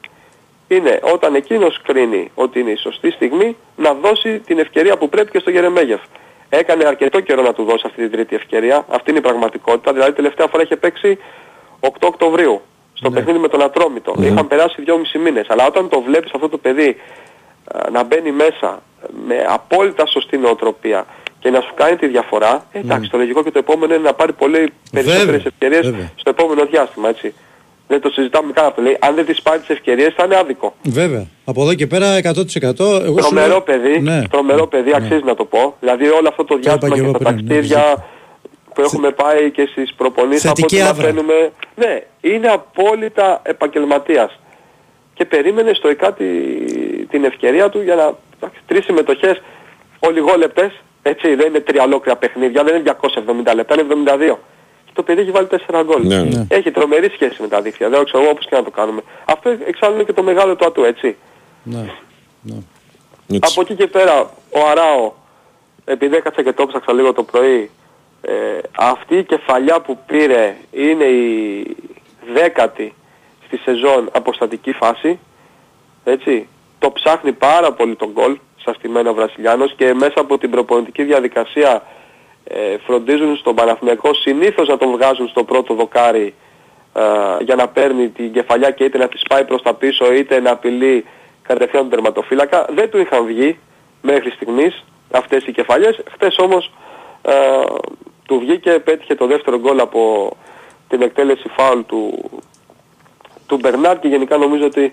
[0.68, 5.30] είναι όταν εκείνος κρίνει ότι είναι η σωστή στιγμή να δώσει την ευκαιρία που πρέπει
[5.30, 6.00] και στο Γερεμέγεφ.
[6.48, 8.84] Έκανε αρκετό καιρό να του δώσει αυτή την τρίτη ευκαιρία.
[8.88, 9.92] Αυτή είναι η πραγματικότητα.
[9.92, 11.18] Δηλαδή τελευταία φορά είχε παίξει
[11.80, 12.60] 8 Οκτωβρίου
[12.98, 14.14] στο παιχνίδι με τον Ατρόμητο.
[14.20, 15.46] Είχαν περάσει 2,5 μήνες.
[15.48, 16.96] Αλλά όταν το βλέπεις αυτό το παιδί
[17.74, 18.82] α, να μπαίνει μέσα
[19.26, 21.06] με απόλυτα σωστή νοοτροπία
[21.38, 24.12] και να σου κάνει τη διαφορά, ε, εντάξει, το λογικό και το επόμενο είναι να
[24.14, 26.10] πάρει πολύ περισσότερες Βέβαια, ευκαιρίες βέβαια.
[26.16, 27.34] στο επόμενο διάστημα, έτσι.
[27.88, 28.82] Δεν το συζητάμε καν αυτό.
[28.82, 30.74] Λέει, αν δεν τις πάρεις τις ευκαιρίες θα είναι άδικο.
[30.82, 31.26] Βέβαια.
[31.44, 33.00] Από εδώ και πέρα 100%.
[33.04, 34.22] Εγώ σου Τρομερό λέω- παιδί, Ναι.
[34.30, 35.76] τρομερό παιδί, αξίζει να το πω.
[35.80, 38.04] Δηλαδή όλο αυτό το Το είπα διάστημα και και, εγώ τα πριν, ναι, ταξίδια
[38.76, 41.02] που έχουμε πάει και στις προπονήσεις από Θετική ό,τι άβρα.
[41.06, 41.52] μαθαίνουμε.
[41.76, 44.38] Ναι, είναι απόλυτα επαγγελματίας.
[45.14, 48.02] Και περίμενε στο ΕΚΑ τη- την ευκαιρία του για να...
[48.36, 49.42] εντάξει, Τρεις συμμετοχές
[49.98, 50.72] ολιγόλεπτες,
[51.02, 52.96] έτσι δεν είναι τρία ολόκληρα παιχνίδια, δεν είναι
[53.50, 53.86] 270 λεπτά, είναι
[54.30, 54.36] 72.
[54.84, 56.06] Και το παιδί έχει βάλει 4 γκολ.
[56.06, 56.46] Ναι, ναι.
[56.48, 59.02] Έχει τρομερή σχέση με τα δίχτυα, δεν ξέρω εγώ όπως και να το κάνουμε.
[59.24, 61.16] Αυτό εξάλλου είναι και το μεγάλο του ατού, έτσι.
[61.62, 61.84] Ναι.
[63.40, 64.20] Από εκεί και πέρα
[64.50, 65.12] ο Αράο,
[65.84, 67.70] επειδή έκατσα και το ψάξα λίγο το πρωί,
[68.28, 71.76] ε, αυτή η κεφαλιά που πήρε είναι η
[72.32, 72.94] δέκατη
[73.46, 75.18] στη σεζόν αποστατική φάση.
[76.04, 76.48] Έτσι.
[76.78, 81.02] Το ψάχνει πάρα πολύ τον γκολ σαν στημένο ο Βραζιλιάνος και μέσα από την προπονητική
[81.02, 81.82] διαδικασία
[82.44, 86.34] ε, φροντίζουν στον Παναθηναϊκό συνήθως να τον βγάζουν στο πρώτο δοκάρι
[86.94, 87.02] ε,
[87.44, 90.50] για να παίρνει την κεφαλιά και είτε να τη σπάει προς τα πίσω είτε να
[90.50, 91.04] απειλεί
[91.42, 92.66] κατευθείαν τον τερματοφύλακα.
[92.74, 93.58] Δεν του είχαν βγει
[94.02, 96.00] μέχρι στιγμής αυτές οι κεφαλιές.
[96.12, 96.70] Χτες όμως
[97.22, 97.32] ε,
[98.26, 100.30] του βγήκε, πέτυχε το δεύτερο γκολ από
[100.88, 102.30] την εκτέλεση φάουλ του,
[103.46, 104.92] του Μπερνάρ και γενικά νομίζω ότι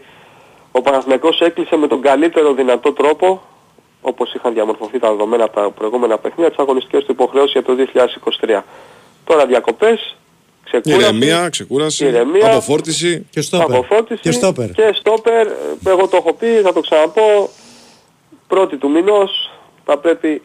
[0.71, 3.41] ο Παναθηναϊκός έκλεισε με τον καλύτερο δυνατό τρόπο
[4.01, 7.75] όπως είχαν διαμορφωθεί τα δεδομένα από τα προηγούμενα παιχνίδια τις αγωνιστικές του υποχρεώσεις για το
[8.41, 8.61] 2023.
[9.25, 10.15] Τώρα διακοπές,
[10.63, 13.27] ξεκούραση, Ηρεμία, ξεκούραση, ηρεμία, αποφόρτιση.
[13.29, 13.75] Και στόπερ.
[13.75, 14.71] αποφόρτιση Και στόπερ.
[14.71, 15.47] και στόπερ.
[15.47, 15.53] Ε,
[15.85, 17.49] Εγώ το έχω πει, θα το ξαναπώ.
[18.47, 19.51] Πρώτη του μηνός
[19.85, 20.41] θα πρέπει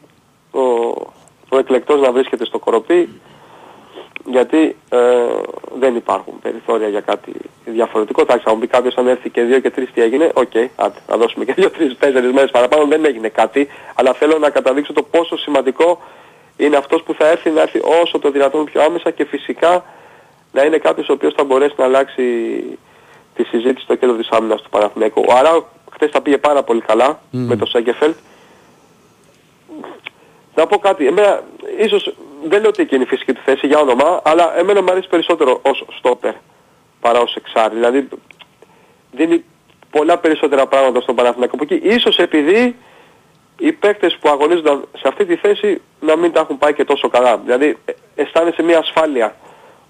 [0.51, 0.61] ο,
[1.49, 3.09] ο εκλεκτός να βρίσκεται στο Κορωπί
[4.24, 4.99] γιατί ε,
[5.78, 7.32] δεν υπάρχουν περιθώρια για κάτι
[7.64, 8.20] διαφορετικό.
[8.20, 10.30] Εντάξει, θα μου πει κάποιος αν έρθει και δύο και τρεις τι έγινε.
[10.34, 12.84] Οκ, άντε, θα δώσουμε και δύο, τρεις, τέσσερις μέρες παραπάνω.
[12.84, 13.68] Δεν έγινε κάτι.
[13.94, 16.01] Αλλά θέλω να καταδείξω το πόσο σημαντικό
[16.57, 19.84] είναι αυτός που θα έρθει να έρθει όσο το δυνατόν πιο άμεσα και φυσικά
[20.53, 22.22] να είναι κάποιος ο οποίος θα μπορέσει να αλλάξει
[23.34, 25.24] τη συζήτηση στο κέντρο της άμυνας του Παναθηναϊκού.
[25.28, 28.16] Ο Αράου χθες τα πήγε πάρα πολύ καλά με το Σέγκεφελτ.
[30.59, 31.43] Να πω κάτι, εμένα
[31.85, 32.15] ίσως
[32.49, 35.61] δεν λέω ότι εκείνη η φυσική του θέση για όνομα, αλλά εμένα μου αρέσει περισσότερο
[35.63, 36.33] ως στόπερ
[37.01, 37.75] παρά ως εξάρι.
[37.75, 38.09] Δηλαδή
[39.13, 39.45] δίνει
[39.91, 41.89] πολλά περισσότερα πράγματα στον Παναθηναϊκό από εκεί.
[41.89, 42.77] Ίσως επειδή
[43.59, 47.09] οι παίκτες που αγωνίζονταν σε αυτή τη θέση να μην τα έχουν πάει και τόσο
[47.09, 47.37] καλά.
[47.45, 49.37] Δηλαδή ε, αισθάνεσαι μια ασφάλεια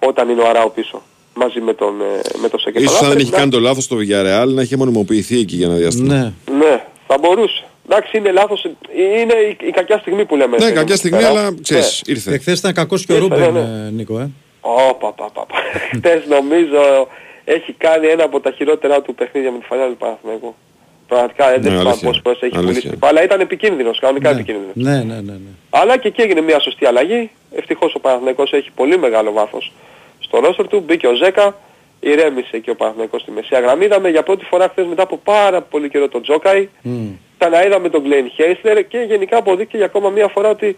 [0.07, 1.03] όταν είναι ο Αράου πίσω
[1.35, 2.85] μαζί με τον, ε, με τον Σεκεφαλά.
[2.91, 5.57] Ίσως αν δεν Πρέπει έχει να- κάνει το λάθος στο Villarreal να είχε μονιμοποιηθεί εκεί
[5.57, 6.14] για ένα διάστημα.
[6.14, 6.33] Ναι.
[6.59, 7.62] Ναι, θα μπορούσε.
[7.91, 8.64] Εντάξει, είναι λάθος.
[9.20, 10.57] Είναι η, η κακιά στιγμή που λέμε.
[10.57, 11.28] Ναι, κακιά στιγμή, Πέρα.
[11.30, 12.12] αλλά ξέρεις, Ναι.
[12.14, 12.34] ήρθε.
[12.34, 14.30] Εχθές ήταν κακός και ο Ήρθε, Ρούμπεν, ναι, ε, Νίκο, ε.
[14.61, 15.57] Ωπα, πα, πα, πα.
[15.97, 17.09] Χτες νομίζω
[17.45, 20.55] έχει κάνει ένα από τα χειρότερα του παιχνίδια με τη φαλιά του Παναθηναϊκού.
[21.09, 22.07] Πραγματικά ε, δεν Ναι, θυμάμαι αλήθεια.
[22.09, 22.68] πόσες φορές έχει Αλήθεια.
[22.72, 23.22] πουλήσει την μπάλα.
[23.22, 24.70] Ήταν επικίνδυνος, κανονικά επικίνδυνος.
[24.74, 25.20] Ναι, ναι, ναι.
[25.20, 25.39] ναι.
[25.70, 27.30] Αλλά και εκεί έγινε μια σωστή αλλαγή.
[27.55, 29.72] Ευτυχώς ο Παναθηναϊκός έχει πολύ μεγάλο βάθος
[30.18, 30.82] στο ρόστερ του.
[30.86, 31.57] Μπήκε ο Ζέκα,
[32.01, 33.84] ηρέμησε και ο Παναθηναϊκός στη μεσαία γραμμή.
[33.84, 36.68] Είδαμε για πρώτη φορά χθες μετά από πάρα πολύ καιρό τον Τζόκαη.
[37.39, 40.76] Ξαναείδαμε τον Γκλέιν Χέισλερ και γενικά αποδείχθηκε για ακόμα μια φορά ότι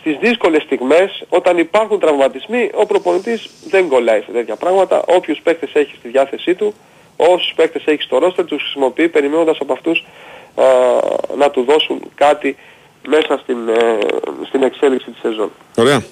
[0.00, 5.04] στις δύσκολες στιγμές όταν υπάρχουν τραυματισμοί ο προπονητής δεν κολλάει σε τέτοια πράγματα.
[5.06, 6.74] Όποιους παίκτες έχει στη διάθεσή του,
[7.16, 10.04] όσους παίκτες έχει στο ρόστερ τους χρησιμοποιεί περιμένοντας από αυτούς
[10.54, 10.64] α,
[11.36, 12.56] να του δώσουν κάτι
[13.08, 13.98] μέσα στην, ε,
[14.46, 15.50] στην εξέλιξη της σεζόν.
[15.76, 16.02] Ωραία.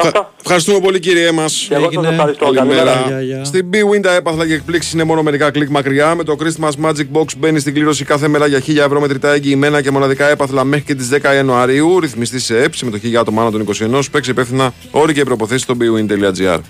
[0.00, 0.32] Αυτά.
[0.40, 1.66] Ευχαριστούμε πολύ κύριε μας.
[1.68, 2.44] Και εγώ σας ευχαριστώ.
[2.44, 2.82] Καλημέρα.
[2.84, 3.04] Καλημέρα.
[3.06, 3.44] Γεια, γεια.
[3.44, 6.14] Στην B-Win τα έπαθλα και εκπλήξεις είναι μόνο μερικά κλικ μακριά.
[6.14, 9.82] Με το Christmas Magic Box μπαίνει στην κλήρωση κάθε μέρα για 1000 ευρώ μετρητά εγγυημένα
[9.82, 12.00] και μοναδικά έπαθλα μέχρι και τις 10 Ιανουαρίου.
[12.00, 13.60] Ρυθμιστή σε ΕΠ, συμμετοχή για άτομα άνω των
[14.00, 14.00] 21.
[14.10, 16.60] Παίξει υπεύθυνα όροι και προποθέσεις στο bwin.gr.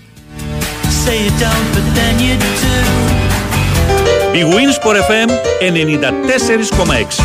[1.05, 2.53] Say you don't, but then you do.
[4.33, 5.29] Big Wins for FM
[5.61, 7.21] 94,6.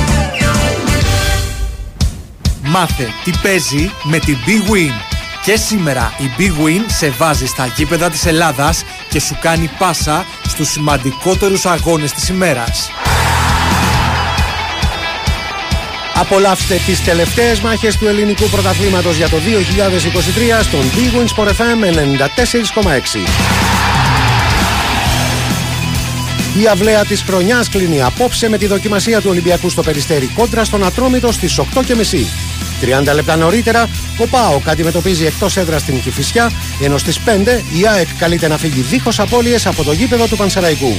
[2.63, 5.10] Μάθε τι παίζει με την Big Win.
[5.43, 10.25] Και σήμερα η Big Win σε βάζει στα γήπεδα της Ελλάδας και σου κάνει πάσα
[10.47, 12.91] στους σημαντικότερους αγώνες της ημέρας.
[16.15, 21.85] Απολαύστε τις τελευταίες μάχες του ελληνικού πρωταθλήματος για το 2023 στον Big Win Sport FM
[21.85, 24.00] 94,6.
[26.59, 30.83] Η αυλαία της χρονιάς κλείνει απόψε με τη δοκιμασία του Ολυμπιακού στο Περιστέρι κόντρα στον
[30.83, 33.09] Ατρόμητο στις 8.30.
[33.09, 38.07] 30 λεπτά νωρίτερα, ο ΠΑΟΚ αντιμετωπίζει εκτός έδρας στην Κηφισιά, ενώ στις 5 η ΑΕΚ
[38.17, 40.93] καλείται να φύγει δίχως απώλειες από το γήπεδο του Πανσεραϊκού.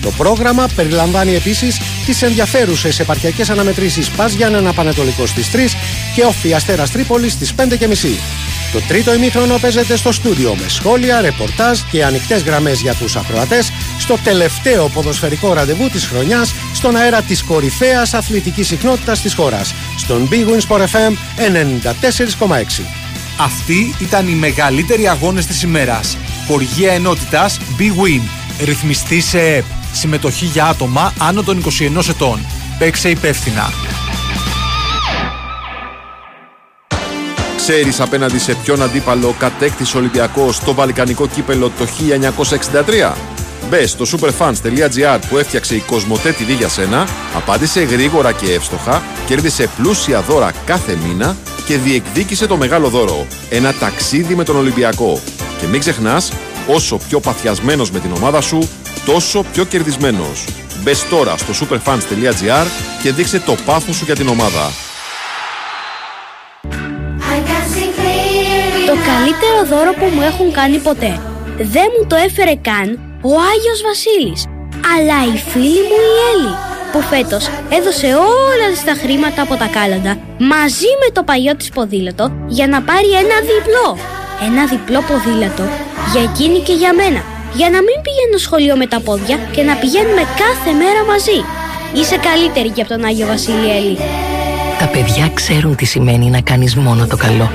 [0.00, 5.76] Το πρόγραμμα περιλαμβάνει επίσης τις ενδιαφέρουσες επαρχιακές αναμετρήσεις Πας Γιάννενα Πανετολικός στις 3
[6.14, 8.18] και Όφη Αστέρας Τρίπολης στις 5.30.
[8.74, 13.72] Το τρίτο ημίχρονο παίζεται στο στούντιο με σχόλια, ρεπορτάζ και ανοιχτές γραμμές για τους ακροατές
[13.98, 20.28] στο τελευταίο ποδοσφαιρικό ραντεβού της χρονιάς στον αέρα της κορυφαίας αθλητικής συχνότητας της χώρας, στον
[20.30, 22.84] Big Win Sport FM 94,6.
[23.38, 26.16] Αυτοί ήταν οι μεγαλύτεροι αγώνες της ημέρας.
[26.46, 28.22] Χοργία ενότητας Big Win.
[28.64, 29.64] Ρυθμιστή σε ΕΠ.
[29.92, 32.46] Συμμετοχή για άτομα άνω των 21 ετών.
[32.78, 33.72] Παίξε υπεύθυνα.
[37.66, 41.86] Ξέρεις απέναντι σε ποιον αντίπαλο κατέκτησε ο Ολυμπιακός το βαλκανικό κύπελο το
[43.12, 43.12] 1963.
[43.68, 49.70] Μπε στο superfans.gr που έφτιαξε η Κοσμοτέ TV για σένα, απάντησε γρήγορα και εύστοχα, κέρδισε
[49.76, 51.36] πλούσια δώρα κάθε μήνα
[51.66, 53.26] και διεκδίκησε το μεγάλο δώρο.
[53.50, 55.20] Ένα ταξίδι με τον Ολυμπιακό.
[55.60, 56.32] Και μην ξεχνάς,
[56.66, 58.68] όσο πιο παθιασμένος με την ομάδα σου,
[59.06, 60.44] τόσο πιο κερδισμένος.
[60.82, 62.66] Μπες τώρα στο superfans.gr
[63.02, 64.93] και δείξε το πάθος σου για την ομάδα.
[69.24, 71.12] Καλύτερο δώρο που μου έχουν κάνει ποτέ.
[71.74, 72.88] Δεν μου το έφερε καν
[73.30, 74.40] ο Άγιος Βασίλης,
[74.94, 76.52] αλλά η φίλη μου η Έλλη,
[76.92, 77.44] που φέτος
[77.76, 78.08] έδωσε
[78.46, 80.12] όλα της τα χρήματα από τα κάλαντα
[80.52, 82.24] μαζί με το παλιό της ποδήλατο
[82.56, 83.88] για να πάρει ένα διπλό.
[84.48, 85.64] Ένα διπλό ποδήλατο
[86.12, 87.20] για εκείνη και για μένα,
[87.58, 91.38] για να μην πηγαίνω σχολείο με τα πόδια και να πηγαίνουμε κάθε μέρα μαζί.
[91.98, 93.98] Είσαι καλύτερη και από τον Άγιο Βασίλη Έλλη.
[94.78, 97.50] Τα παιδιά ξέρουν τι σημαίνει να κάνεις μόνο το καλό.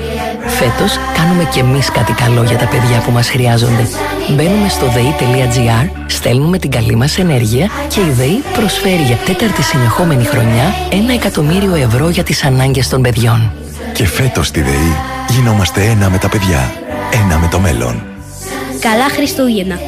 [0.46, 3.88] Φέτος κάνουμε κι εμείς κάτι καλό για τα παιδιά που μας χρειάζονται.
[4.30, 10.24] Μπαίνουμε στο dei.gr, στέλνουμε την καλή μας ενέργεια και η ΔΕΗ προσφέρει για τέταρτη συνεχόμενη
[10.24, 13.52] χρονιά ένα εκατομμύριο ευρώ για τις ανάγκες των παιδιών.
[13.92, 14.96] Και φέτος στη ΔΕΗ
[15.28, 16.72] γινόμαστε ένα με τα παιδιά.
[17.24, 18.02] Ένα με το μέλλον.
[18.80, 19.78] Καλά Χριστούγεννα.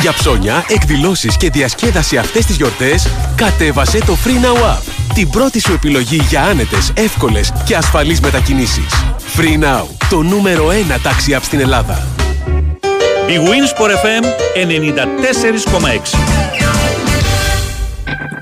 [0.00, 4.82] Για ψώνια, εκδηλώσεις και διασκέδαση αυτές τις γιορτές, κατέβασε το Free Now App.
[5.14, 8.92] Την πρώτη σου επιλογή για άνετες, εύκολες και ασφαλείς μετακινήσεις.
[9.36, 12.06] Free Now, το νούμερο 1 τάxi app στην Ελλάδα.
[13.28, 14.24] Big Wins for FM
[14.54, 16.18] 94,6.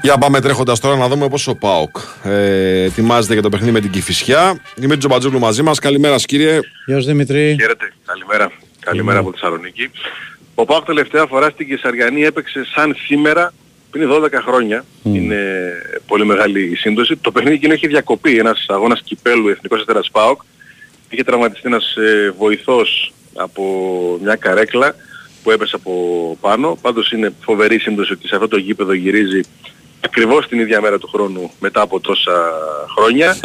[0.03, 3.81] Για πάμε τρέχοντας τώρα να δούμε πώ ο Πάοκ ε, ετοιμάζεται για το παιχνίδι με
[3.81, 4.61] την Κυφυσιά.
[4.75, 5.79] Δημήτρη Τζομπατζούλου μαζί μας.
[5.79, 6.61] Καλημέρα, σας, κύριε.
[6.87, 7.57] Γεια σου Δημητρή.
[7.61, 7.93] Χαίρετε.
[8.07, 8.51] Καλημέρα.
[8.81, 9.91] Καλημέρα από Θεσσαλονίκη.
[10.59, 13.53] Ο Πάοκ τελευταία φορά στην Κεσαριανή έπαιξε σαν σήμερα
[13.91, 14.85] πριν 12 χρόνια.
[15.03, 15.73] Είναι
[16.07, 17.17] πολύ μεγάλη η σύντοση.
[17.17, 18.39] Το παιχνίδι εκείνο έχει διακοπεί.
[18.39, 20.41] Ένας αγώνας κυπέλου Εθνικός Αστέρας Πάοκ.
[21.09, 23.63] Είχε τραυματιστεί ένας ε, βοηθός από
[24.23, 24.95] μια καρέκλα
[25.43, 25.93] που έπεσε από
[26.41, 26.79] πάνω.
[26.81, 29.41] Πάντως είναι φοβερή η σύντοση ότι σε αυτό το γήπεδο γυρίζει
[30.01, 32.53] ακριβώς την ίδια μέρα του χρόνου μετά από τόσα
[32.97, 33.37] χρόνια.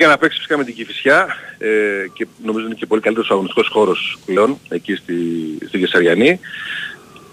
[0.00, 1.26] Για να παίξεις φυσικά με την Κηφισιά
[1.58, 1.68] ε,
[2.12, 5.14] και νομίζω είναι και πολύ καλύτερος αγωνιστικός χώρος πλέον εκεί στη,
[5.66, 6.40] στη Κεσαριανή.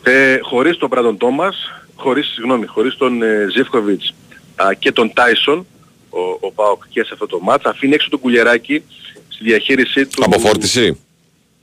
[0.03, 4.13] Ε, χωρίς τον Μπράντον Τόμας, χωρίς, συγγνώμη, χωρίς τον ε, Ζιεύκοβιτς
[4.55, 5.65] α, και τον Τάισον,
[6.09, 8.83] ο, ο Πάοκ και σε αυτό το μάτς, αφήνει έξω τον Κουλιεράκη
[9.27, 10.23] στη διαχείρισή του.
[10.25, 10.99] Αποφόρτιση;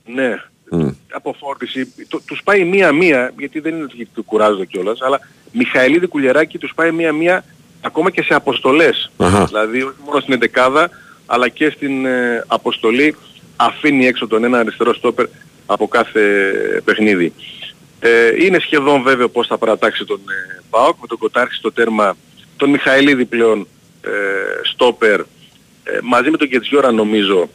[0.05, 0.41] Ναι.
[1.11, 1.93] αποφόρτιση.
[2.07, 5.19] Το, τους πάει μία-μία, γιατί δεν είναι ότι του κουράζονται κιόλας, αλλά
[5.51, 7.43] Μιχαηλίδη Κουλιεράκη τους πάει μία-μία
[7.81, 9.11] ακόμα και σε αποστολές.
[9.17, 9.45] Αχα.
[9.45, 10.89] Δηλαδή όχι μόνο στην εντεκάδα,
[11.25, 13.15] αλλά και στην ε, αποστολή
[13.55, 15.25] αφήνει έξω τον ένα αριστερό στόπερ
[15.65, 16.21] από κάθε
[16.85, 17.33] παιχνίδι.
[17.99, 22.17] Ε, είναι σχεδόν βέβαιο πώς θα παρατάξει τον ε, ΠΑΟΚ με τον Κοτάρχη στο τέρμα,
[22.57, 23.67] τον Μιχαηλίδη πλέον
[24.01, 24.09] ε,
[24.63, 25.25] στόπερ, ε,
[26.03, 27.49] μαζί με τον Κετζιόρα νομίζω.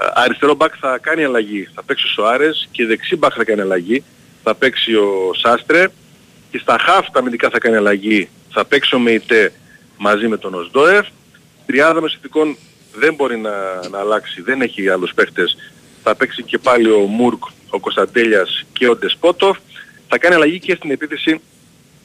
[0.00, 3.60] Ε, αριστερό μπακ θα κάνει αλλαγή, θα παίξει ο Σοάρες και δεξί μπακ θα κάνει
[3.60, 4.04] αλλαγή,
[4.42, 5.86] θα παίξει ο Σάστρε
[6.50, 8.28] και στα χαφ τα αμυντικά θα κάνει αλλαγή,
[8.58, 9.52] θα παίξει ο Μεϊτέ
[9.96, 11.06] μαζί με τον Οσδόεφ.
[11.66, 12.56] Τριάδα μεσητικών
[12.94, 13.50] δεν μπορεί να,
[13.90, 15.56] να αλλάξει, δεν έχει άλλους παίχτες.
[16.02, 19.58] Θα παίξει και πάλι ο Μουρκ, ο Κωνσταντέλιας και ο Ντεσπότοφ.
[20.08, 21.40] Θα κάνει αλλαγή και στην επίθεση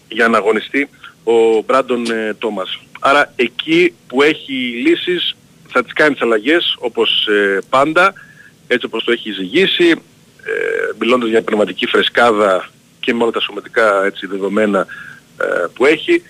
[0.07, 0.89] για να αγωνιστεί
[1.23, 2.79] ο Μπράντον ε, Τόμας.
[2.99, 5.35] Άρα εκεί που έχει λύσεις
[5.67, 8.13] θα τις κάνει τις αλλαγές όπως ε, πάντα,
[8.67, 14.05] έτσι όπως το έχει ζυγίσει, ε, μιλώντας για πνευματική φρεσκάδα και με όλα τα σωματικά
[14.05, 14.87] έτσι, δεδομένα
[15.37, 16.23] ε, που έχει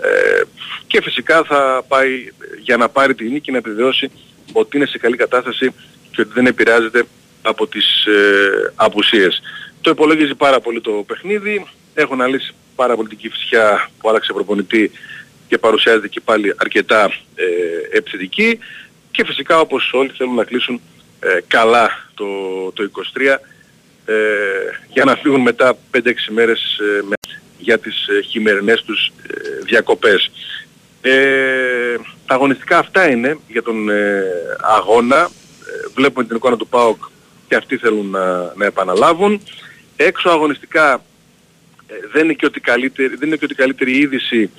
[0.00, 0.42] ε,
[0.86, 2.28] και φυσικά θα πάει
[2.62, 4.10] για να πάρει τη νίκη να επιβεβαιώσει
[4.52, 5.72] ότι είναι σε καλή κατάσταση
[6.10, 7.04] και ότι δεν επηρεάζεται
[7.42, 9.40] από τις ε, απουσίες.
[9.80, 14.90] Το υπολόγιζε πάρα πολύ το παιχνίδι, έχω αναλύσει πάρα πολύ την Κηφισιά που άλλαξε προπονητή
[15.48, 18.58] και παρουσιάζεται και πάλι αρκετά ε, επιθετική
[19.10, 20.80] και φυσικά όπως όλοι θέλουν να κλείσουν
[21.20, 22.26] ε, καλά το,
[22.74, 23.38] το 23
[24.04, 24.14] ε,
[24.92, 27.16] για να φύγουν μετά 5-6 μέρες ε, με-
[27.68, 30.30] για τις ε, χειμερινές τους ε, διακοπές.
[31.00, 31.12] Ε,
[32.26, 34.22] τα αγωνιστικά αυτά είναι για τον ε,
[34.78, 35.16] αγώνα.
[35.16, 37.02] Ε, βλέπουμε την εικόνα του ΠΑΟΚ
[37.48, 39.40] και αυτοί θέλουν να, να επαναλάβουν.
[39.96, 40.92] Έξω αγωνιστικά
[41.86, 44.50] ε, δεν είναι και ότι καλύτερη, δεν είναι και ότι καλύτερη είδηση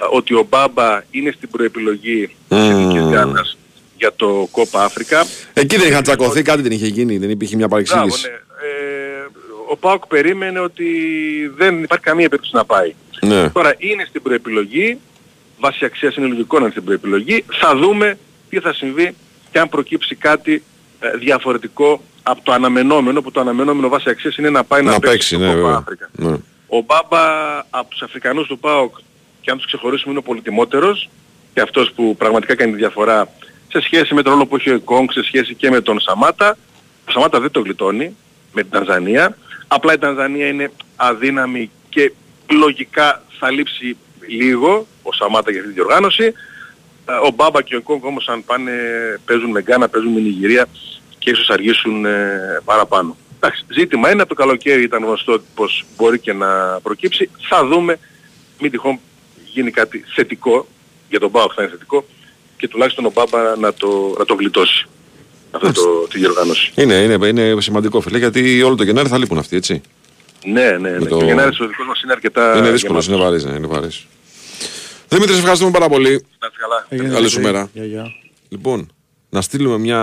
[0.00, 3.56] ε, ότι ο Μπάμπα είναι στην προεπιλογή της Εθνικής Γκάνας
[3.96, 5.26] για το Κόπα Αφρικα.
[5.52, 8.28] Εκεί δεν είχαν τσακωθεί, κάτι δεν είχε γίνει, δεν υπήρχε μια Μπράβο, παρεξήγηση.
[8.28, 8.34] ναι.
[8.68, 9.26] Ε,
[9.72, 10.86] ο Πάοκ περίμενε ότι
[11.56, 12.94] δεν υπάρχει καμία περίπτωση να πάει.
[13.20, 13.50] Ναι.
[13.50, 14.98] Τώρα είναι στην προεπιλογή,
[15.60, 18.18] βάση αξίας είναι λογικό να είναι στην προεπιλογή, θα δούμε
[18.48, 19.14] τι θα συμβεί
[19.50, 20.62] και αν προκύψει κάτι
[21.00, 24.98] ε, διαφορετικό από το αναμενόμενο, που το αναμενόμενο βάση αξίας είναι να πάει να, Να
[24.98, 25.84] παίξει παίξει, στο ναι, Copa βέβαια.
[25.88, 26.08] Africa.
[26.12, 26.36] Ναι.
[26.66, 28.96] Ο Μπάμπα από τους Αφρικανούς του ΠΑΟΚ
[29.40, 31.08] και αν τους ξεχωρίσουμε είναι ο πολυτιμότερος
[31.54, 33.28] και αυτός που πραγματικά κάνει τη διαφορά
[33.68, 36.56] σε σχέση με τον ρόλο που έχει ο Εκόνγκ, σε σχέση και με τον Σαμάτα.
[37.08, 38.16] Ο Σαμάτα δεν το γλιτώνει
[38.52, 39.36] με την Τανζανία.
[39.74, 42.12] Απλά η Τανζανία είναι αδύναμη και
[42.50, 43.96] λογικά θα λείψει
[44.28, 46.24] λίγο ο Σαμάτα για αυτή τη διοργάνωση.
[46.24, 48.72] Ε, Ο Μπάμπα και ο Εκόνγκ όμως αν πάνε
[49.24, 50.66] παίζουν με Γκάνα, παίζουν με Νιγηρία
[51.18, 53.16] και ίσως αργήσουν ε, παραπάνω.
[53.36, 57.30] Εντάξει, ζήτημα είναι, από το καλοκαίρι ήταν γνωστό πως μπορεί και να προκύψει.
[57.48, 57.98] Θα δούμε,
[58.60, 59.00] μην τυχόν
[59.52, 60.66] γίνει κάτι θετικό,
[61.08, 62.04] για τον Μπάουκ θα είναι θετικό,
[62.56, 64.86] και τουλάχιστον ο Μπάμπα να το, να το γλιτώσει
[65.54, 66.72] αυτό το, τη διοργάνωση.
[66.74, 69.80] Είναι, είναι, είναι σημαντικό φίλε, γιατί όλο το Γενάρη θα λείπουν αυτοί, έτσι.
[70.44, 70.98] Ναι, ναι, ναι.
[70.98, 73.06] το- Και ο Γενάρης ο δικός μας είναι αρκετά είναι δύσκολο, γεμάτος.
[73.06, 74.06] είναι βαρύς, ναι, είναι βαρύς.
[75.08, 76.08] Δημήτρη, σε ευχαριστούμε πάρα πολύ.
[76.10, 77.12] Να είστε καλά.
[77.14, 77.68] Καλή σου μέρα.
[77.72, 78.12] Γεια, γεια.
[78.48, 78.90] Λοιπόν,
[79.30, 80.00] να στείλουμε μια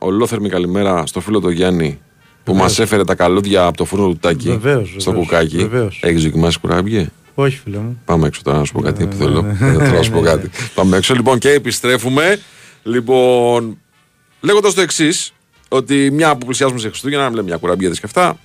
[0.00, 2.00] ολόθερμη καλημέρα στο φίλο του Γιάννη
[2.44, 2.76] που Βεβαίως.
[2.78, 5.56] μα έφερε τα καλούδια από το φούρνο του Τάκη Βεβαίως, στο βεβαίως, κουκάκι.
[5.56, 6.00] βεβαίως.
[6.02, 7.10] Έχεις δοκιμάσει κουράμπιε.
[7.34, 8.00] Όχι, φίλε μου.
[8.04, 9.42] Πάμε έξω τώρα να σου πω κάτι που θέλω.
[9.42, 9.52] ναι.
[9.60, 10.50] Δεν θέλω να σου πω κάτι.
[10.74, 12.38] Πάμε έξω λοιπόν και επιστρέφουμε.
[12.82, 13.78] Λοιπόν,
[14.40, 15.32] λέγοντας το εξής,
[15.68, 18.38] ότι μια που πλησιάζουμε σε Χριστούγεννα, να λέμε μια κουραμπιέδες και αυτά.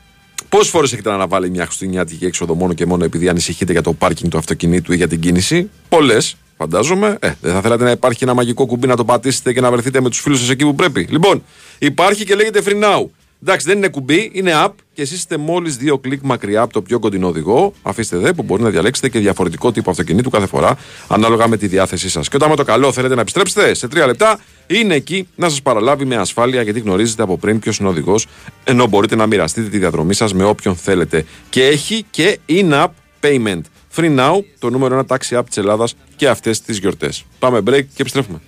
[0.49, 3.93] Πόσες φορές έχετε να αναβάλει μια χριστουγεννιάτικη έξοδο μόνο και μόνο επειδή ανησυχείτε για το
[3.93, 7.17] πάρκινγκ του αυτοκινήτου ή για την κίνηση; Πολλές, φαντάζομαι.
[7.19, 10.01] Ε, δεν θα θέλατε να υπάρχει ένα μαγικό κουμπί να το πατήσετε και να βρεθείτε
[10.01, 11.07] με τους φίλους σας εκεί που πρέπει.
[11.09, 11.43] Λοιπόν,
[11.79, 13.05] υπάρχει και λέγεται Free Now.
[13.47, 16.81] Εντάξει, δεν είναι κουμπί, είναι app και εσείς είστε μόλις δύο κλικ μακριά από το
[16.81, 17.73] πιο κοντινό οδηγό.
[17.81, 20.77] Αφήστε δε που μπορεί να διαλέξετε και διαφορετικό τύπο αυτοκινήτου κάθε φορά
[21.07, 22.29] ανάλογα με τη διάθεσή σας.
[22.29, 25.61] Και όταν με το καλό θέλετε να επιστρέψετε σε τρία λεπτά, είναι εκεί να σας
[25.61, 28.27] παραλάβει με ασφάλεια γιατί γνωρίζετε από πριν ποιος είναι ο οδηγός,
[28.63, 31.25] ενώ μπορείτε να μοιραστείτε τη διαδρομή σας με όποιον θέλετε.
[31.49, 32.87] Και έχει και in-app
[33.21, 33.61] payment.
[33.95, 37.25] Free Now, το νούμερο ένα taxi app της Ελλάδας και αυτές τις γιορτές.
[37.39, 38.41] Πάμε break και επιστρέφουμε.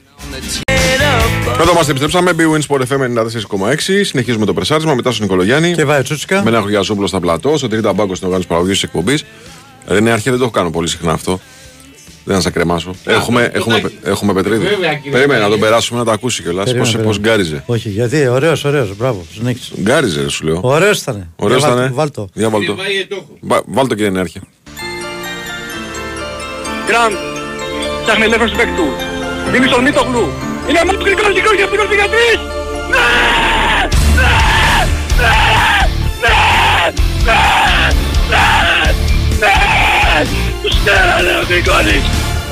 [1.61, 2.31] Εδώ είμαστε, επιστρέψαμε.
[2.37, 3.01] Big Wins Sport FM
[3.69, 4.03] 94,6.
[4.05, 5.71] Συνεχίζουμε το πρεσάρισμα μετά στον Νικολογιάννη.
[5.73, 6.43] Και βάει τσούτσικα.
[6.43, 9.23] Με ένα Χωριαζόπουλο στα πλατό, στο 30 μπάγκο στην οργάνωση παραγωγής της εκπομπής.
[9.87, 11.39] Ρενέ, αρχή δεν το έχω κάνει πολύ συχνά αυτό.
[12.23, 12.91] Δεν να σε κρεμάσω.
[13.05, 14.63] Έχουμε, έχουμε, έχουμε πετρίδι.
[14.67, 15.11] Βέβαια, κύριε.
[15.11, 16.65] Περίμενε να τον περάσουμε να τα ακούσει κιόλας.
[16.65, 17.19] Περίμενε, Πώ περίμενε.
[17.29, 17.63] γκάριζε.
[17.65, 18.95] Όχι, γιατί ωραίος, ωραίος.
[18.97, 19.71] Μπράβο, συνέχισε.
[19.81, 20.59] Γκάριζε, ρε, σου λέω.
[20.63, 21.29] Ωραίος ήταν.
[21.35, 21.93] Ωραίος Για βάλ- ήταν.
[21.93, 22.29] Βάλτο.
[22.33, 22.75] Για βάλτο.
[23.41, 24.45] Βα- Βάλτο και δεν έρχεται.
[26.87, 27.11] Γκραντ,
[28.05, 28.83] ψάχνει ελεύθερος του παίκτου.
[29.51, 30.27] Δίνει στον Μίτογλου.
[30.69, 32.39] Είναι αμέσως κρικός, κρικός, για αυτός για τρεις.
[32.93, 33.09] Ναι!
[34.19, 34.35] Ναι!
[35.21, 35.37] Ναι!
[36.23, 36.37] Ναι!
[37.25, 37.41] Ναι!
[38.31, 38.47] Ναι!
[39.41, 39.55] Ναι!
[40.61, 42.05] Τους στέρανε ο Γκρικόνης.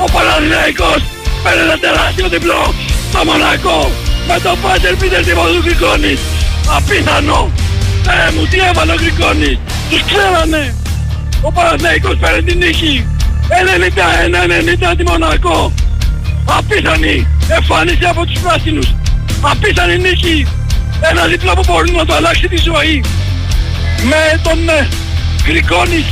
[0.04, 1.02] Ο Παναθηναϊκός
[1.44, 2.74] παίρνει ένα τεράστιο διπλό
[3.10, 3.82] στο Μονακό
[4.28, 6.14] με το Πάτερ Πίτερ τύπο του Γκρικόνη.
[6.78, 7.52] Απίθανο!
[8.06, 9.58] Θεέ μου, τι έβαλε ο Γκρικόνης.
[9.90, 10.76] Τους ξέρανε.
[11.42, 13.08] Ο Παναθηναϊκός παίρνει την νίκη.
[14.92, 15.74] 91-90 τη Μονακό.
[16.46, 18.96] Απίθανη εμφάνιση από τους πράσινους.
[19.42, 20.48] Απίθανη νίκη.
[21.12, 23.04] Ένα δίπλο που μπορεί να το αλλάξει τη ζωή.
[24.04, 24.88] Με τον ε,
[25.44, 26.06] Γκρικόνης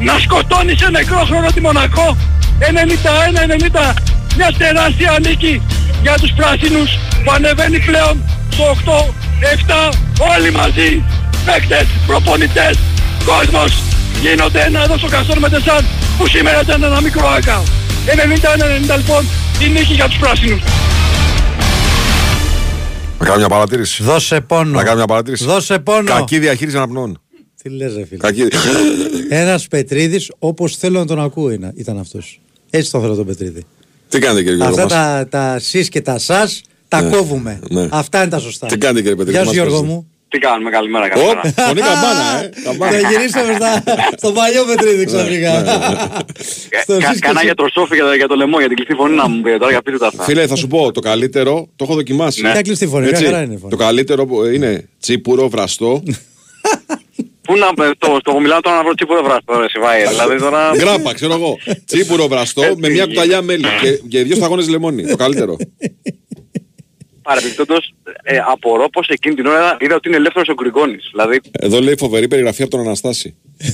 [0.00, 2.16] να σκοτώνει σε νεκρό χρόνο τη Μονακό.
[2.58, 3.94] 91-90.
[4.36, 5.62] Μια τεράστια νίκη
[6.02, 6.90] για τους πράσινους
[7.24, 9.14] που ανεβαίνει πλέον στο 8,
[9.90, 9.94] 7,
[10.36, 11.04] όλοι μαζί.
[11.44, 12.78] Παίκτες, προπονητές,
[13.24, 13.82] κόσμος.
[14.20, 15.84] Γίνονται ένα εδώ στο Καστόρ με τεσάν
[16.18, 17.62] που σήμερα ήταν ένα μικρό άκα.
[18.06, 19.24] 91-90 λοιπόν
[19.64, 20.62] η νίκη για τους πράσινους.
[23.18, 24.02] Να κάνω μια παρατήρηση.
[24.02, 24.70] Δώσε πόνο.
[24.70, 25.44] Να κάνω μια παρατήρηση.
[25.44, 26.04] Δώσε πόνο.
[26.10, 27.20] Κακή διαχείριση αναπνών.
[27.62, 28.18] Τι λες ρε φίλε.
[28.20, 28.42] Κακή.
[29.28, 32.40] Ένας Πετρίδης όπως θέλω να τον ακούω είναι- ήταν αυτός.
[32.70, 33.64] Έτσι τον θέλω τον Πετρίδη.
[34.08, 37.10] Τι κάνετε κύριε Γιώργο Αυτά μας; τα, τα σεις και τα σας τα Ναι.
[37.16, 37.60] κόβουμε.
[37.70, 37.88] Ναι.
[37.90, 38.66] Αυτά είναι τα σωστά.
[38.66, 39.30] Τι κάνετε κύριε Πετρίδη.
[39.36, 39.92] Γεια σου μας Γιώργο πείτε.
[39.92, 40.06] μου.
[40.34, 41.40] Τι κάνουμε, καλημέρα, καλημέρα.
[41.40, 42.50] Ωπ, φωνή καμπάνα, ε.
[42.64, 42.98] Καμπάνα.
[42.98, 43.82] Θα γυρίσαμε στα,
[44.16, 45.52] στο παλιό Πετρίδη ξαφνικά.
[46.82, 47.44] Στο Κα- σεις και Κανά εσύ.
[47.44, 49.82] για τροσόφι για, για το λαιμό, για την κλειστή φωνή να μου πει τώρα για
[49.82, 50.22] πείτε τα αυτά.
[50.24, 52.40] Φίλε, θα σου πω το καλύτερο, το έχω δοκιμάσει.
[52.40, 53.70] Ποια κλειστή φωνή, μια Έτσι, χαρά είναι η φωνή.
[53.70, 56.02] Το καλύτερο που είναι τσίπουρο, βραστό.
[57.42, 60.06] Πού να πες, το, στο μιλάω τώρα να βρω τίποτα βραστό, ρε Σιβάη.
[60.08, 60.70] Δηλαδή τώρα...
[60.76, 61.58] Γκράπα, ξέρω εγώ.
[61.86, 65.06] Τσίπουρο, βραστό με μια κουταλιά μέλι και, και δύο σταγόνες λεμόνι.
[65.06, 65.56] Το καλύτερο.
[67.28, 71.08] Παρεμπιπτόντως, ε, απορώ πως εκείνη την ώρα είδα ότι είναι ελεύθερος ο Γκριγκόνης.
[71.10, 73.34] Δηλαδή, Εδώ λέει φοβερή περιγραφή από τον Αναστάση.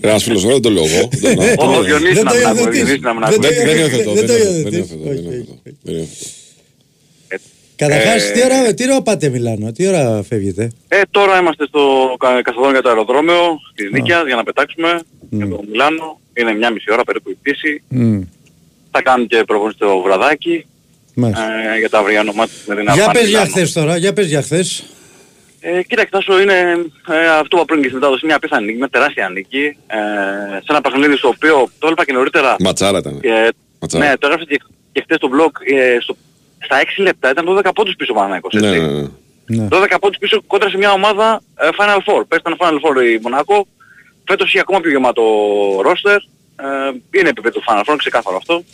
[0.00, 1.08] Ένας φίλος, δεν το λέω εγώ.
[1.12, 2.84] Δεν το- ο δεν- Διονύσης Δεν να το μην ακούει, ο υιοθετείς.
[2.84, 3.38] Διονύσης να μην Δεν ακούει.
[3.48, 4.78] το Δεν υιοθετώ, Δεν δεν το υιοθετώ, δεν υιοθετείς.
[4.78, 6.08] υιοθετώ, δεν υιοθετώ, δεν υιοθετώ.
[7.76, 12.14] Καταρχάς, Ε, τι, ώρα, τι ώρα πάτε Μιλάνο, τι ώρα φεύγετε; Ε, τώρα είμαστε στο
[12.18, 15.00] κα- καθοδόν για το αεροδρόμιο της Νίκιας για να πετάξουμε
[15.30, 16.20] για το Μιλάνο.
[16.34, 17.82] Είναι μια μισή ώρα περίπου η πτήση.
[17.88, 18.20] Μμ,
[18.90, 20.68] Θα κάνουν και προπόνηση στο βραδάκι μάλιστα.
[21.16, 23.50] Ε, για τα αυριανό μάτι με την Για Αρμάνη πες για Μιλάνο.
[23.50, 24.84] χθες τώρα, για πες για χθες.
[25.60, 26.54] Ε, κοίταξε, Τάσο, είναι
[27.08, 29.76] ε, αυτό που είπα πριν και στην μετάδοση, μια απίθανη νίκη, μια τεράστια νίκη.
[29.86, 29.96] Ε,
[30.56, 33.18] σε ένα παιχνίδι στο οποίο, το έλεγα και νωρίτερα, Ματσάρα ήταν.
[33.22, 33.48] ε,
[33.80, 34.04] Ματσάρα.
[34.04, 34.60] ναι, το έγραψε και,
[34.92, 36.16] και χθες στο blog, ε, στο,
[36.64, 38.80] στα 6 λεπτά ήταν 12 πόντους πίσω ο Παναθηναϊκός, Ναι, έτσι.
[38.80, 39.06] ναι, ναι.
[39.46, 39.68] Ναι.
[39.70, 42.22] 12 πόντους πίσω κόντρα σε μια ομάδα ε, Final Four.
[42.28, 43.66] Πες ήταν Final Four η Μονακό.
[44.28, 45.22] Φέτος είχε ακόμα πιο γεμάτο
[45.86, 46.16] roster.
[46.56, 48.64] Ε, είναι επίπεδο του Final Four, ξεκάθαρο αυτό.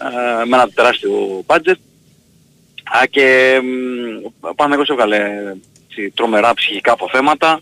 [0.00, 1.80] Ε, με ένα τεράστιο budget.
[2.84, 5.18] Α, και μ, ο Παναγιώτης έβγαλε
[5.88, 7.60] έτσι, τρομερά ψυχικά αποθέματα.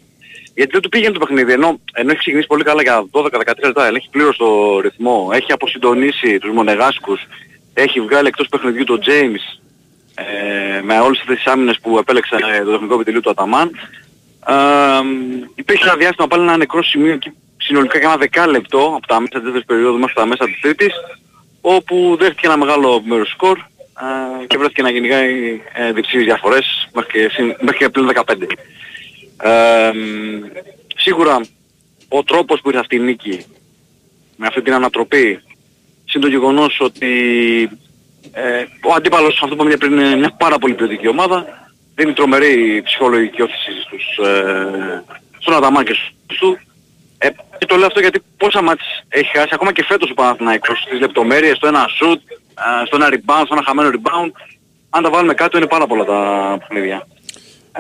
[0.55, 3.29] Γιατί δεν του πήγαινε το παιχνίδι, ενώ, ενώ έχει ξεκινήσει πολύ καλά για 12-13
[3.65, 7.21] λεπτά, έχει πλήρως το ρυθμό, έχει αποσυντονίσει τους Μονεγάσκους,
[7.75, 9.61] έχει βγάλει εκτός παιχνιδιού τον James,
[10.15, 13.71] ε, με όλες αυτές τις άμυνες που επέλεξε ε, το τεχνικό επιτελείο του Αταμάν.
[14.47, 14.55] Ε,
[15.55, 19.33] υπήρχε ένα διάστημα πάλι ένα νεκρό σημείο εκεί συνολικά για ένα δεκάλεπτο από τα μέσα
[19.33, 20.95] της δεύτερης περίοδου μέχρι τα μέσα της τρίτης
[21.67, 27.11] όπου δέχτηκε ένα μεγάλο μέρος σκορ ε, και βρέθηκε να κυνηγάει ε, διψήφιες διαφορές μέχρι
[27.13, 28.23] και, συν- μέχρι και πλήν 15.
[29.43, 30.43] Ε, μ,
[30.97, 31.41] σίγουρα
[32.09, 33.45] ο τρόπος που ήρθε αυτή η νίκη
[34.37, 35.43] με αυτή την ανατροπή
[36.05, 37.11] συν το γεγονός ότι
[38.33, 42.83] ε, ο αντίπαλος αυτό που είπαμε πριν είναι μια πάρα πολύ ποιοτική ομάδα δίνει τρομερή
[42.85, 45.05] ψυχολογική όθηση στους, ε,
[45.39, 46.59] στον Αδαμά και στους του
[47.19, 47.29] ε,
[47.59, 51.01] και το λέω αυτό γιατί πόσα μάτς έχει χάσει ακόμα και φέτος ο Παναθηναϊκός στις
[51.01, 52.19] λεπτομέρειες, στο ένα shoot,
[52.83, 54.31] ε, στο ένα rebound, στο ένα χαμένο rebound
[54.91, 57.07] αν τα βάλουμε κάτω είναι πάρα πολλά τα παιχνίδια.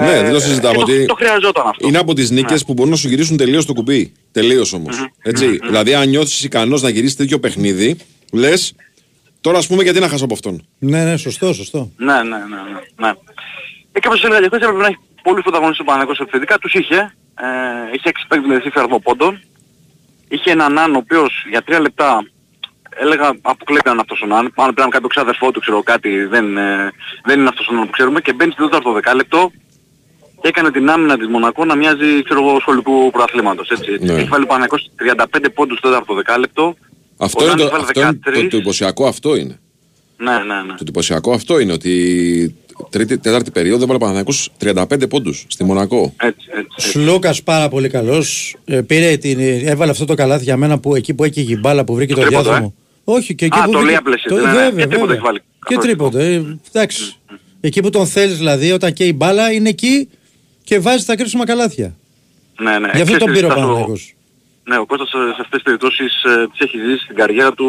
[0.00, 1.88] Ναι, δεν το συζητάμε και ότι το, το χρειαζόταν αυτό.
[1.88, 4.12] είναι από τις νίκες που μπορούν να σου γυρίσουν τελείως το κουμπί.
[4.32, 5.06] Τελείως όμως.
[5.22, 5.46] Έτσι.
[5.46, 7.96] Δηλαδή, αν νιώθεις ικανός να γυρίσεις τέτοιο παιχνίδι,
[8.32, 8.74] λες,
[9.40, 10.66] τώρα ας πούμε γιατί να χάσω από αυτόν.
[10.78, 11.90] Ναι, ναι, σωστό, σωστό.
[11.96, 12.36] Ναι, ναι, ναι.
[12.36, 13.12] ναι, ναι.
[13.92, 16.58] Ε, και όπως έλεγα και χθες έπρεπε να έχει πολλούς πρωταγωνιστές ο Παναγικός επιθετικά.
[16.58, 17.14] Τους είχε.
[17.34, 17.46] Ε,
[17.94, 19.40] είχε 6 παίκτες με διψήφιο αριθμό πόντων.
[20.28, 22.26] Είχε έναν Ναν ο οποίος για 3 λεπτά
[22.96, 24.44] έλεγα αποκλείται αν αυτός ο Ναν.
[24.44, 26.92] Αν πρέπει να κάποιο ξαδερφό του ξέρω κάτι δεν, ε,
[27.24, 28.20] δεν είναι αυτός ο Ναν που ξέρουμε.
[28.20, 29.52] Και μπαίνει στο τέταρτο δεκάλεπτο
[30.40, 33.70] και έκανε την άμυνα της Μονακό να μοιάζει ξέρω εγώ σχολικού πρωταθλήματος.
[33.70, 33.98] Έτσι.
[34.00, 34.12] Ναι.
[34.12, 36.76] Έχει βάλει ο Παναθηναϊκός 35 πόντους στο τέταρτο δεκάλεπτο.
[37.16, 38.48] Αυτό Ο είναι, Ναν το, βάλε αυτό είναι το, 13.
[38.50, 39.58] το εντυπωσιακό αυτό είναι.
[40.16, 40.68] Ναι, ναι, ναι.
[40.68, 42.56] Το εντυπωσιακό αυτό είναι ότι
[42.90, 44.50] τρίτη, τέταρτη περίοδο έβαλε ο Παναθηναϊκός
[45.04, 46.14] 35 πόντους στη Μονακό.
[46.16, 46.88] Έτσι, έτσι.
[46.90, 48.56] Σλούκας πάρα πολύ καλός.
[48.86, 49.38] πήρε την,
[49.68, 52.20] έβαλε αυτό το καλάθι για μένα που εκεί που έκαιγε η μπάλα που βρήκε το,
[52.20, 52.74] τρίποντο, διάδρομο.
[53.04, 54.48] Όχι, και εκεί Α, που το βρήκε- λέει απλές, το- ναι, ναι.
[54.52, 55.14] βέβαια, Και τρίποντο βέβαια.
[55.14, 55.40] έχει βάλει.
[55.66, 56.18] Και τρίποντο.
[56.18, 57.16] Ε, εντάξει.
[57.60, 60.08] Εκεί που τον θέλεις δηλαδή, όταν και η μπάλα είναι εκεί
[60.64, 61.96] και βάζεις τα κρίσιμα καλάθια.
[62.60, 62.90] Ναι, ναι.
[62.94, 64.14] Γι' αυτό Και τον πήρε ο Στάσο, Παναγιακός.
[64.68, 67.66] Ναι, ο Κώστας ε, σε αυτές τις περιπτώσεις ε, τις έχει ζήσει στην καριέρα του,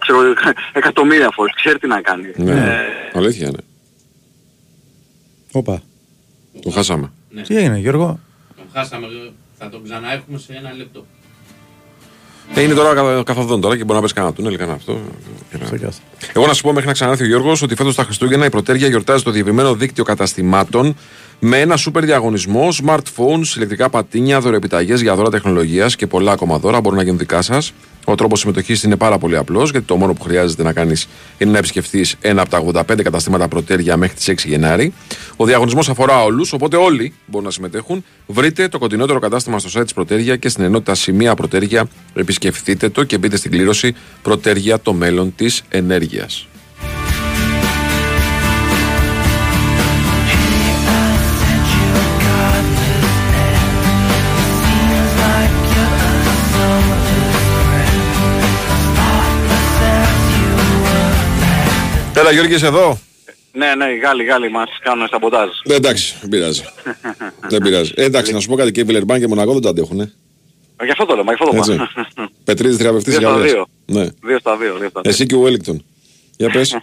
[0.00, 0.18] ξέρω,
[0.80, 1.54] εκατομμύρια φορές.
[1.56, 2.30] Ξέρει τι να κάνει.
[2.36, 2.76] Ναι, Ε,
[3.12, 3.58] αλήθεια είναι.
[5.52, 5.82] Όπα.
[6.62, 7.12] Το χάσαμε.
[7.46, 8.18] Τι έγινε, Γιώργο;
[8.56, 9.06] Τον χάσαμε,
[9.58, 11.06] θα τον ξαναέχουμε σε ένα λεπτό.
[12.54, 15.00] Ε, είναι τώρα κα- καθοδόν τώρα και μπορεί να πες κανένα τούνελ, κανένα αυτό.
[15.50, 15.90] Και να-
[16.34, 18.88] Εγώ να σου πω μέχρι να ξανάρθει ο Γιώργος ότι φέτος τα Χριστούγεννα η Πρωτέρια
[18.88, 20.96] γιορτάζει το διευρυμένο δίκτυο καταστημάτων
[21.40, 26.80] Με ένα σούπερ διαγωνισμό, smartphones, ηλεκτρικά πατίνια, δωρεπιταγέ για δώρα τεχνολογίας και πολλά ακόμα δώρα
[26.80, 27.72] μπορούν να γίνουν δικά σας.
[28.04, 31.08] Ο τρόπος συμμετοχής είναι πάρα πολύ απλός, γιατί το μόνο που χρειάζεται να κάνεις
[31.38, 34.92] είναι να επισκεφθείς ένα από τα 85 καταστήματα πρωτέρια μέχρι τις 6 Γενάρη.
[35.36, 38.04] Ο διαγωνισμός αφορά όλους, οπότε όλοι μπορούν να συμμετέχουν.
[38.26, 41.88] Βρείτε το κοντινότερο κατάστημα στο site της Πρωτέρια και στην ενότητα Σημεία Πρωτέρια.
[42.14, 46.48] Επισκεφτείτε το και μπείτε στην κλήρωση Πρωτέρια το μέλλον της ενέργειας.
[62.28, 62.98] Έλα Γιώργη είσαι εδώ;
[63.52, 65.48] Ναι, ναι, οι Γάλλοι, οι Γάλλοι μας κάνουν σαμποτάζ.
[65.62, 66.62] Ε, εντάξει, δεν πειράζει.
[67.52, 67.92] δεν πειράζει.
[67.94, 70.00] Ε, εντάξει, να σου πω κάτι και η Βιλερμπάν και η Μονακό δεν το αντέχουν.
[70.00, 70.12] Ε.
[70.76, 71.76] Ε, Γι' αυτό το λέμε, γι' αυτό το Έτσι.
[71.76, 72.28] πάμε.
[72.44, 73.52] Πετρίδης θεραπευτής Δύο για στα όλες.
[73.52, 73.66] δύο.
[73.86, 74.06] Ναι.
[74.22, 75.10] Δύο στα δύο, δύο στα δύο.
[75.10, 75.76] Εσύ και ο Wellington.
[76.36, 76.78] Για πες.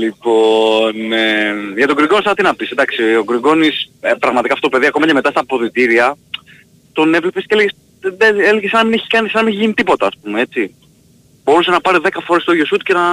[0.00, 4.68] λοιπόν, ε, για τον Γκριγκόνη σαν τι να πεις, εντάξει, ο Γκριγκόνης ε, πραγματικά αυτό
[4.68, 6.16] το παιδί ακόμα και μετά στα αποδητήρια
[6.92, 9.62] τον έβλεπες και έλεγες, δεν- έλεγες σαν να μην έχει κάνει, σαν να μην έχει
[9.62, 10.74] γίνει τίποτα ας πούμε, έτσι.
[11.48, 13.04] Μπορούσε να πάρει 10 φορές το ίδιο σούτ και να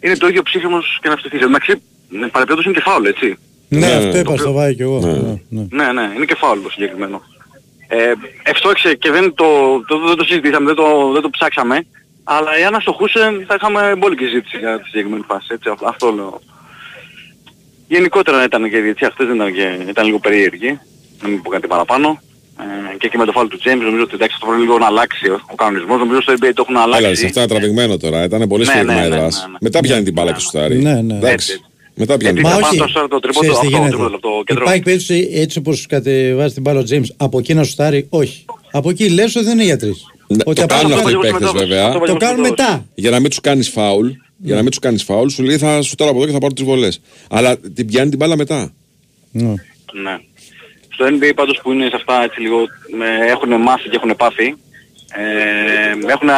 [0.00, 1.38] είναι το ίδιο ψύχρεμος και να φτιαχτεί.
[1.44, 3.36] Εντάξει, παρεπιπτόντως είναι και φάουλ, έτσι.
[3.68, 4.98] Ναι, Ναι, αυτό το είπα στο Βάη και εγώ.
[5.00, 5.12] Ναι,
[5.48, 5.66] ναι.
[5.84, 7.22] Ναι, ναι, είναι και φάουλ το συγκεκριμένο.
[7.88, 8.12] Ε,
[8.42, 9.46] ευστόχησε και δεν το,
[9.86, 11.86] το, δεν το συζητήσαμε, δεν το, δεν το ψάξαμε,
[12.24, 16.40] αλλά εάν αστοχούσε θα είχαμε μπόλικη συζήτηση για τη συγκεκριμένη φάση, έτσι, αυτό- αυτό λέω.
[17.88, 20.78] Γενικότερα ήταν και η διετησία χθες δεν ήταν, και, ήταν λίγο περίεργη,
[21.22, 22.20] να μην πω κάτι παραπάνω.
[22.92, 24.86] Ε, και εκεί με το φάουλ του James νομίζω ότι εντάξει θα πρέπει λίγο να
[24.86, 27.04] αλλάξει ο, ο κανονισμός, νομίζω στο NBA το έχουν αλλάξει.
[27.06, 28.24] Έλα, σε αυτά είναι τραβηγμένο τώρα.
[28.24, 29.40] Ήταν πολύ Ναι, σφίγμα ναι, η ναι, δράση.
[29.40, 29.56] ναι, ναι.
[29.60, 30.76] Μετά πιάνει την μπάλα και σουτάρει.
[30.82, 31.16] Ναι, ναι.
[31.16, 31.60] Εντάξει.
[31.94, 32.66] Μετά πιάνει την Μα μπάλα.
[32.68, 33.96] όχι, το σώρο, το τρίποντο, ξέρεις τι αυτό, γίνεται.
[33.96, 34.62] τρίποντο, το κέντρο.
[34.64, 38.44] Υπάρχει περίπτωση έτσι όπως κατεβάζει την μπάλα ο James από εκεί να σουτάρει, όχι.
[38.70, 40.06] Από εκεί λες ότι δεν είναι για τρεις.
[40.26, 41.68] Ναι, Ότι το από- κάνουν αυτό αυτοί οι παλιό παίκτες συμμετέχω.
[41.68, 41.86] βέβαια.
[41.88, 42.86] Αυτό Το κάνουν μετά.
[42.94, 45.82] Για να μην τους κάνεις φάουλ, για να μην τους κάνεις φάουλ, σου λέει θα
[45.82, 47.00] σουτάρω από εδώ και θα πάρω τις βολές.
[47.30, 48.72] Αλλά την πιάνει την μπάλα μετά.
[49.30, 49.54] Ναι.
[50.98, 51.08] Ναι.
[51.08, 52.60] Στο NBA πάντως που είναι σε αυτά έτσι λίγο
[53.02, 54.56] ε, έχουν μάθει και έχουν πάθει
[55.14, 56.32] ε, έχουν ε,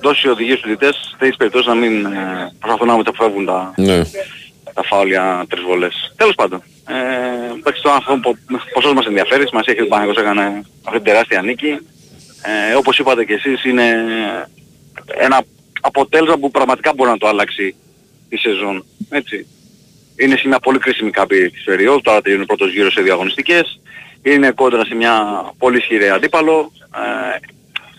[0.00, 4.02] δώσει οδηγίες στους διαιτητές σε τέτοιες περιπτώσεις να μην ε, προσπαθούν να μεταφεύγουν τα, Ναι.
[4.74, 6.12] τα φάουλια τρεις βολές.
[6.16, 6.62] Τέλος πάντων.
[6.88, 8.36] Ε, εντάξει το αυτό που
[8.74, 10.42] ποσός μας ενδιαφέρει, μας έχει ο Παναγός έκανε
[10.82, 11.78] αυτή την τεράστια νίκη.
[12.70, 13.94] Ε, όπως είπατε και εσείς είναι
[15.18, 15.42] ένα
[15.80, 17.74] αποτέλεσμα που πραγματικά μπορεί να το αλλάξει
[18.28, 18.84] η σεζόν.
[19.10, 19.46] Έτσι.
[20.22, 23.80] Είναι σε μια πολύ κρίσιμη κάποια της περίοδου, τώρα τελειώνει ο πρώτος γύρος σε διαγωνιστικές.
[24.22, 26.72] Είναι κόντρα σε μια πολύ ισχυρή αντίπαλο.
[26.94, 27.38] Ε,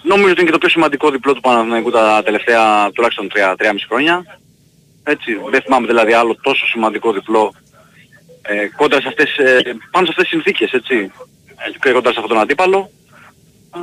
[0.02, 3.56] νομίζω ότι είναι και το πιο σημαντικό διπλό του Παναθηναϊκού τα τελευταία τουλάχιστον 3-3,5
[3.88, 4.40] χρόνια.
[5.04, 7.54] Έτσι, δεν θυμάμαι δηλαδή άλλο τόσο σημαντικό διπλό
[8.42, 10.96] ε, κόντρα σε αυτές, ε, πάνω σε αυτές τις συνθήκες, έτσι.
[10.96, 12.90] Ε, και κόντρα σε αυτόν τον αντίπαλο.
[13.78, 13.80] Α,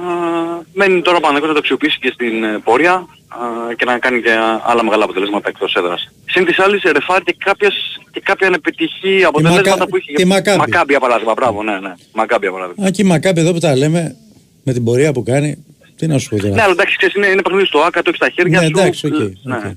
[0.75, 3.39] μένει τώρα ο Παναθηναϊκός να το αξιοποιήσει και στην ε, πορεία α,
[3.77, 4.31] και να κάνει και
[4.71, 6.11] άλλα μεγάλα αποτελέσματα εκτός έδρας.
[6.27, 7.75] Συν τοις άλλοις ρεφάρει και, κάποιες,
[8.11, 10.13] και κάποια ανεπιτυχή αποτελέσματα Μακα- που είχε.
[10.13, 10.59] τη Μακάμπι.
[10.59, 11.93] Μακάμπι για παράδειγμα, μπράβο, ναι, ναι.
[12.13, 12.87] Μακάμπι για παράδειγμα.
[12.87, 14.17] Αν και η Μακάμπι εδώ που τα λέμε,
[14.65, 15.65] με την πορεία που κάνει,
[15.97, 16.55] τι να σου πω τώρα.
[16.55, 18.73] Ναι, αλλά εντάξει, ξέρεις, είναι, είναι παιχνίδι στο ΟΑΚΑ, το έχεις στα χέρια Ναι, σου.
[18.77, 19.13] εντάξει, οκ,
[19.43, 19.65] Ναι, οκ.
[19.65, 19.75] ναι.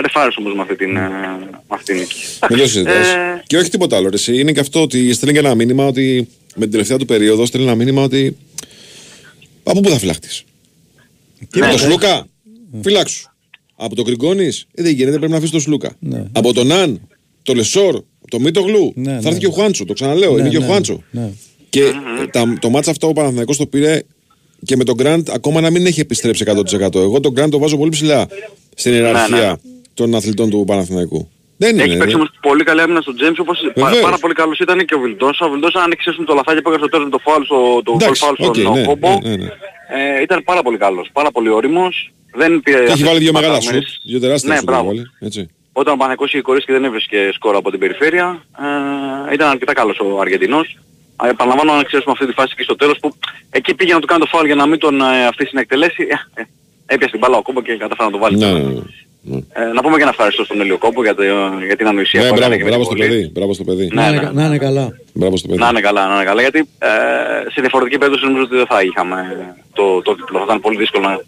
[0.00, 2.14] Ρεφάρεις όμως με αυτή την, ε, με αυτή την νίκη.
[2.50, 3.06] Μην το συζητάς.
[3.14, 4.08] Ε, Και όχι τίποτα άλλο.
[4.08, 4.38] ρε, εσύ.
[4.40, 7.66] Είναι και αυτό ότι στέλνει και ένα μήνυμα ότι με την τελευταία του περίοδο στέλνει
[7.66, 8.36] ένα μήνυμα ότι.
[9.68, 10.44] Από πού θα φυλαχτείς.
[11.56, 11.88] Ναι, Από το ναι.
[11.88, 12.26] Σλούκα,
[12.82, 13.28] φυλάξου.
[13.76, 15.96] Από το Γκριγκόνις, ε, δεν γίνεται, πρέπει να αφήσεις το Σλούκα.
[15.98, 16.24] Ναι.
[16.32, 17.00] Από τον Ναν,
[17.42, 19.28] το Λεσόρ, το Μίτογλου, Ναι, θα ναι.
[19.28, 19.84] έρθει και ο Χουάντσο.
[19.84, 21.02] Το ξαναλέω, Ναι, είναι και ο ναι, Χουάντσο.
[21.10, 21.30] ναι.
[21.68, 24.02] Και ε, τα, το ματς αυτό ο Παναθηναϊκός το πήρε
[24.64, 26.94] και με τον Γκραντ ακόμα να μην έχει επιστρέψει 100%.
[26.94, 28.26] Εγώ τον Γκραντ το βάζω πολύ ψηλά
[28.74, 29.54] στην ιεραρχία ναι, ναι.
[29.94, 31.28] των αθλητών του Παναθηναϊκού.
[31.58, 31.98] Δεν Έχει είναι.
[31.98, 32.16] παίξει ε.
[32.16, 34.02] όμως πολύ καλή άμυνα στον James όπως πα- Βεβαίως.
[34.04, 35.46] πάρα πολύ καλός ήταν και ο Βιλντόσα.
[35.46, 37.92] Ο Βιλντόσα αν εξαιρέσουμε το λαθάκι που έκανε στο τέλος με το φάουλ στο το
[38.00, 39.18] Εντάξει, φάουλ οκ, στον ναι, Κόμπο.
[39.22, 39.50] ναι, ναι, ναι.
[40.18, 42.12] Ε, ήταν πάρα πολύ καλός, πάρα πολύ όριμος.
[42.34, 43.64] Δεν πήρε Και έχει αυτές βάλει δύο τις μεγάλα σουτ.
[43.64, 44.64] παταγμένες- Δύο τεράστια Ναι, σουτ.
[44.66, 44.88] μπράβο.
[44.90, 45.50] έχει βάλει, Έτσι.
[45.72, 48.42] Όταν ο Παναγικός είχε κορίσει και δεν έβρισκε σκορ από την περιφέρεια,
[49.30, 50.76] ε, ήταν αρκετά καλός ο Αργεντινός.
[51.24, 53.14] Ε, Επαναλαμβάνω αν εξαιρέσουμε αυτή τη φάση και στο τέλος που
[53.50, 56.06] εκεί πήγε να του κάνει το φάουλ για να μην τον ε, αφήσει να εκτελέσει.
[56.34, 56.44] Ε, ε,
[56.86, 58.36] έπιασε την μπάλα ο Κόμπο και κατάφερε να το βάλει.
[58.38, 58.80] Ναι, ναι, ναι.
[59.52, 61.22] Ε, να πούμε και ένα ευχαριστώ στον Έλιο Κόμπο για, το,
[61.66, 63.16] για την ανοησία Ναι, που έκανε μπράβο, και με μπράβο την στο βολή.
[63.20, 63.30] παιδί.
[63.34, 63.86] Μπράβο στο παιδί.
[63.92, 64.16] Ναι, Να ναι.
[64.16, 64.96] είναι- Να είναι καλά.
[65.12, 65.58] Μπράβο στο παιδί.
[65.60, 66.40] Να είναι καλά, να είναι καλά.
[66.40, 66.88] Γιατί ε,
[67.52, 69.18] σε διαφορετική περίπτωση νομίζω ότι δεν θα είχαμε
[69.72, 70.38] το, το διπλό.
[70.38, 71.20] Θα ήταν πολύ δύσκολο να,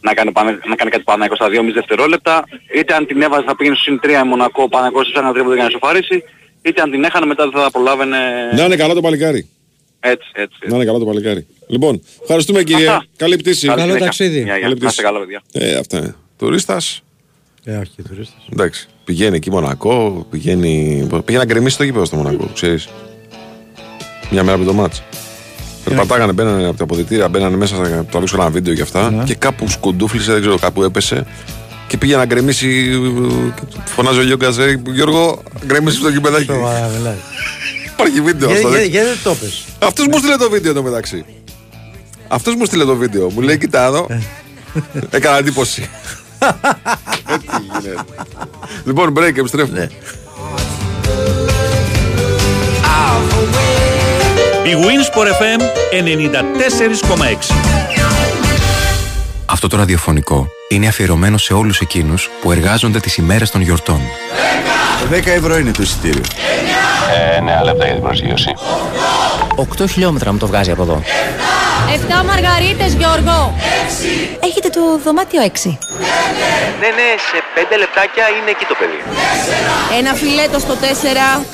[0.00, 2.44] να, κάνει, πάνε- να κάνει κάτι πάνω 22,5 δευτερόλεπτα.
[2.74, 5.54] Είτε αν την έβαζε θα πήγαινε στο συν 3 Μονακό, ο Παναγικός σε ένα τρίποντο
[5.54, 6.22] για να σοφαρίσει.
[6.62, 8.18] Είτε αν την έχανε μετά δεν θα προλάβαινε
[8.56, 9.48] Να είναι καλά το παλικάρι.
[10.00, 10.58] έτσι, έτσι.
[10.66, 11.46] Να είναι καλά το παλικάρι.
[11.66, 12.86] Λοιπόν, ευχαριστούμε κύριε.
[12.88, 13.04] Αυτά.
[13.16, 13.66] Καλή πτήση.
[13.66, 14.04] Καλή Καλό συνέχεια.
[14.06, 14.34] ταξίδι.
[14.42, 14.52] Γεια, γεια.
[14.52, 15.02] Καλή Να είστε πτήση.
[15.02, 15.42] καλά, παιδιά.
[15.52, 16.14] Ε, αυτά είναι.
[16.38, 17.02] Τουρίστας.
[17.64, 18.42] Ε, όχι και τουρίστες.
[18.52, 18.86] Εντάξει.
[19.04, 21.06] Πηγαίνει εκεί Μονακό, πηγαίνει.
[21.24, 22.88] Πήγε να γκρεμίσει το γήπεδο στο Μονακό, ξέρεις.
[24.30, 25.02] Μια μέρα από το μάτς.
[25.84, 29.10] Περπατάγανε, μπαίνανε από τα αποδητήρια, μπαίνανε μέσα, θα το ανοίξω ένα βίντεο και αυτά.
[29.10, 29.24] Ναι.
[29.24, 31.26] Και κάπου σκουντούφλησε, δεν ξέρω, κάπου έπεσε.
[31.86, 32.90] και πήγε να γκρεμίσει.
[33.56, 36.50] και του Φωνάζει ο Γιώργο Καζέρη, Γιώργο, γκρεμίσει το κυπεδάκι.
[37.92, 38.68] Υπάρχει βίντεο αυτό.
[38.68, 39.64] Γιατί δεν το πες.
[39.78, 41.24] Αυτός μου στείλε το βίντεο το μεταξύ.
[42.28, 43.30] Αυτός μου στείλε το βίντεο.
[43.30, 44.06] Μου λέει, κοιτά εδώ.
[45.10, 45.88] Έκανα εντύπωση.
[46.38, 47.94] Ε, τι γίνεται.
[48.84, 49.90] λοιπόν, break, επιστρέφουμε.
[54.64, 55.60] Η Winsport FM
[55.92, 57.54] 94,6
[59.46, 64.00] Αυτό το ραδιοφωνικό είναι αφιερωμένο σε όλους εκείνους που εργάζονται τις ημέρες των γιορτών.
[65.10, 66.22] 10 ευρώ είναι το εισιτήριο.
[67.34, 68.54] Ε, 9 λεπτά για την προσγείωση.
[69.56, 71.02] 8 χιλιόμετρα μου το βγάζει από εδώ.
[71.02, 71.67] 7
[72.28, 73.54] μαργαρίτες, Γιώργο.
[74.40, 75.78] Έχετε το δωμάτιο 6.
[76.80, 79.00] Ναι, ναι, σε 5 λεπτάκια είναι εκεί το παιδί.
[79.98, 81.44] Ένα φιλέτο στο 4.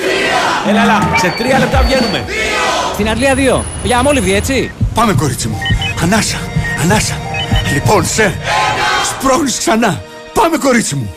[0.68, 2.24] Έλα, έλα, σε 3 λεπτά βγαίνουμε.
[2.92, 3.64] Στην Αγγλία 2.
[3.82, 4.72] Για αμόλυβδη, έτσι.
[4.94, 5.58] Πάμε κορίτσι μου.
[6.02, 6.38] Ανάσα,
[6.82, 7.16] ανάσα.
[7.72, 8.38] Λοιπόν, σε.
[9.04, 10.02] Σπρώχνεις ξανά.
[10.32, 11.14] Πάμε κορίτσι μου.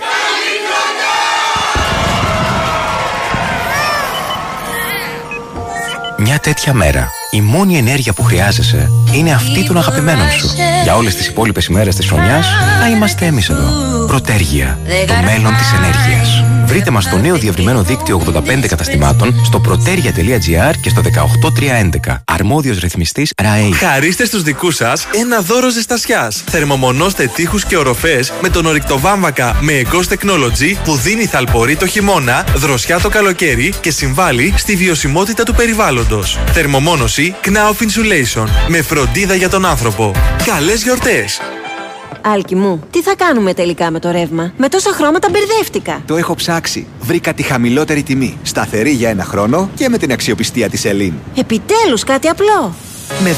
[6.19, 10.49] Μια τέτοια μέρα, η μόνη ενέργεια που χρειάζεσαι είναι αυτή των αγαπημένων σου.
[10.83, 12.47] Για όλες τις υπόλοιπες ημέρες της χρονιάς,
[12.81, 14.05] θα είμαστε εμείς εδώ.
[14.07, 16.46] Πρωτέργεια, το μέλλον της ενέργειας.
[16.67, 21.01] Βρείτε μας στο νέο διευρυμένο δίκτυο 85 καταστημάτων στο protergia.gr και στο
[22.07, 22.15] 18311.
[22.25, 23.71] Αρμόδιος ρυθμιστής ΡΑΕΗ.
[23.71, 26.43] Χαρίστε στους δικούς σας ένα δώρο ζεστασιάς.
[26.49, 32.45] Θερμομονώστε τείχους και οροφές με τον ορυκτοβάμβακα με Ecos Technology που δίνει θαλπορή το χειμώνα,
[32.55, 36.39] δροσιά το καλοκαίρι και συμβάλλει στη βιωσιμότητα του περιβάλλοντος.
[36.51, 40.11] Θερμομόνωση Knauf Insulation με φροντίδα για τον άνθρωπο.
[40.45, 41.39] Καλές γιορτές!
[42.33, 46.01] Άλκη μου, τι θα κάνουμε τελικά με το ρεύμα; Με τόσα χρώματα μπερδεύτηκα.
[46.05, 46.87] Το έχω ψάξει.
[46.99, 48.37] Βρήκα τη χαμηλότερη τιμή.
[48.43, 51.13] Σταθερή για ένα χρόνο και με την αξιοπιστία της Ελίν.
[51.35, 52.73] Επιτέλους κάτι απλό.
[53.23, 53.35] Με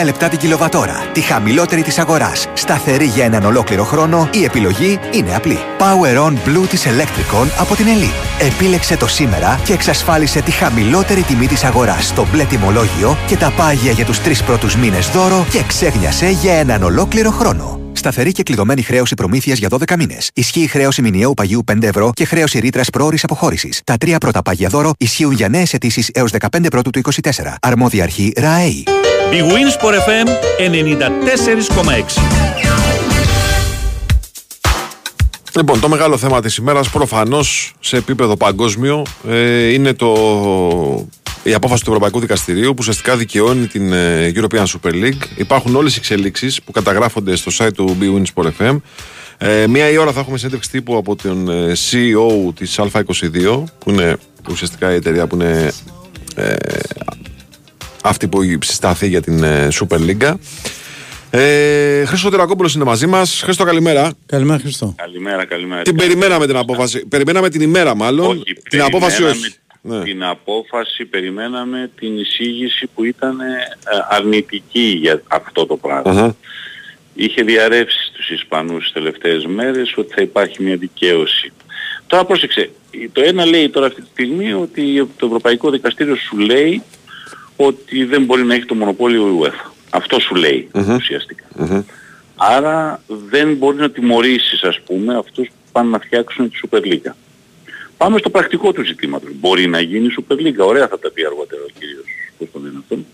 [0.00, 1.04] 14,9 λεπτά την κιλοβατόρα.
[1.12, 2.48] Τη χαμηλότερη της αγοράς.
[2.52, 4.28] Σταθερή για έναν ολόκληρο χρόνο.
[4.32, 5.58] Η επιλογή είναι απλή.
[5.78, 8.44] Power On Blue της Electricon από την Elite.
[8.46, 13.52] Επίλεξε το σήμερα και εξασφάλισε τη χαμηλότερη τιμή της αγοράς στο μπλε τιμολόγιο και τα
[13.56, 17.85] πάγια για τους τρεις πρώτους μήνες δώρο και ξέγνιασε για έναν ολόκληρο χρόνο.
[17.96, 20.30] Σταθερή και κλειδωμένη χρέωση προμήθειας για 12 μήνες.
[20.34, 23.80] Ισχύει χρέωση μηνιαίου παγιού 5 ευρώ και χρέωση ρήτρας πρόορης αποχώρησης.
[23.84, 27.54] Τα τρία πρώτα πάγια δώρο ισχύουν για νέες αιτήσεις έως 15 πρώτου του 24.
[27.60, 28.84] Αρμόδια αρχή ΡΑΕΗ.
[29.32, 30.28] Η Winsport FM
[30.58, 32.46] 94,6
[35.56, 40.12] Λοιπόν, το μεγάλο θέμα της ημέρας προφανώς σε επίπεδο παγκόσμιο ε, είναι το,
[41.46, 45.22] η απόφαση του Ευρωπαϊκού Δικαστηρίου που ουσιαστικά δικαιώνει την ε, European Super League.
[45.36, 48.80] Υπάρχουν όλες οι εξελίξεις που καταγράφονται στο site του BWIN Sport FM.
[49.38, 53.90] Ε, μία η ώρα θα έχουμε συνέντευξη τύπου από τον ε, CEO της Α22 που
[53.90, 54.16] είναι
[54.50, 55.72] ουσιαστικά η εταιρεία που είναι
[56.36, 56.54] ε,
[58.02, 60.34] αυτή που έχει συσταθεί για την ε, Super League.
[61.30, 63.40] Ε, Χρήστο Τερακόπουλος είναι μαζί μας.
[63.44, 64.12] Χρήστο καλημέρα.
[64.26, 64.94] Καλημέρα Χρήστο.
[64.96, 65.82] Καλημέρα, καλημέρα.
[65.82, 67.06] Την περιμέναμε την απόφαση.
[67.06, 68.30] Περιμέναμε την ημέρα μάλλον.
[68.30, 69.56] Όχι, την απόφαση περιμέναμε όχι.
[69.86, 70.02] Ναι.
[70.02, 73.44] Την απόφαση περιμέναμε την εισήγηση που ήταν ε,
[74.08, 76.10] αρνητική για αυτό το πράγμα.
[76.10, 76.36] Αχα.
[77.14, 81.52] Είχε διαρρεύσει στους Ισπανούς τις τελευταίες μέρες ότι θα υπάρχει μια δικαίωση.
[82.06, 82.70] Τώρα πρόσεξε,
[83.12, 86.82] το ένα λέει τώρα αυτή τη στιγμή ότι το Ευρωπαϊκό Δικαστήριο σου λέει
[87.56, 89.70] ότι δεν μπορεί να έχει το μονοπόλιο η UEFA.
[89.90, 91.44] Αυτό σου λέει ουσιαστικά.
[92.36, 97.12] Άρα δεν μπορεί να τιμωρήσεις ας πούμε αυτούς που πάνε να φτιάξουν τη Super League.
[97.96, 99.30] Πάμε στο πρακτικό του ζητήματος.
[99.40, 100.66] Μπορεί να γίνει Super League.
[100.66, 102.04] Ωραία θα τα πει αργότερα ο κύριος.
[102.38, 103.06] Πώς το λένε αυτόν.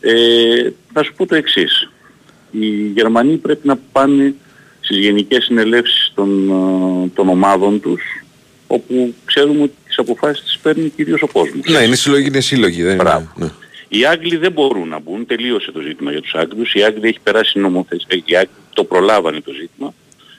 [0.00, 1.90] Ε, θα σου πω το εξής.
[2.50, 4.34] Οι Γερμανοί πρέπει να πάνε
[4.80, 8.02] στις γενικές συνελεύσεις των, ε, των ομάδων τους
[8.66, 11.66] όπου ξέρουμε ότι τις αποφάσεις τις παίρνει κυρίως ο κόσμος.
[11.66, 12.82] Ναι, είναι συλλογή, είναι σύλλογοι.
[12.82, 13.28] Δεν είναι.
[13.36, 13.48] Ναι.
[13.88, 16.74] Οι Άγγλοι δεν μπορούν να μπουν, τελείωσε το ζήτημα για τους Άγγλους.
[16.74, 19.94] Οι Άγγλοι έχει περάσει νομοθεσία, οι Άγγλοι το προλάβανε το ζήτημα,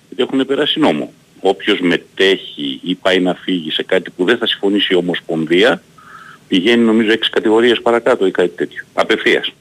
[0.07, 1.13] γιατί έχουν περάσει νόμο.
[1.47, 5.81] Όποιος μετέχει ή πάει να φύγει σε κάτι που δεν θα συμφωνήσει η Ομοσπονδία,
[6.47, 8.83] πηγαίνει νομίζω έξι κατηγορίες παρακάτω ή κάτι τέτοιο.
[8.93, 9.53] Απευθείας.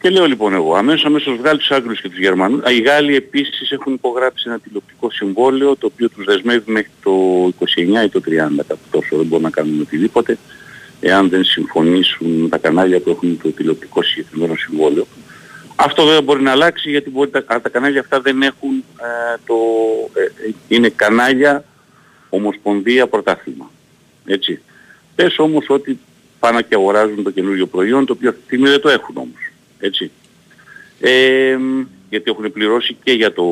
[0.00, 2.64] Και λέω λοιπόν εγώ, αμέσως αμέσως βγάλει τους Άγγλους και τους Γερμανούς.
[2.64, 7.12] Α, Οι Γάλλοι επίσης έχουν υπογράψει ένα τηλεοπτικό συμβόλαιο το οποίο τους δεσμεύει μέχρι το
[7.46, 9.16] 29 ή το 30 κάπου τόσο.
[9.16, 10.38] Δεν μπορούν να κάνουν οτιδήποτε
[11.00, 15.06] εάν δεν συμφωνήσουν τα κανάλια που έχουν το τηλεοπτικό συγκεκριμένο συμβόλαιο.
[15.76, 19.54] Αυτό βέβαια μπορεί να αλλάξει γιατί μπορεί τα, τα κανάλια αυτά δεν έχουν ε, το...
[20.14, 21.64] ε, ε, είναι κανάλια
[22.28, 23.70] ομοσπονδία πρωτάθλημα.
[24.24, 24.60] Έτσι.
[25.14, 25.98] Πες όμως ότι
[26.38, 29.52] πάνε και αγοράζουν το καινούργιο προϊόν το οποίο αυτή τη στιγμή δεν το έχουν όμως.
[29.78, 30.10] Έτσι.
[31.00, 31.56] Ε,
[32.10, 33.44] γιατί έχουν πληρώσει και για το,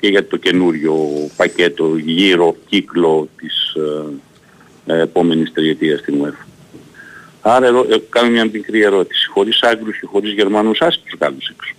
[0.00, 0.96] και για το καινούριο
[1.36, 3.74] πακέτο γύρω κύκλο της
[4.86, 6.49] ε, ε, επόμενης τριετίας στην UEFA.
[7.40, 9.28] Άρα ερω, ε, κάνω μια μικρή ερώτηση.
[9.28, 11.74] Χωρίς Άγγλους και χωρίς Γερμανούς άσκη τους Γάλλους έξω.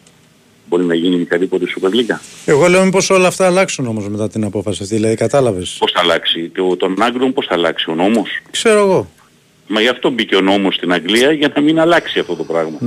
[0.66, 2.20] Μπορεί να γίνει οποιαδήποτε Super League.
[2.46, 6.00] Εγώ λέω μήπως όλα αυτά αλλάξουν όμως μετά την απόφαση αυτή, δηλαδή κατάλαβες; Πώς θα
[6.00, 9.12] αλλάξει, το, τον Άγγλων πώς θα αλλάξει ο νόμος; Ξέρω εγώ.
[9.68, 12.78] Μα γι' αυτό μπήκε ο νόμος στην Αγγλία για να μην αλλάξει αυτό το πράγμα.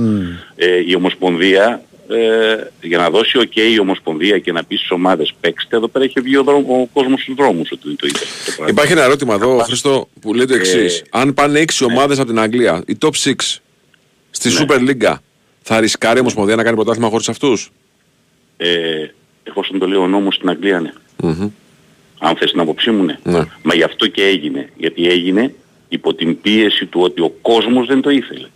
[0.55, 5.33] Ε, η Ομοσπονδία ε, για να δώσει ok η Ομοσπονδία και να πει στις ομάδες
[5.39, 8.45] παίξτε εδώ πέρα έχει βγει ο, δρόμο, ο κόσμος στους δρόμους ότι το είπε αυτό
[8.45, 8.67] το πράγμα.
[8.69, 11.03] Υπάρχει ένα ερώτημα εδώ, Χρήστο, που λέει το Ε, εξή.
[11.09, 13.33] Αν πάνε 6 ομάδες από την Αγγλία, η top 6
[14.31, 14.55] στη Ναι.
[14.59, 15.15] Super League,
[15.61, 17.71] θα ρισκάρει η Ομοσπονδία να κάνει πρωτάθλημα χωρίς αυτούς;
[18.57, 19.05] Ε,
[19.43, 20.91] εφόσον το λέει ο νόμος στην Αγγλία ναι.
[22.19, 23.17] Αν θες την άποψή μου ναι.
[23.23, 23.39] Ναι.
[23.63, 24.69] Μα γι' αυτό και έγινε.
[24.77, 25.53] Γιατί έγινε
[25.89, 28.47] υπό την πίεση του ότι ο κόσμος δεν το ήθελε.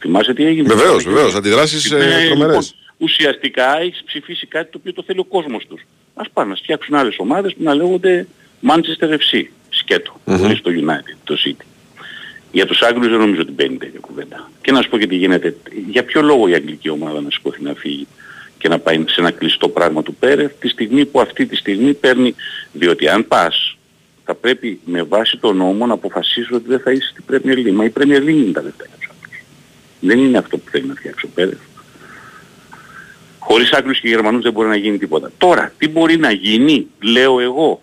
[0.00, 1.34] Θυμάσαι τι έγινε; Βεβαίως, βεβαίως.
[1.34, 2.30] Αντιδράσεις ε, Ναι, τρομερές.
[2.36, 2.62] λοιπόν,
[2.98, 5.82] ουσιαστικά έχεις ψηφίσει κάτι το οποίο το θέλει ο κόσμος τους.
[6.14, 8.26] Ας πάνε να φτιάξουν άλλες ομάδες που να λέγονται
[8.68, 10.36] Manchester FC, σκέτο, Μμμ.
[10.36, 11.64] χωρίς το United, το City.
[12.52, 14.50] Για τους Άγγλους δεν νομίζω ότι μπαίνει τέτοια κουβέντα.
[14.60, 15.56] Και να σου πω και τι γίνεται.
[15.88, 18.06] Για ποιο λόγο η αγγλική ομάδα να σηκώθει να φύγει
[18.58, 21.94] και να πάει σε ένα κλειστό πράγμα του Πέρεφ τη στιγμή που αυτή τη στιγμή
[21.94, 22.34] παίρνει,
[22.72, 23.76] διότι αν πας
[24.24, 27.72] θα πρέπει με βάση τον νόμο να αποφασίσεις ότι δεν θα είσαι στην Premier League.
[27.72, 29.42] Μα η Premier League είναι τα λεφτά για τους Άγγλους.
[30.00, 31.58] Δεν είναι αυτό που θέλει να φτιάξει ο Πέρεφ.
[33.48, 35.30] Χωρίς Άγγλους και Γερμανούς δεν μπορεί να γίνει τίποτα.
[35.38, 37.82] Τώρα, τι μπορεί να γίνει, λέω εγώ,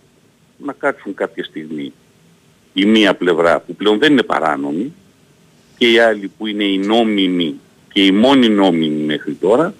[0.57, 1.93] να κάτσουν κάποια στιγμή
[2.73, 4.93] η μία πλευρά που πλέον δεν είναι παράνομη
[5.77, 7.55] και η άλλη που είναι η νόμιμη
[7.93, 9.73] και η μόνη νόμιμη μέχρι τώρα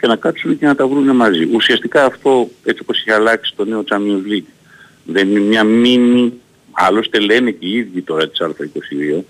[0.00, 1.48] και να κάτσουν και να τα βρουν μαζί.
[1.52, 4.50] Ουσιαστικά αυτό έτσι όπως έχει αλλάξει το νέο Champions League
[5.04, 6.32] δεν είναι μια μίνι,
[6.72, 9.22] άλλωστε λένε και οι ίδιοι τώρα της Α22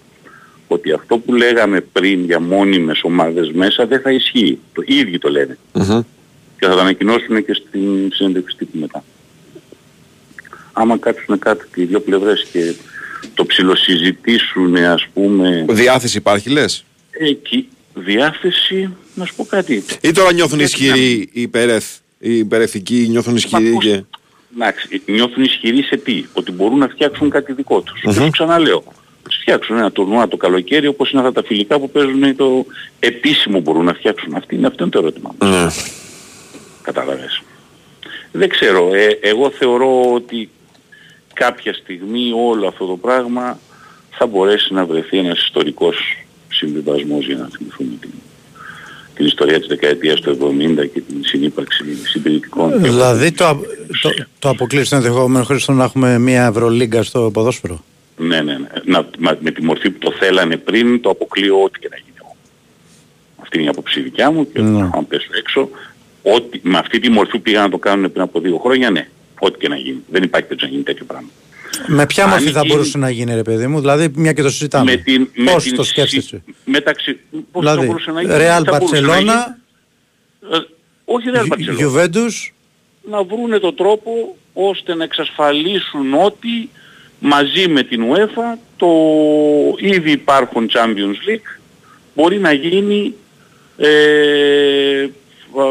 [0.68, 4.58] ότι αυτό που λέγαμε πριν για μόνιμες ομάδες μέσα δεν θα ισχύει.
[4.72, 5.58] Το οι ίδιοι το λένε.
[6.58, 9.04] Και θα το ανακοινώσουν και στην συνέντευξη τύπου μετά.
[10.72, 12.74] Άμα κάτσουν κάτω και οι δύο πλευρές και
[13.34, 19.84] το ψιλοσυζητήσουν ας πούμε Διάθεση υπάρχει λες; εκεί διάθεση να σου πω κάτι.
[20.00, 24.02] Ή τώρα νιώθουν Γιατί ισχυροί οι υπερεθ, οι υπερεθικοί νιώθουν ισχυροί πώς- και...
[24.54, 28.02] Εντάξει, νιώθουν ισχυροί σε τι, ότι μπορούν να φτιάξουν κάτι δικό τους.
[28.04, 28.12] Μμμ.
[28.12, 28.94] Και σου ξαναλέω, ας
[29.40, 32.66] φτιάξουν ένα τουρνουά το καλοκαίρι όπως είναι αυτά τα φιλικά που παίζουν το
[33.00, 34.34] επίσημο μπορούν να φτιάξουν.
[34.34, 35.34] Αυτή είναι, αυτό είναι το ερώτημα.
[35.44, 35.66] Ναι.
[36.82, 37.42] Κατάλαβες.
[38.32, 38.94] Δεν ξέρω.
[38.94, 40.50] Ε, εγώ θεωρώ ότι
[41.34, 43.58] κάποια στιγμή όλο αυτό το πράγμα
[44.10, 45.96] θα μπορέσει να βρεθεί ένας ιστορικός
[46.48, 48.10] συμβιβασμός για να θυμηθούμε την,
[49.14, 52.70] την ιστορία της δεκαετίας του 70 και την συνύπαρξη συντηρητικών.
[52.70, 53.56] και- Δηλαδή το, α-
[54.02, 57.84] το, το αποκλείσει το ενδεχόμενο Χρήστο να έχουμε μια Ευρωλίγκα στο ποδόσφαιρο;
[58.18, 58.68] Ναι, ναι, ναι.
[58.84, 62.16] Να, μα- με τη μορφή που το θέλανε πριν το αποκλείω ό,τι και να γίνει
[62.22, 62.36] εγώ.
[63.42, 64.88] Αυτή είναι η άποψη δικιά μου και Ναι.
[64.94, 65.68] αν πέσω έξω,
[66.22, 69.08] ό,τι, με αυτή τη μορφή που πήγαν να το κάνουν πριν από δύο χρόνια, ναι.
[69.38, 70.02] Ό,τι και να γίνει.
[70.10, 71.28] Δεν υπάρχει περίπτωση να γίνει τέτοιο πράγμα.
[71.86, 74.42] Με ποια Αν μορφή θα γίνει- μπορούσε να γίνει ρε παιδί μου, δηλαδή μια και
[74.42, 74.90] το συζητάμε.
[74.90, 76.42] Με την, με Πώς την το συ- σκέφτεσαι.
[76.64, 77.18] Μεταξύ,
[77.52, 78.32] πώς Δηλαδή, θα μπορούσε να γίνει.
[78.36, 79.30] Real θα μπορούσε να γίνει.
[79.30, 80.58] Barcelona, Ε,
[81.04, 81.80] όχι Real Barcelona.
[81.82, 82.52] Juventus,
[83.10, 86.70] να βρούνε τον τρόπο ώστε να εξασφαλίσουν ότι
[87.18, 88.88] μαζί με την UEFA το
[89.78, 91.58] ήδη υπάρχον Champions League
[92.14, 93.14] μπορεί να γίνει
[93.76, 95.64] ε, α,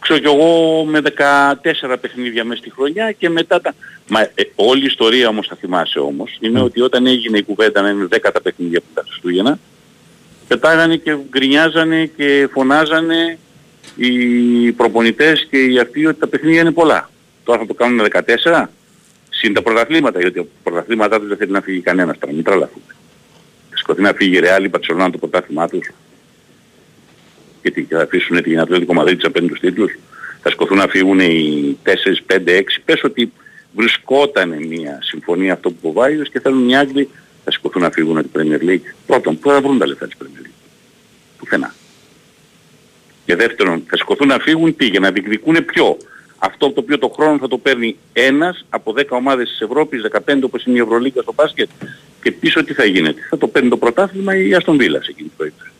[0.00, 1.00] ξέρω κι εγώ με
[1.82, 3.74] 14 παιχνίδια μέσα στη χρονιά και μετά τα...
[4.08, 7.82] Μα ε, όλη η ιστορία όμως θα θυμάσαι όμως είναι ότι όταν έγινε η κουβέντα
[7.82, 9.58] να είναι 10 τα παιχνίδια που τα Χριστούγεννα
[10.48, 13.38] πετάγανε και γκρινιάζανε και φωνάζανε
[13.96, 17.10] οι προπονητές και οι αυτοί ότι τα παιχνίδια είναι πολλά.
[17.44, 18.06] Τώρα θα το κάνουν
[18.52, 18.64] 14,
[19.38, 22.44] συν τα πρωταθλήματα, γιατί από τα πρωταθλήματά τους δεν θέλει να φύγει κανένας τώρα, μην
[22.44, 22.94] τρελαθούμε.
[23.70, 25.90] Θα σηκωθεί να φύγει η Real ή η Barcelona το πρωτάθλημά τους
[27.62, 29.98] και τι, και θα αφήσουν την Ατλέτικο Μαδρίτης να παίρνει τους τίτλους.
[30.42, 31.88] Θα σηκωθούν να φύγουν οι 4,
[32.26, 32.62] 5, 6.
[32.84, 33.32] Πες ότι
[33.74, 37.08] βρισκόταν μια συμφωνία αυτό που ο Βάιος και θέλουν οι Άγγλοι
[37.44, 38.94] θα σηκωθούν να φύγουν από την Premier League.
[39.06, 40.54] Πρώτον, πού θα βρουν τα λεφτά της Premier League;
[41.38, 41.74] Πουθενά.
[43.24, 45.96] Και δεύτερον, θα σηκωθούν να φύγουν τι, για να διεκδικούν ποιο;
[46.38, 50.38] Αυτό το οποίο το χρόνο θα το παίρνει ένας από 10 ομάδες της Ευρώπης, 15
[50.42, 51.68] όπως είναι η Ευρωλίγκα στο μπάσκετ
[52.22, 53.20] και πίσω τι θα γίνεται.
[53.28, 55.70] Θα το παίρνει το πρωτάθλημα ή η Αστον Βίλα σε εκείνη την περίπτωση.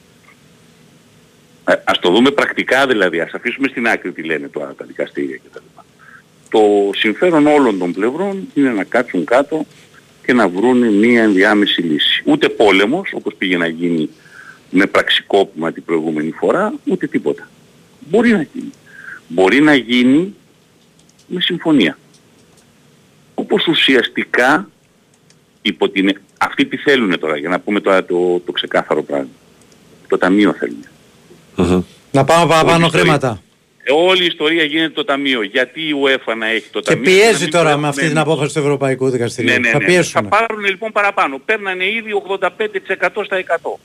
[1.68, 5.36] Ε, ας το δούμε πρακτικά δηλαδή, ας αφήσουμε στην άκρη τι λένε τώρα τα δικαστήρια
[5.36, 5.64] κτλ.
[6.50, 9.66] Το συμφέρον όλων των πλευρών είναι να κάτσουν κάτω
[10.24, 12.22] και να βρουν μία ενδιάμεση λύση.
[12.24, 14.10] Ούτε πόλεμος, όπως πήγε να γίνει
[14.70, 17.48] με πραξικόπημα την προηγούμενη φορά, ούτε τίποτα.
[18.10, 18.70] Μπορεί να γίνει.
[19.28, 20.34] Μπορεί να γίνει
[21.26, 21.98] με συμφωνία.
[23.34, 24.68] Όπως ουσιαστικά
[25.62, 26.20] υπό την...
[26.38, 29.28] Αυτοί τι θέλουν τώρα, για να πούμε τώρα το, το ξεκάθαρο πράγμα.
[30.08, 30.84] Το ταμείο θέλουν.
[32.12, 33.40] να πάμε παραπάνω Όλη η ιστορία- χρήματα.
[33.82, 35.42] Ε, Όλη η ιστορία γίνεται το ταμείο.
[35.42, 37.04] Γιατί η UEFA να έχει το Και ταμείο.
[37.04, 38.32] και να πιέζει μην τώρα το με αυτή έχουμε την εμείς.
[38.32, 39.50] απόφαση του Ευρωπαϊκού Δικαστηρίου.
[39.52, 39.84] Ναι, ναι, Θα ναι.
[39.84, 40.12] πιέσουν.
[40.12, 41.40] Θα πάρουν λοιπόν παραπάνω.
[41.44, 43.78] Παίρνανε ήδη 85% στα 100.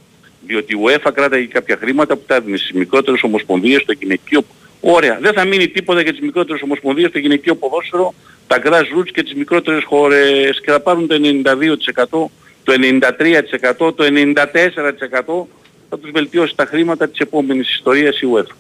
[0.48, 4.42] Διότι η UEFA κράταγε κάποια χρήματα που τα έδινε στις μικρότερες ομοσπονδίες, στο γυναικείο
[4.82, 5.18] Ωραία.
[5.22, 8.14] Δεν θα μείνει τίποτα για τις μικρότερες ομοσπονδίες, το γυναικείο ποδόσφαιρο,
[8.48, 12.32] τα grassroots και τις μικρότερες χώρες και θα πάρουν το 92%,
[12.64, 15.48] το 93%, το 94%
[15.90, 18.56] θα τους βελτιώσει τα χρήματα της επόμενης ιστορίας η UEFA.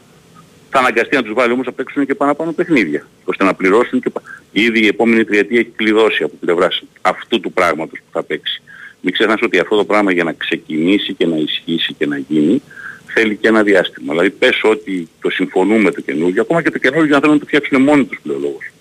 [0.69, 4.10] Θα αναγκαστεί να τους βάλει όμως να παίξουν και παραπάνω παιχνίδια, ώστε να πληρώσουν και
[4.10, 4.22] πα-
[4.52, 8.61] ήδη η επόμενη τριετία έχει κλειδώσει από πλευράς αυτού του πράγματος που θα παίξει.
[9.02, 12.61] Μην ξεχνάς ότι αυτό το πράγμα για να ξεκινήσει και να ισχύσει και να γίνει
[13.13, 14.13] θέλει και ένα διάστημα.
[14.13, 17.47] Δηλαδή πες ότι το συμφωνούμε το καινούργιο, ακόμα και το καινούργιο αν θέλουν να το
[17.47, 18.71] φτιάξουν μόνοι τους πλέον λόγος.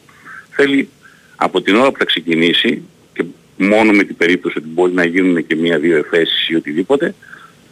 [0.50, 0.88] Θέλει
[1.36, 2.82] από την ώρα που θα ξεκινήσει
[3.12, 3.24] και
[3.56, 7.14] μόνο με την περίπτωση ότι μπορεί να γίνουν και μία-δύο εφέσεις ή οτιδήποτε,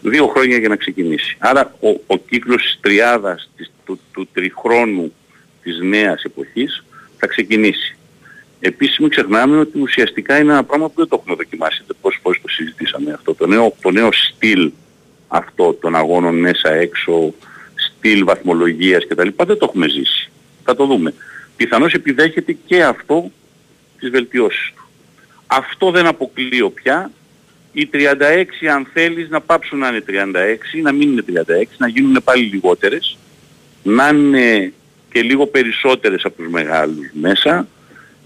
[0.02, 1.36] δύο χρόνια για να ξεκινήσει.
[1.38, 5.12] Άρα ο, ο κύκλος της τριάδας της, του, του τριχρόνου
[5.62, 6.84] της νέας εποχής
[7.16, 7.96] θα ξεκινήσει.
[8.60, 11.84] Επίσης μην ξεχνάμε ότι ουσιαστικά είναι ένα πράγμα που δεν το έχουμε δοκιμάσει.
[12.00, 13.34] Πόσες φορές το συζητήσαμε αυτό.
[13.34, 14.70] Το νέο, το νέο στυλ
[15.28, 17.34] αυτό των αγώνων μέσα έξω,
[17.74, 19.28] στυλ βαθμολογίας κτλ.
[19.36, 20.30] Δεν το έχουμε ζήσει.
[20.64, 21.14] Θα το δούμε.
[21.56, 23.30] Πιθανώς επιδέχεται και αυτό
[23.98, 24.88] τις βελτιώσεις του.
[25.46, 27.10] Αυτό δεν αποκλείω πια.
[27.72, 32.20] Οι 36 αν θέλεις να πάψουν να είναι 36, να μην είναι 36, να γίνουν
[32.24, 33.18] πάλι λιγότερες,
[33.82, 34.72] να είναι
[35.12, 37.68] και λίγο περισσότερες από τους μεγάλους μέσα,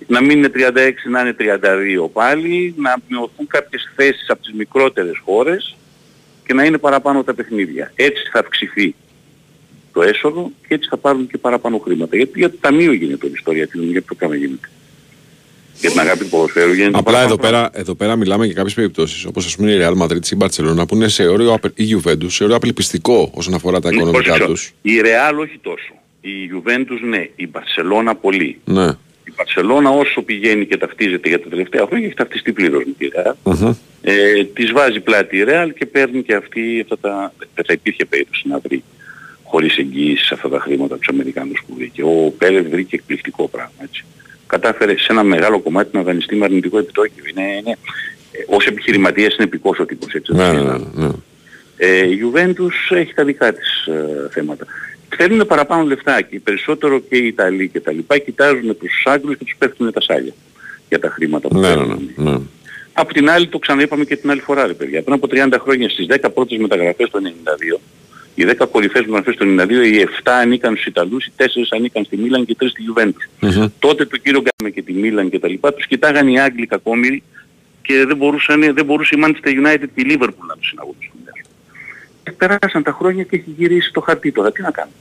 [0.06, 5.18] να μην είναι 36, να είναι 32 πάλι, να μειωθούν κάποιες θέσεις από τις μικρότερες
[5.24, 5.76] χώρες
[6.52, 7.92] και να είναι παραπάνω τα παιχνίδια.
[7.94, 8.94] Έτσι θα αυξηθεί
[9.92, 12.16] το έσοδο και έτσι θα πάρουν και παραπάνω χρήματα.
[12.16, 14.68] Γιατί για το ταμείο γίνεται όλη η ιστορία, τι- για το κάμα γίνεται.
[15.80, 18.74] Για την αγάπη του ποδοσφαίρου γίνεται Απλά παραπάνω εδώ πέρα, εδώ πέρα μιλάμε για κάποιες
[18.74, 21.78] περιπτώσεις, όπως ας πούμε η Real Madrid ή η Barcelona, που είναι σε όριο, απε-
[21.78, 24.72] η Juventus, σε όριο απελπιστικό όσον αφορά τα οικονομικά Πρόσεξε, τους.
[24.82, 25.92] Η Real όχι τόσο.
[26.20, 27.28] Η Juventus ναι.
[27.36, 28.58] Η Barcelona πολύ.
[28.64, 28.88] Ναι.
[29.24, 33.08] Η Barcelona όσο πηγαίνει και ταυτίζεται για τα τελευταία χρόνια έχει ταυτιστεί πλήρως με τη
[33.14, 33.32] Real.
[33.42, 33.74] Μμμ.
[34.02, 37.32] Ε, της βάζει πλάτη η Real και παίρνει και αυτή αυτά τα...
[37.54, 38.82] Δεν θα υπήρχε περίπτωση να βρει
[39.44, 42.02] χωρίς εγγύηση αυτά τα χρήματα τους Αμερικάνους που βρήκε.
[42.02, 44.04] Ο Πέρες βρήκε εκπληκτικό πράγμα έτσι.
[44.46, 47.24] Κατάφερε σε ένα μεγάλο κομμάτι να δανειστεί με αρνητικό επιτόκιο.
[47.30, 47.76] Είναι, είναι,
[48.32, 50.32] ε, ως επιχειρηματίας είναι επικός ο τύπος έτσι.
[50.34, 50.62] Ναι, ναι,
[50.92, 51.08] ναι.
[51.76, 54.66] Ε, η Juventus έχει τα δικά της ε, θέματα.
[55.16, 59.44] Θέλουν παραπάνω λεφτά και περισσότερο και οι Ιταλοί και τα λοιπά κοιτάζουν τους Άγγλους και
[59.44, 60.32] τους πέφτουν τα σάλια
[60.88, 62.10] για τα χρήματα που Ναι, ναι, παίρνουν.
[62.16, 62.38] ναι, ναι.
[62.92, 65.02] Από την άλλη το ξαναείπαμε και την άλλη φορά ρε παιδιά.
[65.02, 67.18] Πριν από 30 χρόνια στις 10 πρώτες μεταγραφές το
[67.76, 67.80] 92,
[68.34, 72.16] οι 10 κορυφαίες μεταγραφές το 92, οι 7 ανήκαν στους Ιταλούς, οι 4 ανήκαν στη
[72.16, 73.28] Μίλαν και οι 3 στη Juventus.
[73.40, 73.66] Μμμ.
[73.78, 77.22] Τότε το κύριο Γκάμε και τη Μίλαν και τα λοιπά τους κοιτάγαν οι Άγγλοι κακόμοιροι
[77.82, 81.12] και δεν, μπορούσαν, δεν μπορούσε η Manchester United και η Liverpool να τους συναγωνίσουν.
[82.22, 84.52] Και περάσαν τα χρόνια και έχει γυρίσει το χαρτί τώρα.
[84.52, 84.96] Τι να κάνουμε;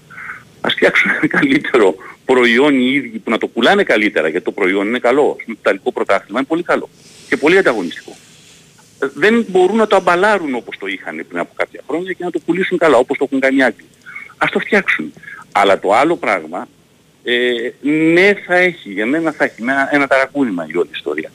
[0.62, 1.96] Ας φτιάξουν ένα καλύτερο
[2.26, 5.36] προϊόν οι ίδιοι που να το πουλάνε καλύτερα γιατί το προϊόν είναι καλό.
[5.38, 6.90] Ας πούμε, Το Ιταλικό πρωτάθλημα είναι πολύ καλό
[7.30, 8.16] και πολύ ανταγωνιστικό.
[9.00, 12.32] Ε, Δεν μπορούν να το αμπαλάρουν όπως το είχαν πριν από κάποια χρόνια και να
[12.32, 13.86] το πουλήσουν καλά όπως το έχουν κάνει οι Άγγλοι.
[14.38, 15.14] Ας το φτιάξουν.
[15.52, 16.68] Αλλά το άλλο πράγμα
[17.24, 21.32] ε, ναι θα έχει, για μένα θα έχει ένα, ένα ταρακούνημα η όλη ιστορία.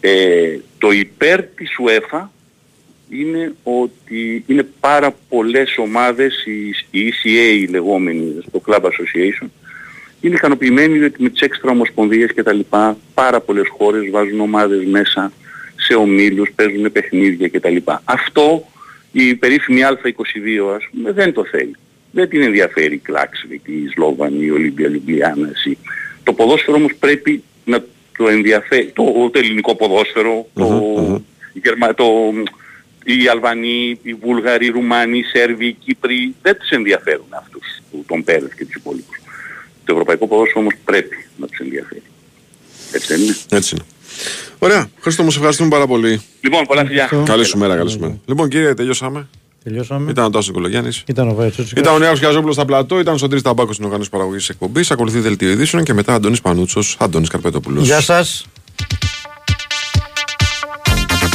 [0.00, 2.22] Ε, το υπέρ της UEFA
[3.10, 6.68] είναι ότι είναι πάρα πολλές ομάδες, η,
[7.00, 9.46] η ECA η λεγόμενη, το Club Association,
[10.20, 14.84] είναι ικανοποιημένοι ότι με τις έξτρα ομοσπονδίες και τα λοιπά, πάρα πολλές χώρες βάζουν ομάδες
[14.84, 15.32] μέσα
[15.76, 18.02] σε ομίλους, παίζουν παιχνίδια και τα λοιπά.
[18.04, 18.64] Αυτό
[19.12, 21.74] η περίφημη Α22 ας πούμε δεν το θέλει.
[22.12, 25.50] Δεν την ενδιαφέρει η Κλάξβικ, η Σλόβανη, η Ολύμπια Λιουμπλιάνα.
[25.64, 25.76] η-
[26.22, 27.84] Το ποδόσφαιρο όμως πρέπει να
[28.16, 31.22] το ενδιαφέρει, το, το ελληνικό ποδόσφαιρο, το,
[31.52, 32.32] η Γερμα- το,
[33.04, 38.04] οι Αλβανοί, οι Βούλγαροι, οι Ρουμάνοι, οι Σέρβοι, οι Κύπροι δεν τους ενδιαφέρουν αυτούς, του-
[38.08, 39.20] τον Πέρες και τους υπόλοιπους.
[39.84, 42.02] Το ευρωπαϊκό ποδόσφαιρο όμως πρέπει να τους ενδιαφέρει.
[42.92, 43.84] Έτσι δεν είναι; Έτσι είναι.
[44.58, 44.90] Ωραία.
[45.00, 46.22] Χρήστο, μου σε ευχαριστούμε πάρα πολύ.
[46.40, 47.10] Λοιπόν, πολλά φιλιά.
[47.24, 48.18] Καλή σου μέρα, καλή σου μέρα.
[48.26, 49.28] Λοιπόν, κύριε, τελειώσαμε.
[49.64, 50.10] Τελειώσαμε.
[50.10, 50.90] Ήταν ο Τάσος Κολογιάννη.
[51.06, 51.80] Ήταν ο Βάιο Τσούτσικα.
[51.80, 52.98] Ήταν ο Νέο Γιαζόπουλο στα πλατό.
[53.00, 54.90] Ήταν ο Σωτήρης Ταμπάκος στην οργάνωση παραγωγής εκπομπής.
[54.90, 57.80] Ακολουθεί δελτίο ειδήσεων και μετά Αντώνης Πανούτσος, Αντώνης Καρπετόπουλο.
[57.80, 58.46] Γεια σας.